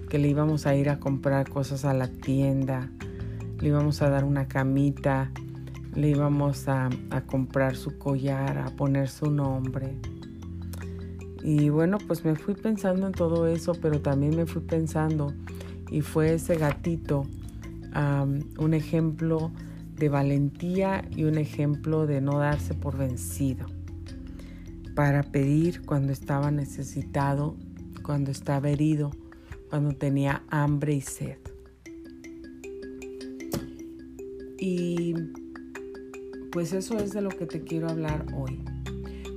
que 0.09 0.17
le 0.17 0.29
íbamos 0.29 0.65
a 0.65 0.73
ir 0.73 0.89
a 0.89 0.99
comprar 0.99 1.47
cosas 1.47 1.85
a 1.85 1.93
la 1.93 2.07
tienda, 2.07 2.89
le 3.59 3.67
íbamos 3.67 4.01
a 4.01 4.09
dar 4.09 4.23
una 4.23 4.47
camita, 4.47 5.31
le 5.95 6.09
íbamos 6.09 6.67
a, 6.67 6.89
comprar 7.25 7.75
su 7.75 7.97
collar, 7.97 8.57
a 8.57 8.75
poner 8.75 9.07
su 9.07 9.31
nombre. 9.31 9.95
Y 11.43 11.69
bueno, 11.69 11.97
pues 12.05 12.25
me 12.25 12.35
fui 12.35 12.53
pensando 12.53 13.07
en 13.07 13.13
todo 13.13 13.47
eso, 13.47 13.73
pero 13.81 14.01
también 14.01 14.35
me 14.35 14.45
fui 14.45 14.61
pensando, 14.61 15.33
y 15.91 16.01
fue 16.01 16.33
ese 16.33 16.55
gatito 16.55 17.25
un 18.59 18.73
ejemplo 18.73 19.51
de 19.95 20.09
valentía 20.09 21.07
y 21.15 21.23
un 21.23 21.37
ejemplo 21.37 22.05
de 22.05 22.19
no 22.19 22.39
darse 22.39 22.73
por 22.73 22.97
vencido, 22.97 23.67
para 24.95 25.23
pedir 25.23 25.85
cuando 25.85 26.11
estaba 26.11 26.51
necesitado, 26.51 27.55
cuando 28.03 28.31
estaba 28.31 28.69
herido, 28.69 29.11
cuando 29.69 29.95
tenía 29.95 30.43
hambre 30.49 30.95
y 30.95 31.01
sed. 31.01 31.37
Y 34.57 35.13
pues 36.55 36.71
eso 36.71 36.97
es 36.99 37.11
de 37.11 37.19
lo 37.19 37.27
que 37.27 37.45
te 37.45 37.65
quiero 37.65 37.89
hablar 37.89 38.27
hoy. 38.33 38.63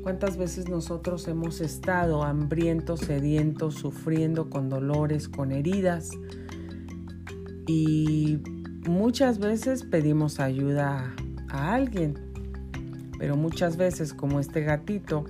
¿Cuántas 0.04 0.36
veces 0.36 0.68
nosotros 0.68 1.26
hemos 1.26 1.60
estado 1.60 2.22
hambrientos, 2.22 3.00
sedientos, 3.00 3.74
sufriendo 3.74 4.48
con 4.48 4.68
dolores, 4.68 5.28
con 5.28 5.50
heridas? 5.50 6.10
Y 7.66 8.38
muchas 8.86 9.40
veces 9.40 9.82
pedimos 9.82 10.38
ayuda 10.38 11.12
a, 11.48 11.74
alguien, 11.74 12.14
pero 13.18 13.36
muchas 13.36 13.76
veces 13.76 14.14
como 14.14 14.38
este 14.38 14.60
gatito, 14.60 15.24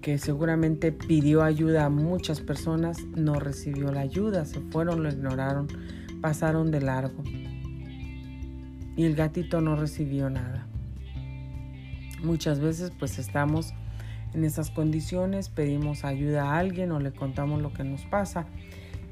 que 0.00 0.16
seguramente 0.16 0.92
pidió 0.92 1.42
ayuda 1.42 1.86
a 1.86 1.90
muchas 1.90 2.40
personas, 2.40 3.04
no 3.16 3.40
recibió 3.40 3.90
la 3.90 4.02
ayuda, 4.02 4.44
se 4.44 4.60
fueron, 4.60 5.02
lo 5.02 5.08
ignoraron, 5.08 5.66
pasaron 6.20 6.70
de 6.70 6.80
largo. 6.82 7.24
Y 8.94 9.04
el 9.04 9.16
gatito 9.16 9.60
no 9.60 9.74
recibió 9.74 10.30
nada. 10.30 10.67
Muchas 12.22 12.60
veces 12.60 12.92
pues 12.98 13.18
estamos 13.18 13.74
en 14.34 14.44
esas 14.44 14.70
condiciones, 14.70 15.48
pedimos 15.48 16.04
ayuda 16.04 16.52
a 16.52 16.58
alguien 16.58 16.92
o 16.92 17.00
le 17.00 17.12
contamos 17.12 17.62
lo 17.62 17.72
que 17.72 17.84
nos 17.84 18.04
pasa 18.04 18.46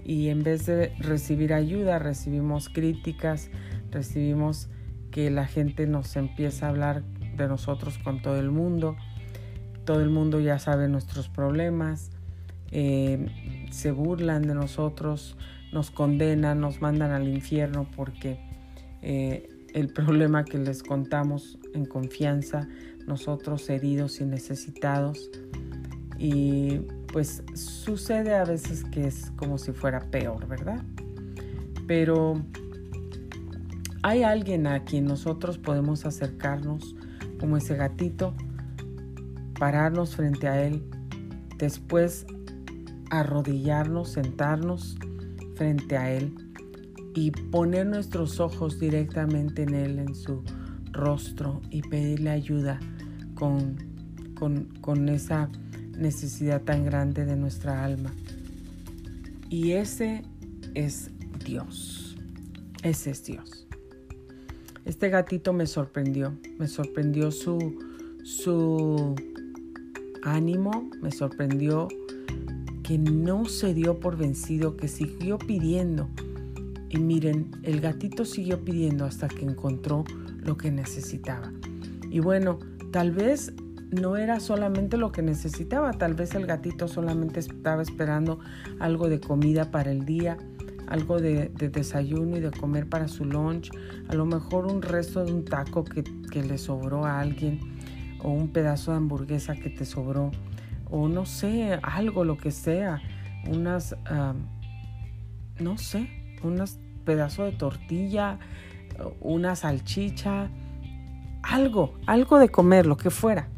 y 0.05 0.29
en 0.29 0.43
vez 0.43 0.67
de 0.67 0.93
recibir 0.99 1.53
ayuda 1.53 1.99
recibimos 1.99 2.69
críticas, 2.69 3.51
recibimos 3.91 4.69
que 5.11 5.31
la 5.31 5.47
gente 5.47 5.87
nos 5.87 6.15
empieza 6.17 6.67
a 6.67 6.69
hablar 6.71 7.03
de 7.37 7.49
nosotros 7.49 7.99
con 7.99 8.23
todo 8.23 8.39
el 8.39 8.51
mundo, 8.51 8.97
todo 9.85 10.01
el 10.01 10.11
mundo 10.11 10.41
ya 10.41 10.59
sabe 10.59 10.89
nuestros 10.89 11.29
problemas, 11.29 12.11
eh, 12.71 13.67
se 13.71 13.91
burlan 13.91 14.43
de 14.43 14.55
nosotros, 14.55 15.37
nos 15.73 15.91
condenan, 15.91 16.61
nos 16.61 16.81
mandan 16.81 17.13
al 17.13 17.29
infierno 17.29 17.89
porque 17.97 18.39
eh, 19.03 19.49
el 19.75 19.89
problema 19.89 20.45
que 20.45 20.59
les 20.59 20.83
contamos 20.83 21.59
en 21.75 21.85
confianza 21.85 22.69
nosotros 23.07 23.69
heridos 23.71 24.21
y 24.21 24.25
necesitados. 24.25 25.31
Y 26.19 26.81
pues 27.13 27.43
sucede 27.55 28.35
a 28.35 28.45
veces 28.45 28.85
que 28.85 29.07
es 29.07 29.31
como 29.37 29.59
si 29.59 29.73
fuera 29.73 30.01
peor, 30.11 30.47
¿verdad? 30.47 30.83
Pero 31.87 32.43
hay 34.03 34.23
alguien 34.23 34.67
a 34.67 34.85
quien 34.85 35.05
nosotros 35.05 35.59
podemos 35.59 36.05
acercarnos 36.05 36.95
como 37.39 37.57
ese 37.57 37.77
gatito, 37.77 38.35
pararnos 39.59 40.17
frente 40.17 40.49
a 40.49 40.63
él, 40.63 40.83
después 41.59 42.27
arrodillarnos, 43.11 44.11
sentarnos 44.11 44.97
frente 45.55 45.97
a 45.97 46.13
él 46.13 46.35
y 47.15 47.31
poner 47.31 47.87
nuestros 47.87 48.41
ojos 48.41 48.79
directamente 48.79 49.63
en 49.63 49.75
él, 49.75 49.99
en 49.99 50.15
su 50.15 50.43
rostro 50.93 51.61
y 51.71 51.83
pedirle 51.83 52.31
ayuda 52.31 52.79
con, 53.37 53.77
con, 54.81 55.09
esa 55.09 55.49
necesidad 55.97 56.63
tan 56.63 56.85
grande 56.85 57.25
de 57.25 57.37
nuestra 57.37 57.85
alma. 57.85 58.13
Y 59.49 59.73
ese 59.73 60.23
es 60.75 61.11
Dios. 61.45 62.17
Ese 62.83 63.11
es 63.11 63.25
Dios. 63.25 63.69
Este 64.85 65.09
gatito 65.09 65.53
me 65.53 65.67
sorprendió. 65.67 66.37
Me 66.59 66.67
sorprendió 66.67 67.31
su, 67.31 67.79
su 68.25 69.15
ánimo. 70.25 70.91
Me 71.01 71.13
sorprendió 71.13 71.89
que 72.83 72.99
no 72.99 73.45
se 73.47 73.75
dio 73.75 74.01
por 74.01 74.17
vencido, 74.17 74.77
que 74.77 74.89
siguió 74.89 75.39
pidiendo. 75.39 76.09
Y 76.89 76.99
miren, 76.99 77.51
el 77.63 77.81
gatito 77.81 78.25
siguió 78.25 78.65
pidiendo 78.65 79.05
hasta 79.05 79.29
que 79.29 79.45
encontró 79.45 80.05
lo 80.39 80.57
que 80.57 80.71
necesitaba. 80.71 81.53
Y 82.11 82.21
bueno, 82.21 82.59
Tal 82.97 83.11
vez 83.11 83.53
no 83.91 84.17
era 84.17 84.41
solamente 84.41 84.97
lo 84.97 85.13
que 85.13 85.21
necesitaba, 85.21 85.93
tal 85.93 86.15
vez 86.15 86.35
el 86.35 86.47
gatito 86.47 86.89
solamente 86.89 87.41
estaba 87.41 87.83
esperando 87.83 88.39
algo 88.81 89.11
de 89.11 89.21
comida 89.21 89.71
para 89.71 89.91
el 89.91 90.07
día, 90.07 90.39
algo 90.87 91.21
de, 91.21 91.51
desayuno 91.51 92.39
y 92.39 92.41
de 92.41 92.51
comer 92.53 92.89
para 92.89 93.07
su 93.07 93.27
lunch, 93.27 93.71
a 94.09 94.15
lo 94.15 94.25
mejor 94.25 94.65
un 94.65 94.81
resto 94.81 95.23
de 95.27 95.31
un 95.31 95.45
taco 95.45 95.85
que, 95.85 96.05
le 96.43 96.57
sobró 96.57 97.05
a 97.05 97.21
alguien, 97.21 97.61
o 98.23 98.31
un 98.31 98.49
pedazo 98.49 98.93
de 98.93 98.97
hamburguesa 98.97 99.57
que 99.57 99.69
te 99.69 99.85
sobró, 99.85 100.31
o 100.91 101.07
no 101.07 101.27
sé, 101.27 101.79
algo, 101.83 102.25
lo 102.25 102.39
que 102.39 102.51
sea, 102.51 103.03
unas, 103.47 103.95
no 105.61 105.77
sé, 105.77 106.09
unos 106.43 106.79
pedazos 107.05 107.53
de 107.53 107.59
tortilla, 107.59 108.39
una 109.21 109.55
salchicha, 109.55 110.49
algo, 111.51 111.95
algo 112.07 112.39
de 112.39 112.49
comer, 112.49 112.87
lo 112.87 112.97
que 112.97 113.11
fuera. 113.11 113.49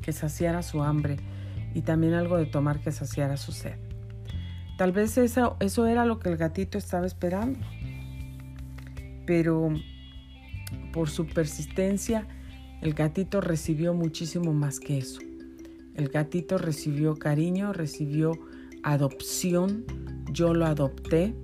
que 0.00 0.12
saciara 0.12 0.62
su 0.62 0.82
hambre 0.82 1.18
y 1.74 1.82
también 1.82 2.14
algo 2.14 2.36
de 2.36 2.46
tomar 2.46 2.80
que 2.80 2.90
saciara 2.90 3.36
su 3.36 3.52
sed. 3.52 3.76
Tal 4.76 4.90
vez 4.90 5.16
eso, 5.16 5.56
eso 5.60 5.86
era 5.86 6.04
lo 6.04 6.18
que 6.18 6.28
el 6.28 6.36
gatito 6.36 6.76
estaba 6.76 7.06
esperando, 7.06 7.60
pero 9.26 9.72
por 10.92 11.08
su 11.08 11.26
persistencia 11.26 12.26
el 12.80 12.94
gatito 12.94 13.40
recibió 13.40 13.94
muchísimo 13.94 14.52
más 14.52 14.80
que 14.80 14.98
eso. 14.98 15.20
El 15.94 16.08
gatito 16.08 16.58
recibió 16.58 17.14
cariño, 17.14 17.72
recibió 17.72 18.32
adopción, 18.82 19.84
yo 20.32 20.52
lo 20.52 20.66
adopté. 20.66 21.36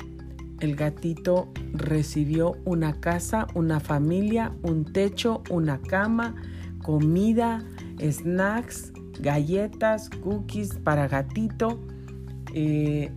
El 0.61 0.75
gatito 0.75 1.53
recibió 1.73 2.57
una 2.65 3.01
casa, 3.01 3.47
una 3.55 3.79
familia, 3.79 4.53
un 4.63 4.85
techo, 4.85 5.43
una 5.51 5.81
cama, 5.81 6.35
comida, 6.83 7.65
snacks, 8.01 8.93
galletas, 9.21 10.11
cookies 10.11 10.75
para 10.75 11.07
gatito, 11.07 11.79
eh, 12.55 13.13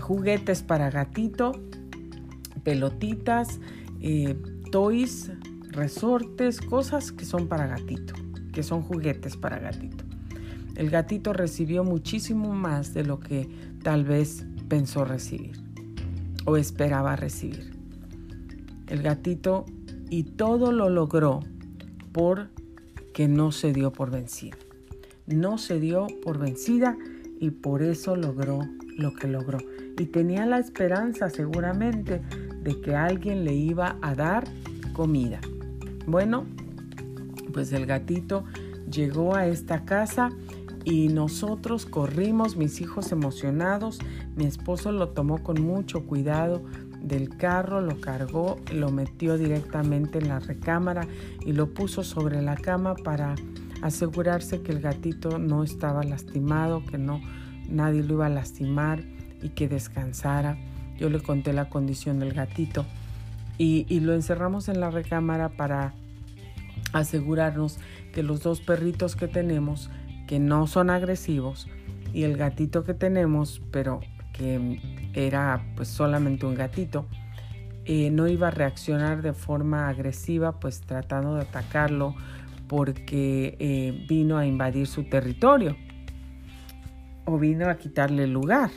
juguetes 0.00 0.62
para 0.62 0.90
gatito, 0.90 1.52
pelotitas, 2.62 3.58
eh, 4.00 4.36
toys, 4.70 5.32
resortes, 5.70 6.60
cosas 6.60 7.10
que 7.10 7.24
son 7.24 7.48
para 7.48 7.66
gatito, 7.66 8.12
que 8.52 8.62
son 8.62 8.82
juguetes 8.82 9.38
para 9.38 9.58
gatito. 9.58 10.04
El 10.76 10.90
gatito 10.90 11.32
recibió 11.32 11.84
muchísimo 11.84 12.52
más 12.52 12.92
de 12.92 13.04
lo 13.04 13.18
que 13.18 13.48
tal 13.82 14.04
vez 14.04 14.44
pensó 14.68 15.06
recibir 15.06 15.71
o 16.44 16.56
esperaba 16.56 17.16
recibir. 17.16 17.72
El 18.88 19.02
gatito 19.02 19.64
y 20.10 20.24
todo 20.24 20.72
lo 20.72 20.90
logró 20.90 21.40
porque 22.12 23.28
no 23.28 23.52
se 23.52 23.72
dio 23.72 23.92
por 23.92 24.10
vencida. 24.10 24.56
No 25.26 25.56
se 25.58 25.80
dio 25.80 26.06
por 26.22 26.38
vencida 26.38 26.96
y 27.40 27.50
por 27.50 27.82
eso 27.82 28.16
logró 28.16 28.60
lo 28.96 29.14
que 29.14 29.28
logró. 29.28 29.58
Y 29.98 30.06
tenía 30.06 30.46
la 30.46 30.58
esperanza 30.58 31.30
seguramente 31.30 32.20
de 32.62 32.80
que 32.80 32.94
alguien 32.94 33.44
le 33.44 33.54
iba 33.54 33.96
a 34.02 34.14
dar 34.14 34.44
comida. 34.92 35.40
Bueno, 36.06 36.44
pues 37.52 37.72
el 37.72 37.86
gatito 37.86 38.44
llegó 38.90 39.34
a 39.34 39.46
esta 39.46 39.84
casa 39.84 40.30
y 40.84 41.08
nosotros 41.08 41.86
corrimos, 41.86 42.56
mis 42.56 42.80
hijos 42.80 43.12
emocionados, 43.12 43.98
mi 44.36 44.44
esposo 44.46 44.92
lo 44.92 45.08
tomó 45.08 45.42
con 45.42 45.62
mucho 45.62 46.06
cuidado 46.06 46.62
del 47.00 47.36
carro, 47.36 47.80
lo 47.80 48.00
cargó, 48.00 48.58
lo 48.72 48.90
metió 48.90 49.36
directamente 49.36 50.18
en 50.18 50.28
la 50.28 50.38
recámara 50.38 51.06
y 51.44 51.52
lo 51.52 51.74
puso 51.74 52.04
sobre 52.04 52.40
la 52.40 52.56
cama 52.56 52.94
para 52.94 53.34
asegurarse 53.82 54.62
que 54.62 54.72
el 54.72 54.80
gatito 54.80 55.38
no 55.38 55.64
estaba 55.64 56.04
lastimado, 56.04 56.84
que 56.84 56.98
no 56.98 57.20
nadie 57.68 58.02
lo 58.02 58.14
iba 58.14 58.26
a 58.26 58.30
lastimar 58.30 59.02
y 59.42 59.50
que 59.50 59.68
descansara. 59.68 60.56
Yo 60.96 61.10
le 61.10 61.20
conté 61.20 61.52
la 61.52 61.68
condición 61.68 62.20
del 62.20 62.32
gatito 62.32 62.86
y, 63.58 63.86
y 63.88 64.00
lo 64.00 64.14
encerramos 64.14 64.68
en 64.68 64.80
la 64.80 64.90
recámara 64.90 65.50
para 65.50 65.94
asegurarnos 66.92 67.78
que 68.12 68.22
los 68.22 68.42
dos 68.42 68.60
perritos 68.60 69.16
que 69.16 69.26
tenemos 69.26 69.90
que 70.26 70.38
no 70.38 70.66
son 70.66 70.90
agresivos 70.90 71.68
y 72.12 72.22
el 72.22 72.36
gatito 72.36 72.84
que 72.84 72.94
tenemos, 72.94 73.62
pero 73.70 74.00
era 75.14 75.62
pues 75.76 75.88
solamente 75.88 76.46
un 76.46 76.54
gatito, 76.54 77.06
eh, 77.84 78.10
no 78.10 78.28
iba 78.28 78.48
a 78.48 78.50
reaccionar 78.50 79.22
de 79.22 79.32
forma 79.32 79.88
agresiva, 79.88 80.60
pues 80.60 80.80
tratando 80.80 81.34
de 81.34 81.42
atacarlo 81.42 82.14
porque 82.68 83.56
eh, 83.58 84.06
vino 84.08 84.38
a 84.38 84.46
invadir 84.46 84.86
su 84.86 85.04
territorio 85.04 85.76
o 87.24 87.38
vino 87.38 87.68
a 87.68 87.76
quitarle 87.76 88.24
el 88.24 88.32
lugar. 88.32 88.70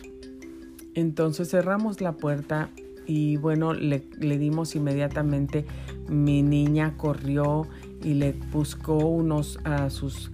Entonces 0.96 1.52
cerramos 1.52 2.02
la 2.02 2.14
puerta 2.14 2.70
y 3.06 3.38
bueno, 3.38 3.74
le, 3.74 4.00
dimos 4.20 4.76
inmediatamente, 4.76 5.66
mi 6.10 6.42
niña 6.42 6.96
corrió 6.98 7.68
y 8.04 8.16
le 8.16 8.32
buscó 8.52 8.98
unos 8.98 9.60
a 9.64 9.92
sus 9.92 10.32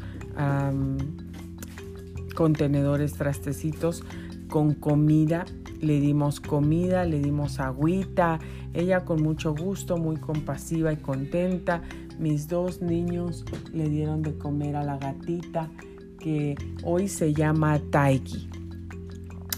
contenedores, 2.35 3.13
trastecitos 3.13 4.03
con 4.51 4.75
comida. 4.75 5.45
Le 5.79 5.99
dimos 5.99 6.39
comida, 6.39 7.05
le 7.05 7.19
dimos 7.19 7.59
agüita. 7.59 8.37
Ella 8.75 9.05
con 9.05 9.23
mucho 9.23 9.55
gusto, 9.55 9.97
muy 9.97 10.17
compasiva 10.17 10.93
y 10.93 10.97
contenta. 10.97 11.81
Mis 12.19 12.47
dos 12.47 12.81
niños 12.81 13.45
le 13.73 13.89
dieron 13.89 14.21
de 14.21 14.37
comer 14.37 14.75
a 14.75 14.83
la 14.83 14.97
gatita 14.97 15.71
que 16.19 16.55
hoy 16.83 17.07
se 17.07 17.33
llama 17.33 17.79
Taigi. 17.89 18.49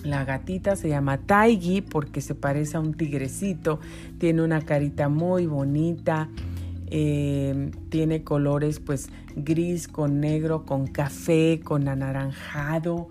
La 0.05 0.23
gatita 0.25 0.75
se 0.75 0.89
llama 0.89 1.17
Taigi 1.17 1.81
porque 1.81 2.21
se 2.21 2.35
parece 2.35 2.77
a 2.77 2.79
un 2.79 2.93
tigrecito. 2.93 3.79
Tiene 4.19 4.43
una 4.43 4.61
carita 4.61 5.09
muy 5.09 5.47
bonita. 5.47 6.29
Eh, 6.87 7.71
tiene 7.89 8.23
colores 8.23 8.79
pues 8.79 9.09
gris 9.35 9.87
con 9.87 10.19
negro, 10.19 10.65
con 10.65 10.85
café, 10.85 11.59
con 11.63 11.87
anaranjado, 11.87 13.09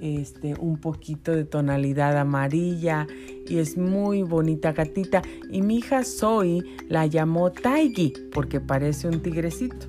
este, 0.00 0.54
un 0.54 0.78
poquito 0.78 1.32
de 1.32 1.44
tonalidad 1.44 2.16
amarilla 2.18 3.06
y 3.46 3.58
es 3.58 3.76
muy 3.76 4.22
bonita 4.22 4.72
gatita. 4.72 5.22
Y 5.50 5.62
mi 5.62 5.78
hija 5.78 6.04
Zoe 6.04 6.62
la 6.88 7.06
llamó 7.06 7.52
Taigi 7.52 8.12
porque 8.32 8.60
parece 8.60 9.08
un 9.08 9.20
tigrecito. 9.20 9.86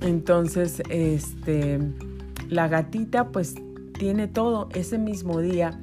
Entonces, 0.00 0.82
este, 0.90 1.78
la 2.48 2.68
gatita 2.68 3.28
pues 3.28 3.54
tiene 3.98 4.28
todo. 4.28 4.68
Ese 4.74 4.98
mismo 4.98 5.40
día 5.40 5.78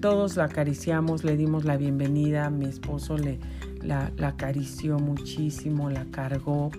todos 0.00 0.36
la 0.36 0.44
acariciamos, 0.44 1.24
le 1.24 1.36
dimos 1.36 1.64
la 1.64 1.76
bienvenida, 1.76 2.50
mi 2.50 2.66
esposo 2.66 3.16
le, 3.16 3.38
la, 3.82 4.12
acarició 4.22 4.98
muchísimo, 4.98 5.88
la 5.90 6.04
cargó 6.06 6.70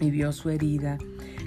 y 0.00 0.10
vio 0.10 0.32
su 0.32 0.50
herida. 0.50 0.98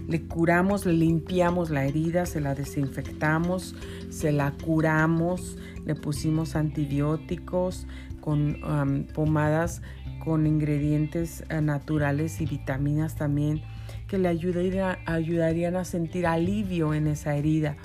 Le 0.07 0.21
curamos, 0.23 0.85
le 0.85 0.93
limpiamos 0.93 1.69
la 1.69 1.85
herida, 1.85 2.25
se 2.25 2.41
la 2.41 2.55
desinfectamos, 2.55 3.75
se 4.09 4.31
la 4.31 4.51
curamos, 4.51 5.57
le 5.85 5.95
pusimos 5.95 6.55
antibióticos 6.55 7.87
con 8.19 9.07
pomadas 9.13 9.81
con 10.23 10.45
ingredientes 10.45 11.43
eh, 11.49 11.61
naturales 11.61 12.41
y 12.41 12.45
vitaminas 12.45 13.15
también 13.15 13.61
que 14.07 14.17
le 14.17 14.27
ayudarían 14.27 15.75
a 15.75 15.85
sentir 15.85 16.27
alivio 16.27 16.93
en 16.93 17.07
esa 17.07 17.35
herida. 17.35 17.77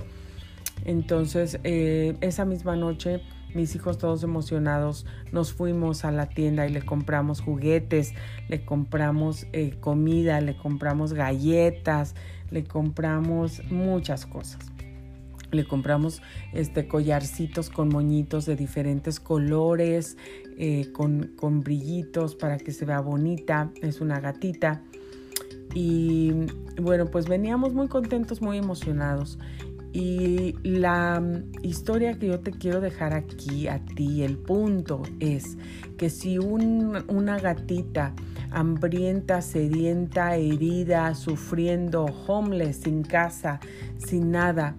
Entonces, 0.84 1.58
eh, 1.64 2.16
esa 2.20 2.44
misma 2.44 2.76
noche 2.76 3.22
mis 3.57 3.74
hijos 3.74 3.98
todos 3.98 4.22
emocionados, 4.22 5.07
nos 5.32 5.52
fuimos 5.52 6.04
a 6.04 6.12
la 6.12 6.28
tienda 6.28 6.68
y 6.68 6.72
le 6.72 6.82
compramos 6.82 7.40
juguetes, 7.40 8.12
le 8.48 8.64
compramos 8.64 9.46
eh, 9.52 9.76
comida, 9.80 10.40
le 10.40 10.57
compramos 10.57 11.14
galletas, 11.14 12.14
le 12.50 12.64
compramos 12.64 13.62
muchas 13.70 14.26
cosas. 14.26 14.61
Le 15.50 15.64
compramos 15.64 16.22
este, 16.52 16.86
collarcitos 16.86 17.70
con 17.70 17.88
moñitos 17.88 18.46
de 18.46 18.57
diferentes 18.57 19.20
colores, 19.20 20.16
eh, 20.59 20.90
con, 20.92 21.32
con 21.36 21.61
brillitos 21.61 22.34
para 22.34 22.59
que 22.59 22.72
se 22.72 22.84
vea 22.84 23.00
bonita. 23.00 23.70
Es 23.80 24.00
una 24.00 24.20
gatita. 24.20 24.82
Y 25.74 26.32
bueno, 26.80 27.07
pues 27.07 27.28
veníamos 27.28 27.74
muy 27.74 27.88
contentos, 27.88 28.42
muy 28.42 28.59
emocionados. 28.59 29.38
Y 29.93 30.55
la 30.62 31.20
mm, 31.20 31.64
historia 31.64 32.18
que 32.18 32.28
yo 32.28 32.41
te 32.41 32.51
quiero 32.53 32.80
dejar 32.80 33.14
aquí 33.14 33.68
a 33.68 33.84
ti, 33.84 34.22
el 34.22 34.37
punto 34.37 35.03
es 35.20 35.57
que 35.97 36.11
si 36.11 36.39
una 36.39 37.39
gatita 37.39 38.14
hambrienta, 38.51 39.43
sedienta, 39.43 40.37
herida, 40.37 41.14
sufriendo, 41.14 42.05
homeless, 42.05 42.78
sin 42.78 43.03
casa, 43.03 43.61
sin 43.99 44.30
nada, 44.30 44.76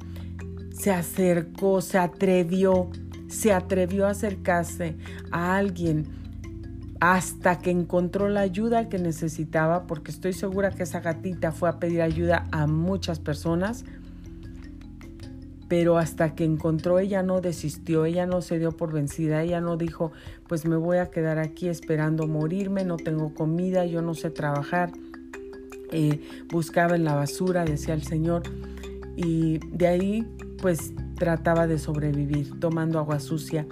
se 0.72 0.92
acercó, 0.92 1.82
se 1.82 1.98
atrevió, 1.98 2.90
se 3.28 3.54
atrevió 3.54 4.06
a 4.08 4.12
acercarse 4.12 4.96
a 5.32 5.58
alguien 5.58 6.06
hasta 7.00 7.60
que 7.60 7.70
encontró 7.70 8.30
la 8.30 8.42
ayuda 8.42 8.90
que 8.90 8.98
necesitaba, 8.98 9.86
porque 9.86 10.12
estoy 10.12 10.34
segura 10.34 10.72
que 10.72 10.84
esa 10.84 11.00
gatita 11.00 11.52
fue 11.52 11.70
a 11.70 11.80
pedir 11.80 12.02
ayuda 12.02 12.48
a 12.52 12.66
muchas 12.68 13.20
personas 13.20 13.86
pero 15.68 15.98
hasta 15.98 16.34
que 16.34 16.46
encontró 16.46 17.00
ella 17.00 17.24
no 17.24 17.42
desistió, 17.42 18.06
ella 18.06 18.26
no 18.26 18.42
se 18.42 18.60
dio 18.60 18.72
por 18.72 18.94
vencida, 18.94 19.44
ella 19.44 19.60
no 19.60 19.76
dijo, 19.76 20.12
pues 20.48 20.66
me 20.66 20.78
voy 20.78 20.98
a 20.98 21.12
quedar 21.12 21.40
aquí 21.40 21.68
esperando 21.68 22.28
morirme, 22.28 22.86
no 22.86 22.98
tengo 22.98 23.34
comida, 23.34 23.86
yo 23.86 24.02
no 24.02 24.14
sé 24.14 24.30
trabajar. 24.30 24.92
Eh, 25.92 26.22
buscaba 26.50 26.96
en 26.96 27.04
la 27.04 27.16
basura, 27.16 27.66
decía 27.66 27.94
el 27.94 28.04
Señor, 28.04 28.44
y 29.16 29.60
de 29.72 29.88
ahí 29.88 30.28
pues 30.62 30.94
trataba 31.16 31.68
de 31.68 31.80
sobrevivir 31.80 32.60
tomando 32.60 33.00
agua 33.00 33.20
sucia. 33.20 33.66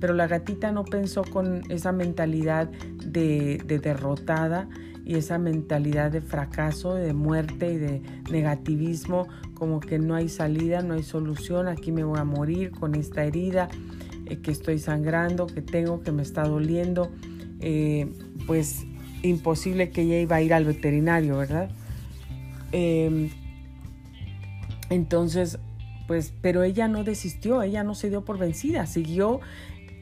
Pero 0.00 0.14
la 0.14 0.26
gatita 0.26 0.72
no 0.72 0.84
pensó 0.84 1.22
con 1.22 1.62
esa 1.70 1.92
mentalidad 1.92 2.68
de, 3.04 3.62
de 3.66 3.78
derrotada 3.78 4.68
y 5.06 5.14
esa 5.14 5.38
mentalidad 5.38 6.10
de 6.10 6.20
fracaso, 6.20 6.96
de 6.96 7.12
muerte 7.12 7.72
y 7.72 7.76
de 7.76 8.02
negativismo, 8.28 9.28
como 9.54 9.78
que 9.78 10.00
no 10.00 10.16
hay 10.16 10.28
salida, 10.28 10.82
no 10.82 10.94
hay 10.94 11.04
solución, 11.04 11.68
aquí 11.68 11.92
me 11.92 12.02
voy 12.02 12.18
a 12.18 12.24
morir 12.24 12.72
con 12.72 12.96
esta 12.96 13.24
herida 13.24 13.68
eh, 14.26 14.38
que 14.38 14.50
estoy 14.50 14.80
sangrando, 14.80 15.46
que 15.46 15.62
tengo, 15.62 16.02
que 16.02 16.10
me 16.10 16.22
está 16.22 16.42
doliendo, 16.42 17.12
eh, 17.60 18.12
pues 18.48 18.84
imposible 19.22 19.90
que 19.90 20.02
ella 20.02 20.20
iba 20.20 20.36
a 20.36 20.42
ir 20.42 20.52
al 20.52 20.64
veterinario, 20.64 21.38
¿verdad? 21.38 21.70
Em, 22.72 23.30
entonces, 24.90 25.60
pues, 26.08 26.32
pero 26.42 26.64
ella 26.64 26.88
no 26.88 27.04
desistió, 27.04 27.62
ella 27.62 27.84
no 27.84 27.94
se 27.94 28.10
dio 28.10 28.24
por 28.24 28.38
vencida, 28.38 28.86
siguió 28.86 29.40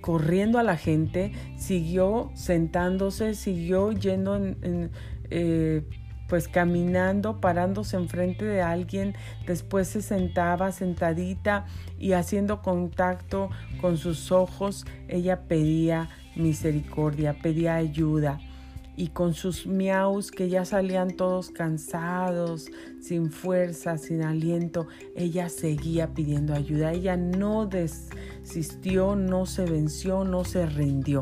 corriendo 0.04 0.58
a 0.58 0.62
la 0.62 0.76
gente, 0.76 1.32
siguió 1.56 2.30
sentándose, 2.34 3.34
siguió 3.34 3.90
yendo 3.92 4.36
en, 4.36 4.90
eh, 5.30 5.82
pues 6.28 6.46
caminando, 6.46 7.40
parándose 7.40 7.96
enfrente 7.96 8.44
de 8.44 8.60
alguien, 8.60 9.14
después 9.46 9.88
se 9.88 10.02
sentaba 10.02 10.72
sentadita 10.72 11.64
y 11.98 12.12
haciendo 12.12 12.60
contacto 12.60 13.48
con 13.80 13.96
sus 13.96 14.30
ojos, 14.30 14.84
ella 15.08 15.48
pedía 15.48 16.10
misericordia, 16.36 17.38
pedía 17.40 17.76
ayuda 17.76 18.40
y 18.96 19.08
con 19.08 19.34
sus 19.34 19.66
miaus 19.66 20.30
que 20.30 20.48
ya 20.48 20.64
salían 20.64 21.10
todos 21.16 21.50
cansados, 21.50 22.66
sin 23.00 23.30
fuerza, 23.30 23.98
sin 23.98 24.22
aliento, 24.22 24.86
ella 25.16 25.48
seguía 25.48 26.14
pidiendo 26.14 26.54
ayuda. 26.54 26.92
Ella 26.92 27.16
no 27.16 27.66
desistió, 27.66 29.16
no 29.16 29.46
se 29.46 29.64
venció, 29.64 30.24
no 30.24 30.44
se 30.44 30.66
rindió. 30.66 31.20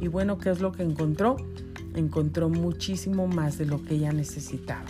Y 0.00 0.08
bueno, 0.08 0.38
¿qué 0.38 0.50
es 0.50 0.60
lo 0.60 0.72
que 0.72 0.82
encontró? 0.82 1.36
Encontró 1.94 2.48
muchísimo 2.48 3.28
más 3.28 3.58
de 3.58 3.66
lo 3.66 3.82
que 3.82 3.94
ella 3.94 4.12
necesitaba. 4.12 4.86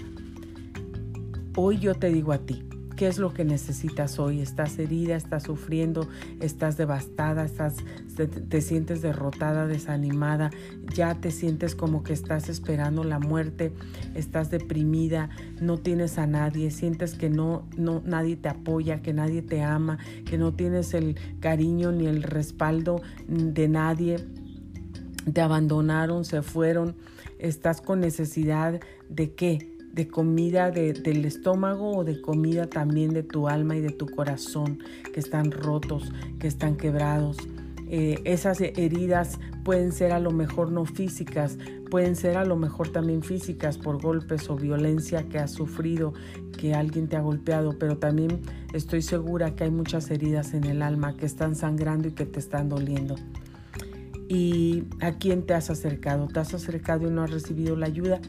Hoy 1.56 1.78
yo 1.78 1.94
te 1.94 2.08
digo 2.08 2.32
a 2.32 2.38
ti, 2.38 2.64
¿Qué 2.96 3.08
es 3.08 3.18
lo 3.18 3.34
que 3.34 3.44
necesitas 3.44 4.20
hoy? 4.20 4.40
¿Estás 4.40 4.78
herida? 4.78 5.16
¿Estás 5.16 5.42
sufriendo? 5.42 6.08
¿Estás 6.40 6.76
devastada? 6.76 7.44
¿Estás, 7.44 7.76
te, 8.16 8.60
sientes 8.60 9.02
derrotada, 9.02 9.66
desanimada? 9.66 10.52
¿Ya 10.94 11.16
te 11.16 11.32
sientes 11.32 11.74
como 11.74 12.04
que 12.04 12.12
estás 12.12 12.48
esperando 12.48 13.02
la 13.02 13.18
muerte? 13.18 13.72
¿Estás 14.14 14.50
deprimida? 14.50 15.28
¿No 15.60 15.78
tienes 15.78 16.18
a 16.18 16.28
nadie? 16.28 16.70
¿Sientes 16.70 17.14
que 17.14 17.30
no, 17.30 17.66
no, 17.76 18.00
nadie 18.04 18.36
te 18.36 18.48
apoya, 18.48 19.02
que 19.02 19.12
nadie 19.12 19.42
te 19.42 19.60
ama, 19.60 19.98
que 20.24 20.38
no 20.38 20.54
tienes 20.54 20.94
el 20.94 21.16
cariño 21.40 21.90
ni 21.90 22.06
el 22.06 22.22
respaldo 22.22 23.02
de 23.26 23.66
nadie? 23.66 24.24
¿Te 25.32 25.40
abandonaron? 25.40 26.24
¿Se 26.24 26.42
fueron? 26.42 26.94
¿Estás 27.40 27.80
con 27.80 27.98
necesidad 27.98 28.80
de 29.08 29.34
qué? 29.34 29.73
De 29.94 30.08
comida 30.08 30.70
del 30.70 31.24
estómago 31.24 31.98
o 31.98 32.04
de 32.04 32.20
comida 32.20 32.66
también 32.66 33.12
de 33.12 33.22
tu 33.22 33.48
alma 33.48 33.76
y 33.76 33.80
de 33.80 33.90
tu 33.90 34.06
corazón, 34.06 34.80
que 35.12 35.20
están 35.20 35.52
rotos, 35.52 36.12
que 36.40 36.48
están 36.48 36.76
quebrados. 36.76 37.36
Eh, 37.88 38.20
esas 38.24 38.60
heridas 38.60 39.38
pueden 39.62 39.92
ser 39.92 40.10
a 40.12 40.18
lo 40.18 40.32
mejor 40.32 40.72
no 40.72 40.84
físicas, 40.84 41.58
pueden 41.90 42.16
ser 42.16 42.36
a 42.36 42.44
lo 42.44 42.56
mejor 42.56 42.88
también 42.88 43.22
físicas 43.22 43.78
por 43.78 44.02
golpes 44.02 44.50
o 44.50 44.56
violencia 44.56 45.28
que 45.28 45.38
has 45.38 45.52
sufrido, 45.52 46.12
que 46.58 46.74
alguien 46.74 47.08
te 47.08 47.16
ha 47.16 47.20
golpeado, 47.20 47.78
pero 47.78 47.98
también 47.98 48.40
estoy 48.72 49.00
segura 49.00 49.54
que 49.54 49.64
hay 49.64 49.70
muchas 49.70 50.10
heridas 50.10 50.54
en 50.54 50.64
el 50.64 50.82
alma 50.82 51.16
que 51.16 51.26
están 51.26 51.54
sangrando 51.54 52.08
y 52.08 52.12
que 52.12 52.26
te 52.26 52.40
están 52.40 52.68
doliendo. 52.68 53.14
¿Y 54.28 54.84
a 55.00 55.12
quién 55.12 55.44
te 55.44 55.54
has 55.54 55.70
acercado? 55.70 56.26
¿Te 56.26 56.40
has 56.40 56.54
acercado 56.54 57.06
y 57.06 57.10
no 57.10 57.22
has 57.22 57.30
recibido 57.30 57.76
la 57.76 57.86
ayuda? 57.86 58.20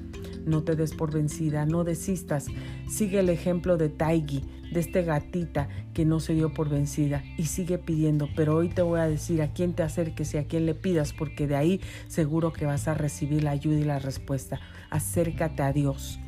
No 0.46 0.64
te 0.64 0.76
des 0.76 0.94
por 0.94 1.14
vencida, 1.14 1.66
no 1.66 1.84
desistas. 1.84 2.48
Sigue 2.88 3.20
el 3.20 3.30
ejemplo 3.30 3.78
de 3.78 3.90
Taigi, 3.90 4.44
de 4.72 4.80
este 4.80 5.04
gatita 5.04 5.68
que 5.94 6.06
no 6.06 6.20
se 6.20 6.34
dio 6.34 6.54
por 6.54 6.70
vencida 6.70 7.24
y 7.38 7.46
sigue 7.46 7.78
pidiendo. 7.78 8.30
Pero 8.36 8.56
hoy 8.56 8.70
te 8.70 8.82
voy 8.82 9.00
a 9.00 9.08
decir 9.08 9.42
a 9.42 9.54
quién 9.54 9.74
te 9.74 9.84
acerques 9.84 10.34
y 10.34 10.38
a 10.38 10.46
quién 10.46 10.66
le 10.66 10.76
pidas, 10.76 11.14
porque 11.14 11.48
de 11.48 11.56
ahí 11.56 11.82
seguro 12.08 12.54
que 12.54 12.66
vas 12.66 12.88
a 12.88 12.94
recibir 12.94 13.44
la 13.44 13.52
ayuda 13.52 13.80
y 13.80 13.84
la 13.84 14.00
respuesta. 14.00 14.60
Acércate 14.90 15.64
a 15.64 15.74
Dios. 15.74 16.20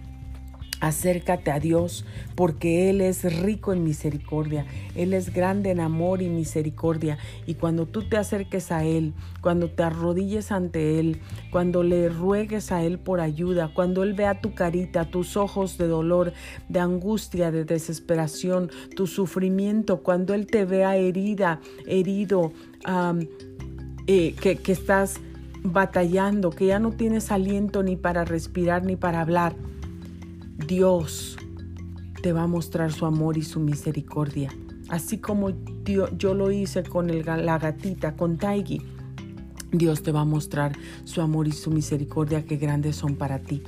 Acércate 0.80 1.50
a 1.50 1.60
Dios 1.60 2.06
porque 2.36 2.92
Él 2.92 3.02
es 3.02 3.24
rico 3.42 3.74
en 3.74 3.84
misericordia, 3.84 4.68
Él 4.96 5.14
es 5.14 5.34
grande 5.34 5.72
en 5.72 5.80
amor 5.80 6.22
y 6.22 6.30
misericordia. 6.30 7.18
Y 7.48 7.56
cuando 7.56 7.88
tú 7.88 8.08
te 8.08 8.16
acerques 8.16 8.72
a 8.72 8.84
Él, 8.84 9.14
cuando 9.42 9.72
te 9.72 9.82
arrodilles 9.82 10.52
ante 10.52 11.00
Él, 11.00 11.20
cuando 11.52 11.82
le 11.82 12.10
ruegues 12.10 12.72
a 12.72 12.84
Él 12.84 13.00
por 13.00 13.22
ayuda, 13.22 13.72
cuando 13.74 14.04
Él 14.04 14.14
vea 14.14 14.40
tu 14.40 14.54
carita, 14.54 15.06
tus 15.06 15.36
ojos 15.36 15.80
de 15.80 15.88
dolor, 15.88 16.34
de 16.70 16.80
angustia, 16.80 17.50
de 17.50 17.66
desesperación, 17.66 18.70
tu 18.96 19.08
sufrimiento, 19.08 20.04
cuando 20.04 20.36
Él 20.36 20.46
te 20.46 20.66
vea 20.66 20.96
herida, 20.96 21.60
herido, 21.88 22.52
eh, 24.06 24.36
que, 24.40 24.58
que 24.58 24.72
estás 24.72 25.16
batallando, 25.64 26.52
que 26.52 26.68
ya 26.68 26.78
no 26.78 26.92
tienes 26.92 27.32
aliento 27.32 27.82
ni 27.82 27.96
para 27.96 28.26
respirar 28.26 28.86
ni 28.86 28.96
para 28.96 29.22
hablar 29.22 29.56
Dios 30.66 31.38
te 32.22 32.34
va 32.34 32.44
a 32.44 32.48
mostrar 32.48 32.92
su 32.92 33.06
amor 33.06 33.38
y 33.38 33.44
su 33.44 33.60
misericordia. 33.60 34.52
Así 34.90 35.20
como 35.20 35.52
yo, 35.84 36.34
lo 36.34 36.52
hice 36.52 36.84
con 36.84 37.08
la 37.08 37.60
gatita, 37.60 38.16
con 38.16 38.38
Taigi. 38.38 38.82
Dios 39.72 40.02
te 40.02 40.12
va 40.12 40.22
a 40.22 40.26
mostrar 40.26 40.74
su 41.04 41.22
amor 41.22 41.48
y 41.48 41.52
su 41.52 41.72
misericordia 41.72 42.46
que 42.46 42.58
grandes 42.58 42.96
son 42.96 43.16
para 43.16 43.40
ti. 43.40 43.62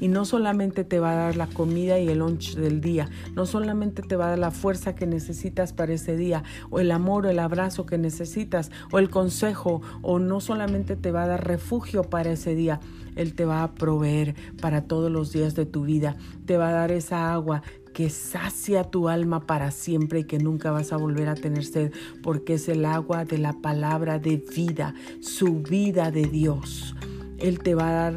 Y 0.00 0.08
no 0.08 0.24
solamente 0.24 0.84
te 0.84 1.00
va 1.00 1.12
a 1.12 1.16
dar 1.16 1.36
la 1.36 1.46
comida 1.46 1.98
y 1.98 2.08
el 2.08 2.18
lunch 2.18 2.56
del 2.56 2.80
día, 2.80 3.08
no 3.34 3.46
solamente 3.46 4.02
te 4.02 4.16
va 4.16 4.26
a 4.26 4.30
dar 4.30 4.38
la 4.38 4.50
fuerza 4.50 4.94
que 4.94 5.06
necesitas 5.06 5.72
para 5.72 5.92
ese 5.92 6.16
día, 6.16 6.42
o 6.70 6.80
el 6.80 6.90
amor 6.90 7.26
o 7.26 7.30
el 7.30 7.38
abrazo 7.38 7.86
que 7.86 7.98
necesitas, 7.98 8.70
o 8.92 8.98
el 8.98 9.10
consejo, 9.10 9.82
o 10.02 10.18
no 10.18 10.40
solamente 10.40 10.96
te 10.96 11.12
va 11.12 11.24
a 11.24 11.26
dar 11.26 11.46
refugio 11.46 12.04
para 12.04 12.32
ese 12.32 12.54
día, 12.54 12.80
Él 13.14 13.34
te 13.34 13.44
va 13.44 13.62
a 13.62 13.74
proveer 13.74 14.34
para 14.60 14.82
todos 14.82 15.10
los 15.10 15.32
días 15.32 15.54
de 15.54 15.66
tu 15.66 15.84
vida, 15.84 16.16
te 16.44 16.56
va 16.56 16.68
a 16.68 16.72
dar 16.72 16.92
esa 16.92 17.32
agua 17.32 17.62
que 17.96 18.10
sacia 18.10 18.84
tu 18.84 19.08
alma 19.08 19.46
para 19.46 19.70
siempre 19.70 20.20
y 20.20 20.24
que 20.24 20.38
nunca 20.38 20.70
vas 20.70 20.92
a 20.92 20.98
volver 20.98 21.28
a 21.28 21.34
tener 21.34 21.64
sed, 21.64 21.92
porque 22.22 22.54
es 22.54 22.68
el 22.68 22.84
agua 22.84 23.24
de 23.24 23.38
la 23.38 23.54
palabra 23.54 24.18
de 24.18 24.36
vida, 24.36 24.94
su 25.20 25.62
vida 25.62 26.10
de 26.10 26.26
Dios. 26.26 26.94
Él 27.38 27.58
te 27.60 27.74
va 27.74 27.88
a 27.88 27.92
dar 27.92 28.16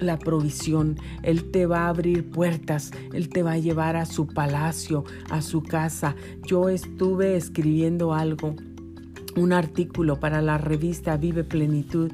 la 0.00 0.18
provisión, 0.18 0.96
Él 1.22 1.50
te 1.50 1.66
va 1.66 1.86
a 1.86 1.88
abrir 1.88 2.30
puertas, 2.30 2.90
Él 3.12 3.28
te 3.28 3.42
va 3.42 3.52
a 3.52 3.58
llevar 3.58 3.96
a 3.96 4.06
su 4.06 4.26
palacio, 4.26 5.04
a 5.30 5.42
su 5.42 5.62
casa. 5.62 6.16
Yo 6.46 6.68
estuve 6.68 7.36
escribiendo 7.36 8.14
algo, 8.14 8.56
un 9.36 9.52
artículo 9.52 10.18
para 10.18 10.42
la 10.42 10.58
revista 10.58 11.16
Vive 11.16 11.44
Plenitud 11.44 12.10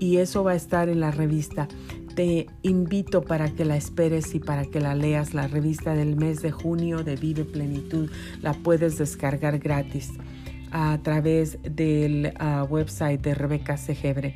y 0.00 0.16
eso 0.16 0.44
va 0.44 0.52
a 0.52 0.56
estar 0.56 0.88
en 0.88 1.00
la 1.00 1.10
revista 1.10 1.68
te 2.18 2.48
invito 2.62 3.22
para 3.22 3.48
que 3.48 3.64
la 3.64 3.76
esperes 3.76 4.34
y 4.34 4.40
para 4.40 4.64
que 4.64 4.80
la 4.80 4.96
leas. 4.96 5.34
La 5.34 5.46
revista 5.46 5.94
del 5.94 6.16
mes 6.16 6.42
de 6.42 6.50
junio 6.50 7.04
de 7.04 7.14
Vive 7.14 7.44
Plenitud 7.44 8.10
la 8.42 8.54
puedes 8.54 8.98
descargar 8.98 9.60
gratis 9.60 10.10
a 10.72 10.98
través 11.04 11.58
del 11.62 12.32
ah, 12.40 12.66
website 12.68 13.22
de 13.22 13.36
Rebeca 13.36 13.76
Segebre. 13.76 14.34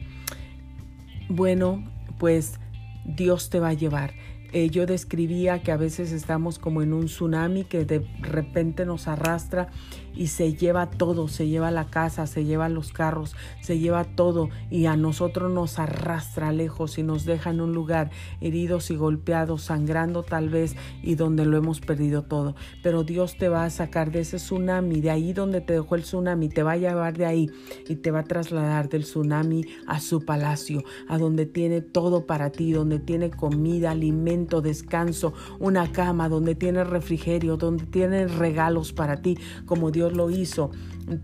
Bueno, 1.28 1.82
pues 2.20 2.60
Dios 3.04 3.50
te 3.50 3.60
va 3.60 3.68
a 3.68 3.74
llevar. 3.74 4.12
Eh, 4.52 4.68
yo 4.68 4.84
describía 4.84 5.62
que 5.62 5.72
a 5.72 5.76
veces 5.78 6.12
estamos 6.12 6.58
como 6.58 6.82
en 6.82 6.92
un 6.92 7.06
tsunami 7.06 7.64
que 7.64 7.86
de 7.86 8.06
repente 8.20 8.84
nos 8.84 9.08
arrastra 9.08 9.68
y 10.14 10.28
se 10.28 10.54
lleva 10.54 10.90
todo, 10.90 11.28
se 11.28 11.48
lleva 11.48 11.70
la 11.70 11.86
casa, 11.86 12.26
se 12.26 12.44
lleva 12.44 12.68
los 12.68 12.92
carros, 12.92 13.34
se 13.60 13.78
lleva 13.78 14.04
todo 14.04 14.48
y 14.70 14.86
a 14.86 14.96
nosotros 14.96 15.52
nos 15.52 15.78
arrastra 15.78 16.52
lejos 16.52 16.98
y 16.98 17.02
nos 17.02 17.24
deja 17.24 17.50
en 17.50 17.60
un 17.60 17.72
lugar 17.72 18.10
heridos 18.40 18.90
y 18.90 18.96
golpeados, 18.96 19.62
sangrando 19.62 20.22
tal 20.22 20.48
vez 20.48 20.76
y 21.02 21.14
donde 21.14 21.44
lo 21.44 21.56
hemos 21.56 21.80
perdido 21.80 22.22
todo. 22.22 22.54
Pero 22.82 23.04
Dios 23.04 23.36
te 23.36 23.48
va 23.48 23.64
a 23.64 23.70
sacar 23.70 24.10
de 24.10 24.20
ese 24.20 24.36
tsunami, 24.36 25.00
de 25.00 25.10
ahí 25.10 25.32
donde 25.32 25.60
te 25.60 25.74
dejó 25.74 25.94
el 25.94 26.02
tsunami, 26.02 26.48
te 26.48 26.62
va 26.62 26.72
a 26.72 26.76
llevar 26.76 27.16
de 27.16 27.26
ahí 27.26 27.50
y 27.88 27.96
te 27.96 28.10
va 28.10 28.20
a 28.20 28.24
trasladar 28.24 28.88
del 28.88 29.02
tsunami 29.02 29.64
a 29.86 30.00
su 30.00 30.24
palacio, 30.24 30.82
a 31.08 31.18
donde 31.18 31.46
tiene 31.46 31.80
todo 31.80 32.26
para 32.26 32.50
ti, 32.50 32.72
donde 32.72 32.98
tiene 32.98 33.30
comida, 33.30 33.90
alimento, 33.92 34.60
descanso, 34.60 35.32
una 35.58 35.92
cama, 35.92 36.28
donde 36.28 36.54
tiene 36.54 36.84
refrigerio, 36.84 37.56
donde 37.56 37.86
tiene 37.86 38.26
regalos 38.26 38.92
para 38.92 39.22
ti, 39.22 39.38
como 39.66 39.90
Dios 39.90 40.01
Dios 40.02 40.14
lo 40.14 40.30
hizo 40.30 40.72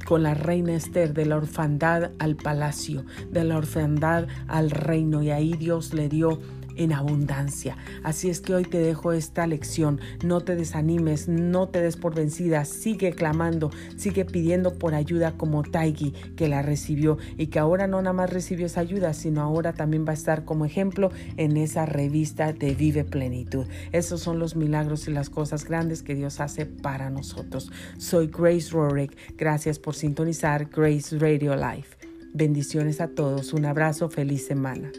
con 0.07 0.22
la 0.22 0.35
reina 0.35 0.72
Esther, 0.72 1.12
de 1.12 1.26
la 1.26 1.37
orfandad 1.37 2.12
al 2.20 2.37
palacio, 2.37 3.05
de 3.29 3.43
la 3.43 3.57
orfandad 3.57 4.29
al 4.47 4.70
reino. 4.70 5.20
Y 5.20 5.33
ahí 5.33 5.55
Dios 5.55 5.95
le 5.95 6.09
dio 6.09 6.39
en 6.79 6.93
abundancia. 6.93 7.76
Así 8.03 8.31
es 8.31 8.41
que 8.41 8.55
hoy 8.55 8.64
te 8.64 8.79
dejo 8.79 9.12
esta 9.12 9.47
lección. 9.47 10.01
No 10.24 10.41
te 10.41 10.57
desanimes, 10.57 11.29
no 11.29 11.68
te 11.68 11.83
des 11.83 11.97
por 11.97 12.14
vencida. 12.14 12.64
Sigue 12.64 13.12
clamando, 13.12 13.70
sigue 13.97 14.24
pidiendo 14.24 14.74
por 14.79 14.95
ayuda 14.95 15.33
como 15.37 15.62
Taigi, 15.62 16.12
que 16.37 16.49
la 16.49 16.62
recibió 16.62 17.18
y 17.37 17.49
que 17.49 17.59
ahora 17.59 17.87
no 17.87 18.01
nada 18.01 18.12
más 18.14 18.31
recibió 18.31 18.66
esa 18.66 18.81
ayuda, 18.81 19.12
sino 19.12 19.43
ahora 19.43 19.74
también 19.74 20.07
va 20.07 20.12
a 20.12 20.14
estar 20.14 20.45
como 20.45 20.64
ejemplo 20.64 21.11
en 21.37 21.57
esa 21.57 21.85
revista 21.85 22.53
de 22.53 22.74
Vive 22.74 23.05
Plenitud. 23.05 23.66
Esos 23.93 24.20
son 24.20 24.39
los 24.39 24.57
milagros 24.57 25.09
y 25.09 25.12
las 25.12 25.31
cosas 25.31 25.64
grandes 25.64 26.03
que 26.03 26.14
Dios 26.14 26.41
hace 26.41 26.66
para 26.66 27.11
nosotros. 27.11 27.70
Soy 27.99 28.29
Grace 28.29 28.70
Rorick. 28.70 29.16
Gracias 29.37 29.79
por 29.79 29.95
sintonizar 29.95 30.68
Grace 30.70 31.18
Radio 31.18 31.57
Life. 31.57 31.97
Bendiciones 32.33 33.01
a 33.01 33.09
todos. 33.09 33.53
Un 33.53 33.64
abrazo. 33.64 34.09
Feliz 34.09 34.47
semana. 34.47 34.91